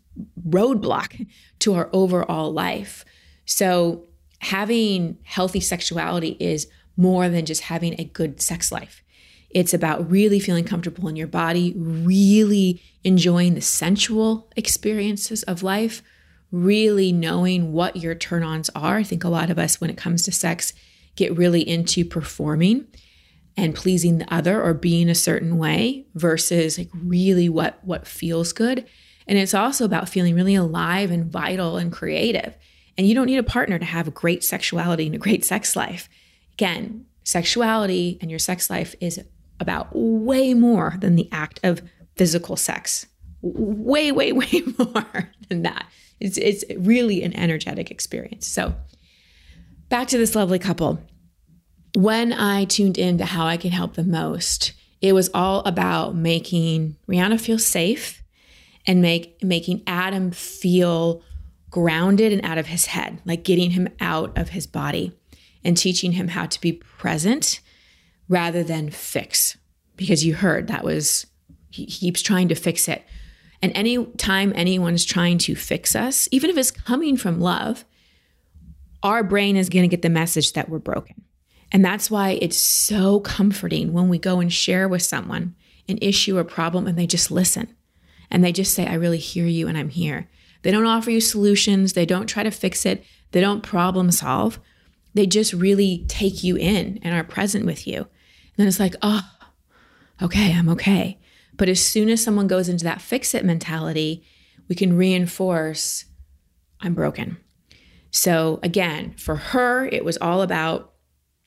roadblock 0.47 1.27
to 1.61 1.75
our 1.75 1.89
overall 1.93 2.53
life. 2.53 3.05
So 3.47 4.07
having 4.41 5.19
healthy 5.23 5.61
sexuality 5.61 6.37
is 6.39 6.69
more 6.97 7.29
than 7.29 7.47
just 7.47 7.63
having 7.63 7.95
a 7.99 8.05
good 8.05 8.41
sex 8.41 8.71
life. 8.71 9.03
It's 9.51 9.75
about 9.75 10.11
really 10.11 10.41
feeling 10.41 10.65
comfortable 10.65 11.09
in 11.09 11.17
your 11.17 11.29
body, 11.29 11.75
really 11.77 12.83
enjoying 13.05 13.55
the 13.55 13.61
sensual 13.61 14.51
experiences 14.57 15.43
of 15.45 15.63
life, 15.63 16.03
really 16.51 17.13
knowing 17.13 17.73
what 17.73 17.97
your 17.97 18.15
turn 18.15 18.43
ons 18.43 18.69
are. 18.75 18.97
I 18.97 19.05
think 19.05 19.23
a 19.23 19.29
lot 19.29 19.51
of 19.51 19.59
us, 19.59 19.81
when 19.81 19.91
it 19.91 19.97
comes 19.97 20.23
to 20.25 20.33
sex, 20.33 20.73
get 21.17 21.37
really 21.37 21.67
into 21.67 22.05
performing 22.05 22.87
and 23.57 23.75
pleasing 23.75 24.19
the 24.19 24.35
other 24.35 24.63
or 24.63 24.75
being 24.75 25.09
a 25.09 25.15
certain 25.15 25.59
way 25.59 26.07
versus 26.15 26.79
like 26.79 26.91
really 26.93 27.49
what 27.49 27.79
what 27.85 28.07
feels 28.07 28.53
good 28.53 28.85
and 29.27 29.39
it's 29.39 29.55
also 29.55 29.85
about 29.85 30.09
feeling 30.09 30.35
really 30.35 30.55
alive 30.55 31.11
and 31.11 31.31
vital 31.31 31.77
and 31.77 31.93
creative 31.93 32.57
and 32.97 33.07
you 33.07 33.15
don't 33.15 33.27
need 33.27 33.39
a 33.39 33.45
partner 33.45 33.79
to 33.79 33.85
have 33.85 34.09
a 34.09 34.13
great 34.13 34.43
sexuality 34.43 35.07
and 35.07 35.15
a 35.15 35.19
great 35.19 35.45
sex 35.45 35.77
life 35.77 36.09
again 36.55 37.07
sexuality 37.25 38.19
and 38.21 38.31
your 38.31 38.39
sex 38.39 38.71
life 38.71 38.95
is 39.01 39.21
about 39.59 39.89
way 39.93 40.55
more 40.55 40.95
than 40.99 41.17
the 41.17 41.29
act 41.33 41.59
of 41.63 41.83
physical 42.17 42.57
sex. 42.57 43.07
Way, 43.43 44.13
way, 44.13 44.33
way 44.33 44.63
more 44.79 45.31
than 45.49 45.63
that. 45.63 45.87
It's, 46.21 46.39
it's 46.39 46.65
really 46.77 47.23
an 47.23 47.35
energetic 47.35 47.91
experience. 47.91 48.47
So, 48.47 48.75
back 49.89 50.09
to 50.09 50.19
this 50.19 50.35
lovely 50.35 50.59
couple. 50.59 51.01
When 51.97 52.33
I 52.33 52.65
tuned 52.65 52.99
into 52.99 53.25
how 53.25 53.47
I 53.47 53.57
can 53.57 53.71
help 53.71 53.95
the 53.95 54.05
most, 54.05 54.73
it 55.01 55.13
was 55.13 55.31
all 55.35 55.61
about 55.61 56.15
making 56.15 56.97
Rihanna 57.09 57.41
feel 57.41 57.59
safe 57.59 58.23
and 58.87 59.01
make 59.01 59.43
making 59.43 59.83
Adam 59.87 60.31
feel 60.31 61.23
grounded 61.71 62.33
and 62.33 62.45
out 62.45 62.59
of 62.59 62.67
his 62.67 62.87
head, 62.87 63.21
like 63.25 63.45
getting 63.45 63.71
him 63.71 63.89
out 64.01 64.37
of 64.37 64.51
his 64.51 64.67
body 64.67 65.13
and 65.65 65.77
teaching 65.77 66.13
him 66.13 66.29
how 66.29 66.47
to 66.47 66.61
be 66.61 66.73
present 66.73 67.61
rather 68.29 68.63
than 68.63 68.91
fix. 68.91 69.57
Because 69.97 70.25
you 70.25 70.35
heard 70.35 70.67
that 70.69 70.85
was 70.85 71.27
he 71.71 71.87
keeps 71.87 72.23
trying 72.23 72.49
to 72.49 72.55
fix 72.55 72.89
it. 72.89 73.05
And 73.63 73.73
any 73.75 74.05
time 74.05 74.53
anyone's 74.55 75.05
trying 75.05 75.39
to 75.39 75.55
fix 75.55 75.97
us 75.97 76.29
even 76.31 76.51
if 76.51 76.57
it's 76.57 76.71
coming 76.71 77.17
from 77.17 77.41
love 77.41 77.85
our 79.05 79.23
brain 79.23 79.57
is 79.57 79.69
going 79.69 79.83
to 79.83 79.89
get 79.89 80.01
the 80.01 80.09
message 80.09 80.55
that 80.55 80.71
we're 80.71 80.79
broken. 80.79 81.23
And 81.71 81.85
that's 81.85 82.11
why 82.11 82.39
it's 82.41 82.57
so 82.57 83.21
comforting 83.21 83.93
when 83.93 84.09
we 84.09 84.19
go 84.19 84.41
and 84.41 84.51
share 84.51 84.89
with 84.89 85.03
someone 85.03 85.55
an 85.87 85.99
issue 86.01 86.39
or 86.39 86.45
problem 86.45 86.87
and 86.87 86.99
they 86.99 87.07
just 87.07 87.31
listen. 87.31 87.77
And 88.31 88.43
they 88.43 88.51
just 88.51 88.73
say 88.75 88.87
i 88.87 88.95
really 88.95 89.19
hear 89.19 89.47
you 89.47 89.69
and 89.69 89.77
i'm 89.77 89.91
here. 89.91 90.29
They 90.63 90.71
don't 90.71 90.87
offer 90.87 91.11
you 91.11 91.21
solutions. 91.21 91.93
They 91.93 92.07
don't 92.07 92.27
try 92.27 92.43
to 92.43 92.51
fix 92.51 92.87
it. 92.87 93.05
They 93.33 93.43
don't 93.43 93.63
problem 93.63 94.11
solve 94.11 94.59
they 95.15 95.27
just 95.27 95.53
really 95.53 96.05
take 96.09 96.45
you 96.45 96.57
in 96.57 96.99
and 97.03 97.15
are 97.15 97.25
present 97.25 97.65
with 97.65 97.87
you 97.87 97.99
And 97.99 98.09
then 98.57 98.67
it's 98.69 98.81
like, 98.81 98.97
oh, 99.03 99.23
okay, 100.21 100.53
I'm 100.53 100.69
okay. 100.71 101.19
But 101.57 101.69
as 101.69 101.81
soon 101.81 102.09
as 102.09 102.23
someone 102.23 102.47
goes 102.47 102.69
into 102.69 102.85
that 102.85 103.01
fix 103.01 103.35
it 103.35 103.45
mentality, 103.45 104.25
we 104.69 104.75
can 104.75 104.97
reinforce, 104.97 106.05
I'm 106.81 106.95
broken. 106.95 107.39
So 108.11 108.61
again, 108.63 109.15
for 109.17 109.37
her, 109.37 109.87
it 109.87 110.05
was 110.05 110.19
all 110.19 110.43
about 110.43 110.93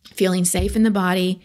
feeling 0.05 0.45
safe 0.45 0.76
in 0.76 0.84
the 0.84 0.91
body, 0.91 1.41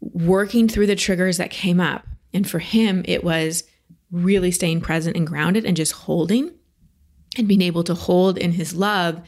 working 0.00 0.68
through 0.68 0.86
the 0.86 0.96
triggers 0.96 1.36
that 1.38 1.50
came 1.50 1.80
up. 1.80 2.06
And 2.32 2.48
for 2.48 2.58
him, 2.58 3.02
it 3.06 3.24
was 3.24 3.64
really 4.10 4.50
staying 4.50 4.80
present 4.80 5.16
and 5.16 5.26
grounded 5.26 5.64
and 5.64 5.76
just 5.76 5.92
holding 5.92 6.52
and 7.36 7.48
being 7.48 7.62
able 7.62 7.84
to 7.84 7.94
hold 7.94 8.38
in 8.38 8.52
his 8.52 8.74
love 8.74 9.20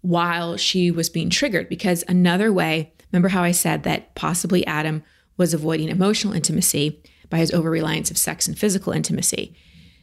while 0.00 0.56
she 0.56 0.90
was 0.90 1.08
being 1.08 1.30
triggered. 1.30 1.68
Because 1.68 2.04
another 2.08 2.52
way 2.52 2.92
Remember 3.12 3.28
how 3.28 3.42
I 3.42 3.52
said 3.52 3.82
that 3.82 4.14
possibly 4.14 4.66
Adam 4.66 5.02
was 5.36 5.54
avoiding 5.54 5.88
emotional 5.88 6.34
intimacy 6.34 7.02
by 7.30 7.38
his 7.38 7.52
over 7.52 7.70
reliance 7.70 8.10
of 8.10 8.18
sex 8.18 8.46
and 8.46 8.58
physical 8.58 8.92
intimacy? 8.92 9.54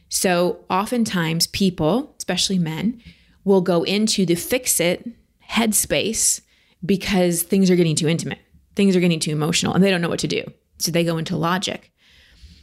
So, 0.08 0.64
oftentimes, 0.70 1.48
people, 1.48 2.14
especially 2.18 2.58
men, 2.58 3.00
will 3.44 3.60
go 3.60 3.82
into 3.82 4.24
the 4.24 4.36
fix 4.36 4.78
it 4.80 5.08
headspace 5.50 6.40
because 6.84 7.42
things 7.42 7.70
are 7.70 7.76
getting 7.76 7.96
too 7.96 8.08
intimate, 8.08 8.38
things 8.76 8.94
are 8.94 9.00
getting 9.00 9.20
too 9.20 9.32
emotional, 9.32 9.74
and 9.74 9.82
they 9.82 9.90
don't 9.90 10.00
know 10.00 10.08
what 10.08 10.20
to 10.20 10.28
do. 10.28 10.44
So, 10.78 10.90
they 10.90 11.04
go 11.04 11.18
into 11.18 11.36
logic. 11.36 11.92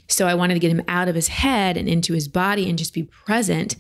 So, 0.08 0.26
I 0.26 0.36
wanted 0.36 0.54
to 0.54 0.62
get 0.62 0.72
him 0.72 0.84
out 0.88 1.10
of 1.10 1.16
his 1.16 1.28
head 1.28 1.76
and 1.76 1.90
into 1.90 2.14
his 2.14 2.30
body 2.30 2.70
and 2.70 2.78
just 2.78 2.94
be 2.94 3.04
present 3.04 3.76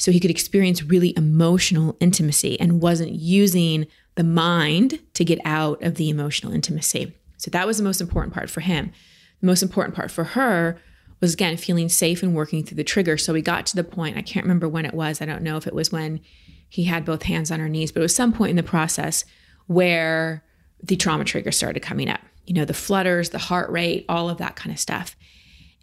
so 0.00 0.10
he 0.10 0.18
could 0.18 0.30
experience 0.30 0.82
really 0.82 1.14
emotional 1.16 1.96
intimacy 2.00 2.58
and 2.58 2.80
wasn't 2.80 3.12
using 3.12 3.86
the 4.14 4.24
mind 4.24 4.98
to 5.14 5.24
get 5.24 5.38
out 5.44 5.82
of 5.82 5.96
the 5.96 6.08
emotional 6.08 6.52
intimacy. 6.52 7.14
So, 7.36 7.50
that 7.50 7.66
was 7.66 7.78
the 7.78 7.84
most 7.84 8.00
important 8.00 8.34
part 8.34 8.50
for 8.50 8.60
him. 8.60 8.92
The 9.40 9.46
most 9.46 9.62
important 9.62 9.94
part 9.94 10.10
for 10.10 10.24
her 10.24 10.80
was 11.20 11.34
again 11.34 11.56
feeling 11.56 11.88
safe 11.88 12.22
and 12.22 12.34
working 12.34 12.64
through 12.64 12.76
the 12.76 12.84
trigger. 12.84 13.18
So 13.18 13.32
we 13.32 13.42
got 13.42 13.66
to 13.66 13.76
the 13.76 13.84
point, 13.84 14.16
I 14.16 14.22
can't 14.22 14.44
remember 14.44 14.68
when 14.68 14.86
it 14.86 14.94
was. 14.94 15.20
I 15.20 15.26
don't 15.26 15.42
know 15.42 15.56
if 15.56 15.66
it 15.66 15.74
was 15.74 15.92
when 15.92 16.20
he 16.68 16.84
had 16.84 17.04
both 17.04 17.24
hands 17.24 17.50
on 17.50 17.60
her 17.60 17.68
knees, 17.68 17.92
but 17.92 18.00
it 18.00 18.02
was 18.02 18.14
some 18.14 18.32
point 18.32 18.50
in 18.50 18.56
the 18.56 18.62
process 18.62 19.24
where 19.66 20.42
the 20.82 20.96
trauma 20.96 21.24
trigger 21.24 21.52
started 21.52 21.80
coming 21.80 22.08
up. 22.08 22.20
You 22.46 22.54
know, 22.54 22.64
the 22.64 22.74
flutters, 22.74 23.30
the 23.30 23.38
heart 23.38 23.70
rate, 23.70 24.06
all 24.08 24.30
of 24.30 24.38
that 24.38 24.56
kind 24.56 24.72
of 24.72 24.80
stuff. 24.80 25.14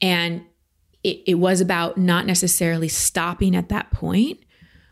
And 0.01 0.43
it, 1.07 1.23
it 1.25 1.35
was 1.35 1.61
about 1.61 1.97
not 1.97 2.25
necessarily 2.25 2.89
stopping 2.89 3.55
at 3.55 3.69
that 3.69 3.91
point, 3.91 4.39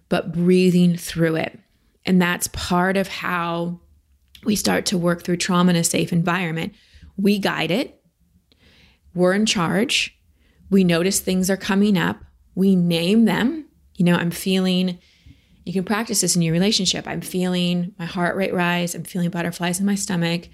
but 0.07 0.31
breathing 0.31 0.95
through 0.95 1.35
it. 1.35 1.59
And 2.05 2.21
that's 2.21 2.47
part 2.49 2.95
of 2.95 3.09
how 3.09 3.81
we 4.45 4.55
start 4.55 4.85
to 4.87 4.97
work 4.97 5.23
through 5.23 5.37
trauma 5.37 5.71
in 5.71 5.75
a 5.75 5.83
safe 5.83 6.13
environment. 6.13 6.73
We 7.17 7.37
guide 7.37 7.69
it, 7.69 8.01
we're 9.13 9.33
in 9.33 9.45
charge, 9.45 10.17
we 10.69 10.85
notice 10.85 11.19
things 11.19 11.49
are 11.49 11.57
coming 11.57 11.97
up, 11.97 12.17
we 12.53 12.75
name 12.75 13.25
them. 13.25 13.67
You 13.95 14.05
know, 14.05 14.15
I'm 14.15 14.31
feeling, 14.31 14.99
you 15.65 15.73
can 15.73 15.83
practice 15.83 16.21
this 16.21 16.35
in 16.35 16.41
your 16.41 16.53
relationship. 16.53 17.07
I'm 17.07 17.21
feeling 17.21 17.93
my 17.99 18.05
heart 18.05 18.37
rate 18.37 18.53
rise, 18.53 18.95
I'm 18.95 19.03
feeling 19.03 19.31
butterflies 19.31 19.81
in 19.81 19.85
my 19.85 19.95
stomach. 19.95 20.47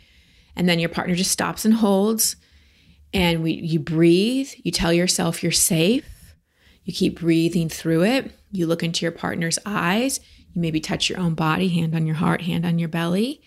And 0.55 0.67
then 0.67 0.79
your 0.79 0.89
partner 0.89 1.15
just 1.15 1.31
stops 1.31 1.65
and 1.65 1.75
holds. 1.75 2.35
And 3.13 3.43
we 3.43 3.53
you 3.53 3.79
breathe, 3.79 4.49
you 4.63 4.71
tell 4.71 4.93
yourself 4.93 5.43
you're 5.43 5.51
safe. 5.51 6.35
You 6.83 6.93
keep 6.93 7.19
breathing 7.19 7.69
through 7.69 8.03
it. 8.03 8.31
You 8.51 8.67
look 8.67 8.83
into 8.83 9.05
your 9.05 9.11
partner's 9.11 9.59
eyes. 9.65 10.19
You 10.53 10.61
maybe 10.61 10.79
touch 10.79 11.09
your 11.09 11.19
own 11.19 11.35
body, 11.35 11.69
hand 11.69 11.95
on 11.95 12.05
your 12.05 12.15
heart, 12.15 12.41
hand 12.41 12.65
on 12.65 12.79
your 12.79 12.89
belly. 12.89 13.41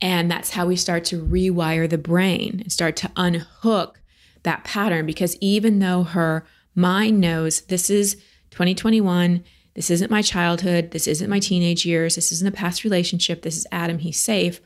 And 0.00 0.30
that's 0.30 0.50
how 0.50 0.66
we 0.66 0.76
start 0.76 1.04
to 1.06 1.22
rewire 1.22 1.88
the 1.88 1.98
brain 1.98 2.60
and 2.60 2.72
start 2.72 2.96
to 2.96 3.10
unhook 3.16 4.00
that 4.42 4.64
pattern 4.64 5.04
because 5.04 5.36
even 5.40 5.78
though 5.78 6.02
her 6.02 6.46
mind 6.74 7.20
knows 7.20 7.62
this 7.62 7.90
is 7.90 8.14
2021, 8.50 9.44
this 9.74 9.90
isn't 9.90 10.10
my 10.10 10.22
childhood, 10.22 10.90
this 10.92 11.06
isn't 11.06 11.30
my 11.30 11.38
teenage 11.38 11.84
years, 11.84 12.14
this 12.14 12.32
isn't 12.32 12.48
a 12.48 12.52
past 12.52 12.84
relationship, 12.84 13.42
this 13.42 13.56
is 13.56 13.66
Adam, 13.70 13.98
he's 13.98 14.18
safe. 14.18 14.60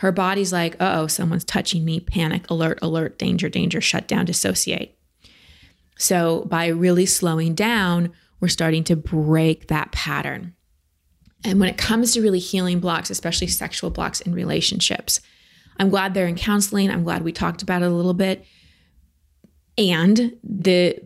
Her 0.00 0.12
body's 0.12 0.52
like, 0.52 0.76
oh, 0.80 1.06
someone's 1.06 1.44
touching 1.44 1.84
me, 1.84 2.00
panic, 2.00 2.48
alert, 2.50 2.78
alert, 2.82 3.18
danger, 3.18 3.48
danger, 3.48 3.80
shut 3.80 4.08
down, 4.08 4.24
dissociate. 4.24 4.98
So 5.96 6.46
by 6.46 6.68
really 6.68 7.06
slowing 7.06 7.54
down, 7.54 8.12
we're 8.40 8.48
starting 8.48 8.84
to 8.84 8.96
break 8.96 9.68
that 9.68 9.92
pattern. 9.92 10.54
And 11.44 11.60
when 11.60 11.68
it 11.68 11.78
comes 11.78 12.14
to 12.14 12.22
really 12.22 12.38
healing 12.38 12.80
blocks, 12.80 13.10
especially 13.10 13.46
sexual 13.46 13.90
blocks 13.90 14.20
in 14.20 14.34
relationships, 14.34 15.20
I'm 15.78 15.90
glad 15.90 16.14
they're 16.14 16.26
in 16.26 16.36
counseling. 16.36 16.90
I'm 16.90 17.04
glad 17.04 17.22
we 17.22 17.32
talked 17.32 17.62
about 17.62 17.82
it 17.82 17.90
a 17.90 17.94
little 17.94 18.14
bit 18.14 18.44
and 19.80 20.36
the 20.44 21.00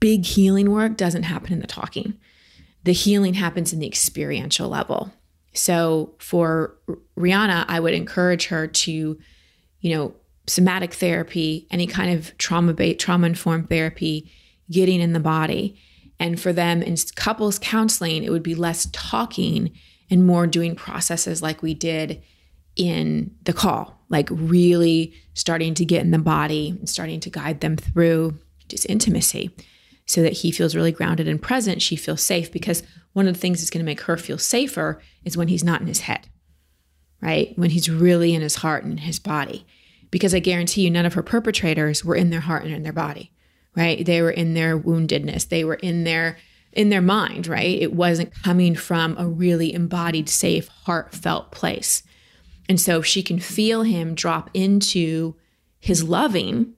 big 0.00 0.24
healing 0.24 0.72
work 0.72 0.96
doesn't 0.96 1.22
happen 1.22 1.52
in 1.52 1.60
the 1.60 1.66
talking. 1.66 2.18
The 2.82 2.92
healing 2.92 3.34
happens 3.34 3.72
in 3.72 3.78
the 3.78 3.86
experiential 3.86 4.68
level. 4.68 5.12
So 5.52 6.14
for 6.18 6.76
Rihanna, 7.16 7.64
I 7.68 7.80
would 7.80 7.94
encourage 7.94 8.46
her 8.46 8.66
to, 8.66 9.18
you 9.80 9.96
know, 9.96 10.14
somatic 10.46 10.94
therapy, 10.94 11.66
any 11.70 11.86
kind 11.86 12.12
of 12.12 12.36
trauma 12.38 12.72
based, 12.72 13.00
trauma 13.00 13.26
informed 13.26 13.68
therapy, 13.68 14.30
getting 14.70 15.00
in 15.00 15.12
the 15.12 15.20
body. 15.20 15.78
And 16.20 16.40
for 16.40 16.52
them 16.52 16.82
in 16.82 16.96
couples 17.14 17.58
counseling, 17.58 18.24
it 18.24 18.30
would 18.30 18.42
be 18.42 18.54
less 18.54 18.88
talking 18.92 19.72
and 20.10 20.26
more 20.26 20.46
doing 20.46 20.74
processes 20.74 21.42
like 21.42 21.62
we 21.62 21.74
did 21.74 22.22
in 22.76 23.34
the 23.44 23.52
call, 23.52 24.00
like 24.08 24.28
really 24.30 25.12
starting 25.34 25.74
to 25.74 25.84
get 25.84 26.02
in 26.02 26.10
the 26.10 26.18
body 26.18 26.70
and 26.70 26.88
starting 26.88 27.20
to 27.20 27.30
guide 27.30 27.60
them 27.60 27.76
through 27.76 28.38
just 28.68 28.86
intimacy 28.88 29.50
so 30.08 30.22
that 30.22 30.32
he 30.32 30.50
feels 30.50 30.74
really 30.74 30.90
grounded 30.90 31.28
and 31.28 31.40
present. 31.40 31.82
She 31.82 31.94
feels 31.94 32.22
safe 32.22 32.50
because 32.50 32.82
one 33.12 33.28
of 33.28 33.34
the 33.34 33.40
things 33.40 33.60
that's 33.60 33.70
going 33.70 33.84
to 33.84 33.88
make 33.88 34.00
her 34.02 34.16
feel 34.16 34.38
safer 34.38 35.00
is 35.24 35.36
when 35.36 35.48
he's 35.48 35.62
not 35.62 35.82
in 35.82 35.86
his 35.86 36.00
head, 36.00 36.26
right? 37.20 37.52
When 37.56 37.70
he's 37.70 37.90
really 37.90 38.34
in 38.34 38.40
his 38.40 38.56
heart 38.56 38.84
and 38.84 38.98
his 38.98 39.18
body. 39.18 39.66
Because 40.10 40.34
I 40.34 40.38
guarantee 40.38 40.82
you, 40.82 40.90
none 40.90 41.04
of 41.04 41.12
her 41.12 41.22
perpetrators 41.22 42.04
were 42.04 42.16
in 42.16 42.30
their 42.30 42.40
heart 42.40 42.64
and 42.64 42.74
in 42.74 42.82
their 42.82 42.92
body, 42.92 43.32
right? 43.76 44.04
They 44.04 44.22
were 44.22 44.30
in 44.30 44.54
their 44.54 44.78
woundedness. 44.78 45.46
They 45.46 45.62
were 45.62 45.74
in 45.74 46.04
their 46.04 46.38
in 46.72 46.90
their 46.90 47.02
mind, 47.02 47.46
right? 47.46 47.80
It 47.80 47.92
wasn't 47.92 48.34
coming 48.42 48.74
from 48.74 49.16
a 49.18 49.26
really 49.26 49.72
embodied, 49.72 50.28
safe, 50.28 50.68
heartfelt 50.68 51.50
place. 51.50 52.02
And 52.68 52.80
so 52.80 52.98
if 53.00 53.06
she 53.06 53.22
can 53.22 53.38
feel 53.38 53.82
him 53.82 54.14
drop 54.14 54.50
into 54.54 55.34
his 55.80 56.04
loving, 56.04 56.74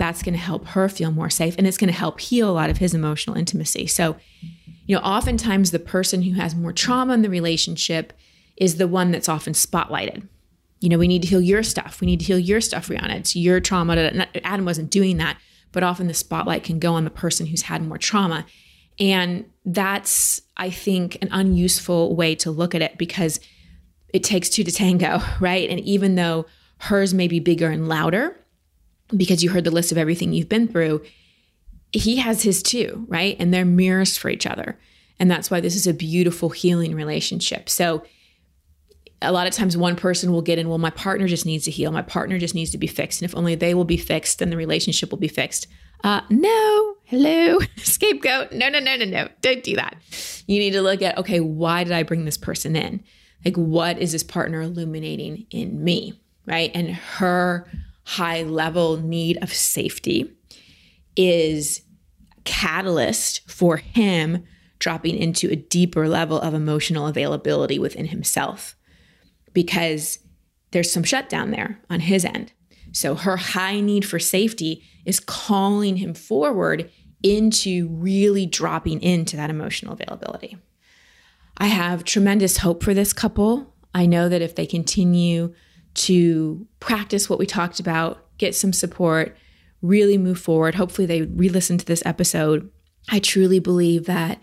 that's 0.00 0.22
going 0.22 0.32
to 0.32 0.40
help 0.40 0.66
her 0.68 0.88
feel 0.88 1.12
more 1.12 1.28
safe 1.28 1.54
and 1.58 1.66
it's 1.66 1.76
going 1.76 1.92
to 1.92 1.96
help 1.96 2.20
heal 2.20 2.50
a 2.50 2.52
lot 2.52 2.70
of 2.70 2.78
his 2.78 2.94
emotional 2.94 3.36
intimacy. 3.36 3.86
So, 3.86 4.16
you 4.86 4.96
know, 4.96 5.02
oftentimes 5.02 5.72
the 5.72 5.78
person 5.78 6.22
who 6.22 6.32
has 6.40 6.54
more 6.54 6.72
trauma 6.72 7.12
in 7.12 7.20
the 7.20 7.28
relationship 7.28 8.14
is 8.56 8.78
the 8.78 8.88
one 8.88 9.10
that's 9.10 9.28
often 9.28 9.52
spotlighted. 9.52 10.26
You 10.80 10.88
know, 10.88 10.96
we 10.96 11.06
need 11.06 11.20
to 11.20 11.28
heal 11.28 11.42
your 11.42 11.62
stuff. 11.62 12.00
We 12.00 12.06
need 12.06 12.20
to 12.20 12.24
heal 12.24 12.38
your 12.38 12.62
stuff, 12.62 12.88
Rihanna. 12.88 13.16
It's 13.16 13.36
your 13.36 13.60
trauma. 13.60 14.24
Adam 14.42 14.64
wasn't 14.64 14.90
doing 14.90 15.18
that, 15.18 15.36
but 15.70 15.82
often 15.82 16.06
the 16.06 16.14
spotlight 16.14 16.64
can 16.64 16.78
go 16.78 16.94
on 16.94 17.04
the 17.04 17.10
person 17.10 17.44
who's 17.44 17.62
had 17.62 17.86
more 17.86 17.98
trauma. 17.98 18.46
And 18.98 19.44
that's, 19.66 20.40
I 20.56 20.70
think, 20.70 21.18
an 21.20 21.28
unuseful 21.30 22.16
way 22.16 22.34
to 22.36 22.50
look 22.50 22.74
at 22.74 22.80
it 22.80 22.96
because 22.96 23.38
it 24.14 24.24
takes 24.24 24.48
two 24.48 24.64
to 24.64 24.72
tango, 24.72 25.20
right? 25.40 25.68
And 25.68 25.78
even 25.80 26.14
though 26.14 26.46
hers 26.78 27.12
may 27.12 27.28
be 27.28 27.38
bigger 27.38 27.68
and 27.68 27.86
louder 27.86 28.39
because 29.16 29.42
you 29.42 29.50
heard 29.50 29.64
the 29.64 29.70
list 29.70 29.92
of 29.92 29.98
everything 29.98 30.32
you've 30.32 30.48
been 30.48 30.68
through, 30.68 31.02
he 31.92 32.16
has 32.16 32.42
his 32.42 32.62
too, 32.62 33.04
right? 33.08 33.36
And 33.38 33.52
they're 33.52 33.64
mirrors 33.64 34.16
for 34.16 34.28
each 34.28 34.46
other. 34.46 34.78
And 35.18 35.30
that's 35.30 35.50
why 35.50 35.60
this 35.60 35.76
is 35.76 35.86
a 35.86 35.94
beautiful 35.94 36.50
healing 36.50 36.94
relationship. 36.94 37.68
So 37.68 38.04
a 39.20 39.32
lot 39.32 39.46
of 39.46 39.52
times 39.52 39.76
one 39.76 39.96
person 39.96 40.32
will 40.32 40.40
get 40.40 40.58
in, 40.58 40.68
well, 40.68 40.78
my 40.78 40.90
partner 40.90 41.28
just 41.28 41.44
needs 41.44 41.64
to 41.66 41.70
heal. 41.70 41.92
My 41.92 42.02
partner 42.02 42.38
just 42.38 42.54
needs 42.54 42.70
to 42.70 42.78
be 42.78 42.86
fixed. 42.86 43.20
And 43.20 43.28
if 43.28 43.36
only 43.36 43.54
they 43.54 43.74
will 43.74 43.84
be 43.84 43.98
fixed, 43.98 44.38
then 44.38 44.50
the 44.50 44.56
relationship 44.56 45.10
will 45.10 45.18
be 45.18 45.28
fixed. 45.28 45.66
Uh, 46.02 46.22
no, 46.30 46.94
hello, 47.04 47.58
scapegoat. 47.76 48.52
No, 48.52 48.70
no, 48.70 48.78
no, 48.78 48.96
no, 48.96 49.04
no. 49.04 49.28
Don't 49.42 49.62
do 49.62 49.76
that. 49.76 49.96
You 50.46 50.58
need 50.58 50.70
to 50.70 50.80
look 50.80 51.02
at, 51.02 51.18
okay, 51.18 51.40
why 51.40 51.84
did 51.84 51.92
I 51.92 52.02
bring 52.02 52.24
this 52.24 52.38
person 52.38 52.76
in? 52.76 53.04
like 53.44 53.56
what 53.56 53.98
is 53.98 54.12
this 54.12 54.22
partner 54.22 54.60
illuminating 54.60 55.46
in 55.50 55.82
me 55.82 56.18
right 56.46 56.70
and 56.74 56.90
her 56.90 57.66
high 58.10 58.42
level 58.42 58.96
need 58.96 59.38
of 59.42 59.52
safety 59.52 60.32
is 61.16 61.82
catalyst 62.44 63.48
for 63.48 63.76
him 63.76 64.44
dropping 64.78 65.16
into 65.16 65.50
a 65.50 65.56
deeper 65.56 66.08
level 66.08 66.40
of 66.40 66.54
emotional 66.54 67.06
availability 67.06 67.78
within 67.78 68.06
himself 68.06 68.74
because 69.52 70.18
there's 70.70 70.90
some 70.90 71.04
shutdown 71.04 71.50
there 71.50 71.80
on 71.90 72.00
his 72.00 72.24
end 72.24 72.52
so 72.92 73.14
her 73.14 73.36
high 73.36 73.80
need 73.80 74.04
for 74.04 74.18
safety 74.18 74.82
is 75.04 75.20
calling 75.20 75.96
him 75.96 76.14
forward 76.14 76.90
into 77.22 77.88
really 77.88 78.46
dropping 78.46 79.00
into 79.02 79.36
that 79.36 79.50
emotional 79.50 79.92
availability 79.92 80.56
I 81.60 81.66
have 81.66 82.04
tremendous 82.04 82.56
hope 82.56 82.82
for 82.82 82.94
this 82.94 83.12
couple. 83.12 83.74
I 83.94 84.06
know 84.06 84.30
that 84.30 84.40
if 84.40 84.54
they 84.54 84.64
continue 84.64 85.52
to 85.94 86.66
practice 86.78 87.28
what 87.28 87.38
we 87.38 87.46
talked 87.46 87.80
about, 87.80 88.26
get 88.38 88.54
some 88.54 88.72
support, 88.72 89.36
really 89.82 90.18
move 90.18 90.38
forward, 90.38 90.74
hopefully 90.74 91.06
they 91.06 91.22
re 91.22 91.48
listen 91.48 91.78
to 91.78 91.86
this 91.86 92.02
episode. 92.04 92.70
I 93.08 93.18
truly 93.18 93.58
believe 93.58 94.06
that, 94.06 94.38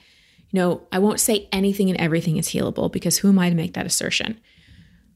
you 0.50 0.60
know, 0.60 0.88
I 0.92 1.00
won't 1.00 1.20
say 1.20 1.48
anything 1.52 1.90
and 1.90 2.00
everything 2.00 2.38
is 2.38 2.50
healable 2.50 2.92
because 2.92 3.18
who 3.18 3.30
am 3.30 3.40
I 3.40 3.50
to 3.50 3.56
make 3.56 3.74
that 3.74 3.86
assertion? 3.86 4.40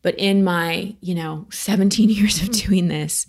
But 0.02 0.16
in 0.18 0.44
my, 0.44 0.96
you 1.02 1.16
know, 1.16 1.48
17 1.52 2.10
years 2.12 2.42
of 2.42 2.52
doing 2.52 2.88
this, 2.88 3.28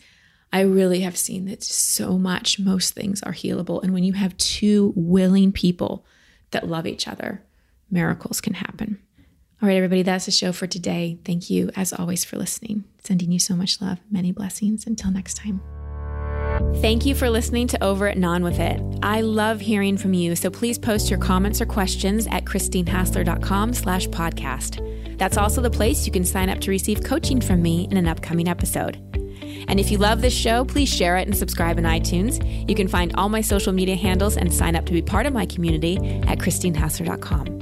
I 0.52 0.60
really 0.60 1.00
have 1.00 1.16
seen 1.16 1.46
that 1.46 1.62
so 1.62 2.18
much, 2.18 2.58
most 2.58 2.94
things 2.94 3.22
are 3.22 3.32
healable. 3.32 3.82
And 3.82 3.94
when 3.94 4.04
you 4.04 4.12
have 4.12 4.36
two 4.36 4.92
willing 4.94 5.50
people 5.50 6.04
that 6.50 6.68
love 6.68 6.86
each 6.86 7.08
other, 7.08 7.42
miracles 7.90 8.40
can 8.40 8.54
happen. 8.54 8.98
All 9.62 9.68
right, 9.68 9.76
everybody, 9.76 10.02
that's 10.02 10.24
the 10.24 10.32
show 10.32 10.50
for 10.50 10.66
today. 10.66 11.18
Thank 11.24 11.48
you, 11.48 11.70
as 11.76 11.92
always, 11.92 12.24
for 12.24 12.36
listening. 12.36 12.82
Sending 13.04 13.30
you 13.30 13.38
so 13.38 13.54
much 13.54 13.80
love, 13.80 13.98
many 14.10 14.32
blessings. 14.32 14.88
Until 14.88 15.12
next 15.12 15.34
time. 15.34 15.62
Thank 16.80 17.06
you 17.06 17.14
for 17.14 17.30
listening 17.30 17.68
to 17.68 17.82
Over 17.82 18.08
It 18.08 18.16
and 18.16 18.24
On 18.24 18.42
With 18.42 18.58
It. 18.58 18.82
I 19.04 19.20
love 19.20 19.60
hearing 19.60 19.96
from 19.96 20.14
you, 20.14 20.34
so 20.34 20.50
please 20.50 20.80
post 20.80 21.08
your 21.08 21.20
comments 21.20 21.60
or 21.60 21.66
questions 21.66 22.26
at 22.26 22.44
christinehassler.com 22.44 23.74
slash 23.74 24.08
podcast. 24.08 25.16
That's 25.16 25.36
also 25.36 25.60
the 25.60 25.70
place 25.70 26.06
you 26.06 26.12
can 26.12 26.24
sign 26.24 26.48
up 26.48 26.60
to 26.62 26.70
receive 26.70 27.04
coaching 27.04 27.40
from 27.40 27.62
me 27.62 27.86
in 27.88 27.96
an 27.96 28.08
upcoming 28.08 28.48
episode. 28.48 28.96
And 29.68 29.78
if 29.78 29.92
you 29.92 29.98
love 29.98 30.22
this 30.22 30.34
show, 30.34 30.64
please 30.64 30.92
share 30.92 31.16
it 31.18 31.28
and 31.28 31.36
subscribe 31.36 31.78
in 31.78 31.84
iTunes. 31.84 32.68
You 32.68 32.74
can 32.74 32.88
find 32.88 33.14
all 33.14 33.28
my 33.28 33.42
social 33.42 33.72
media 33.72 33.94
handles 33.94 34.36
and 34.36 34.52
sign 34.52 34.74
up 34.74 34.86
to 34.86 34.92
be 34.92 35.02
part 35.02 35.26
of 35.26 35.32
my 35.32 35.46
community 35.46 35.98
at 36.26 36.38
christinehassler.com. 36.38 37.61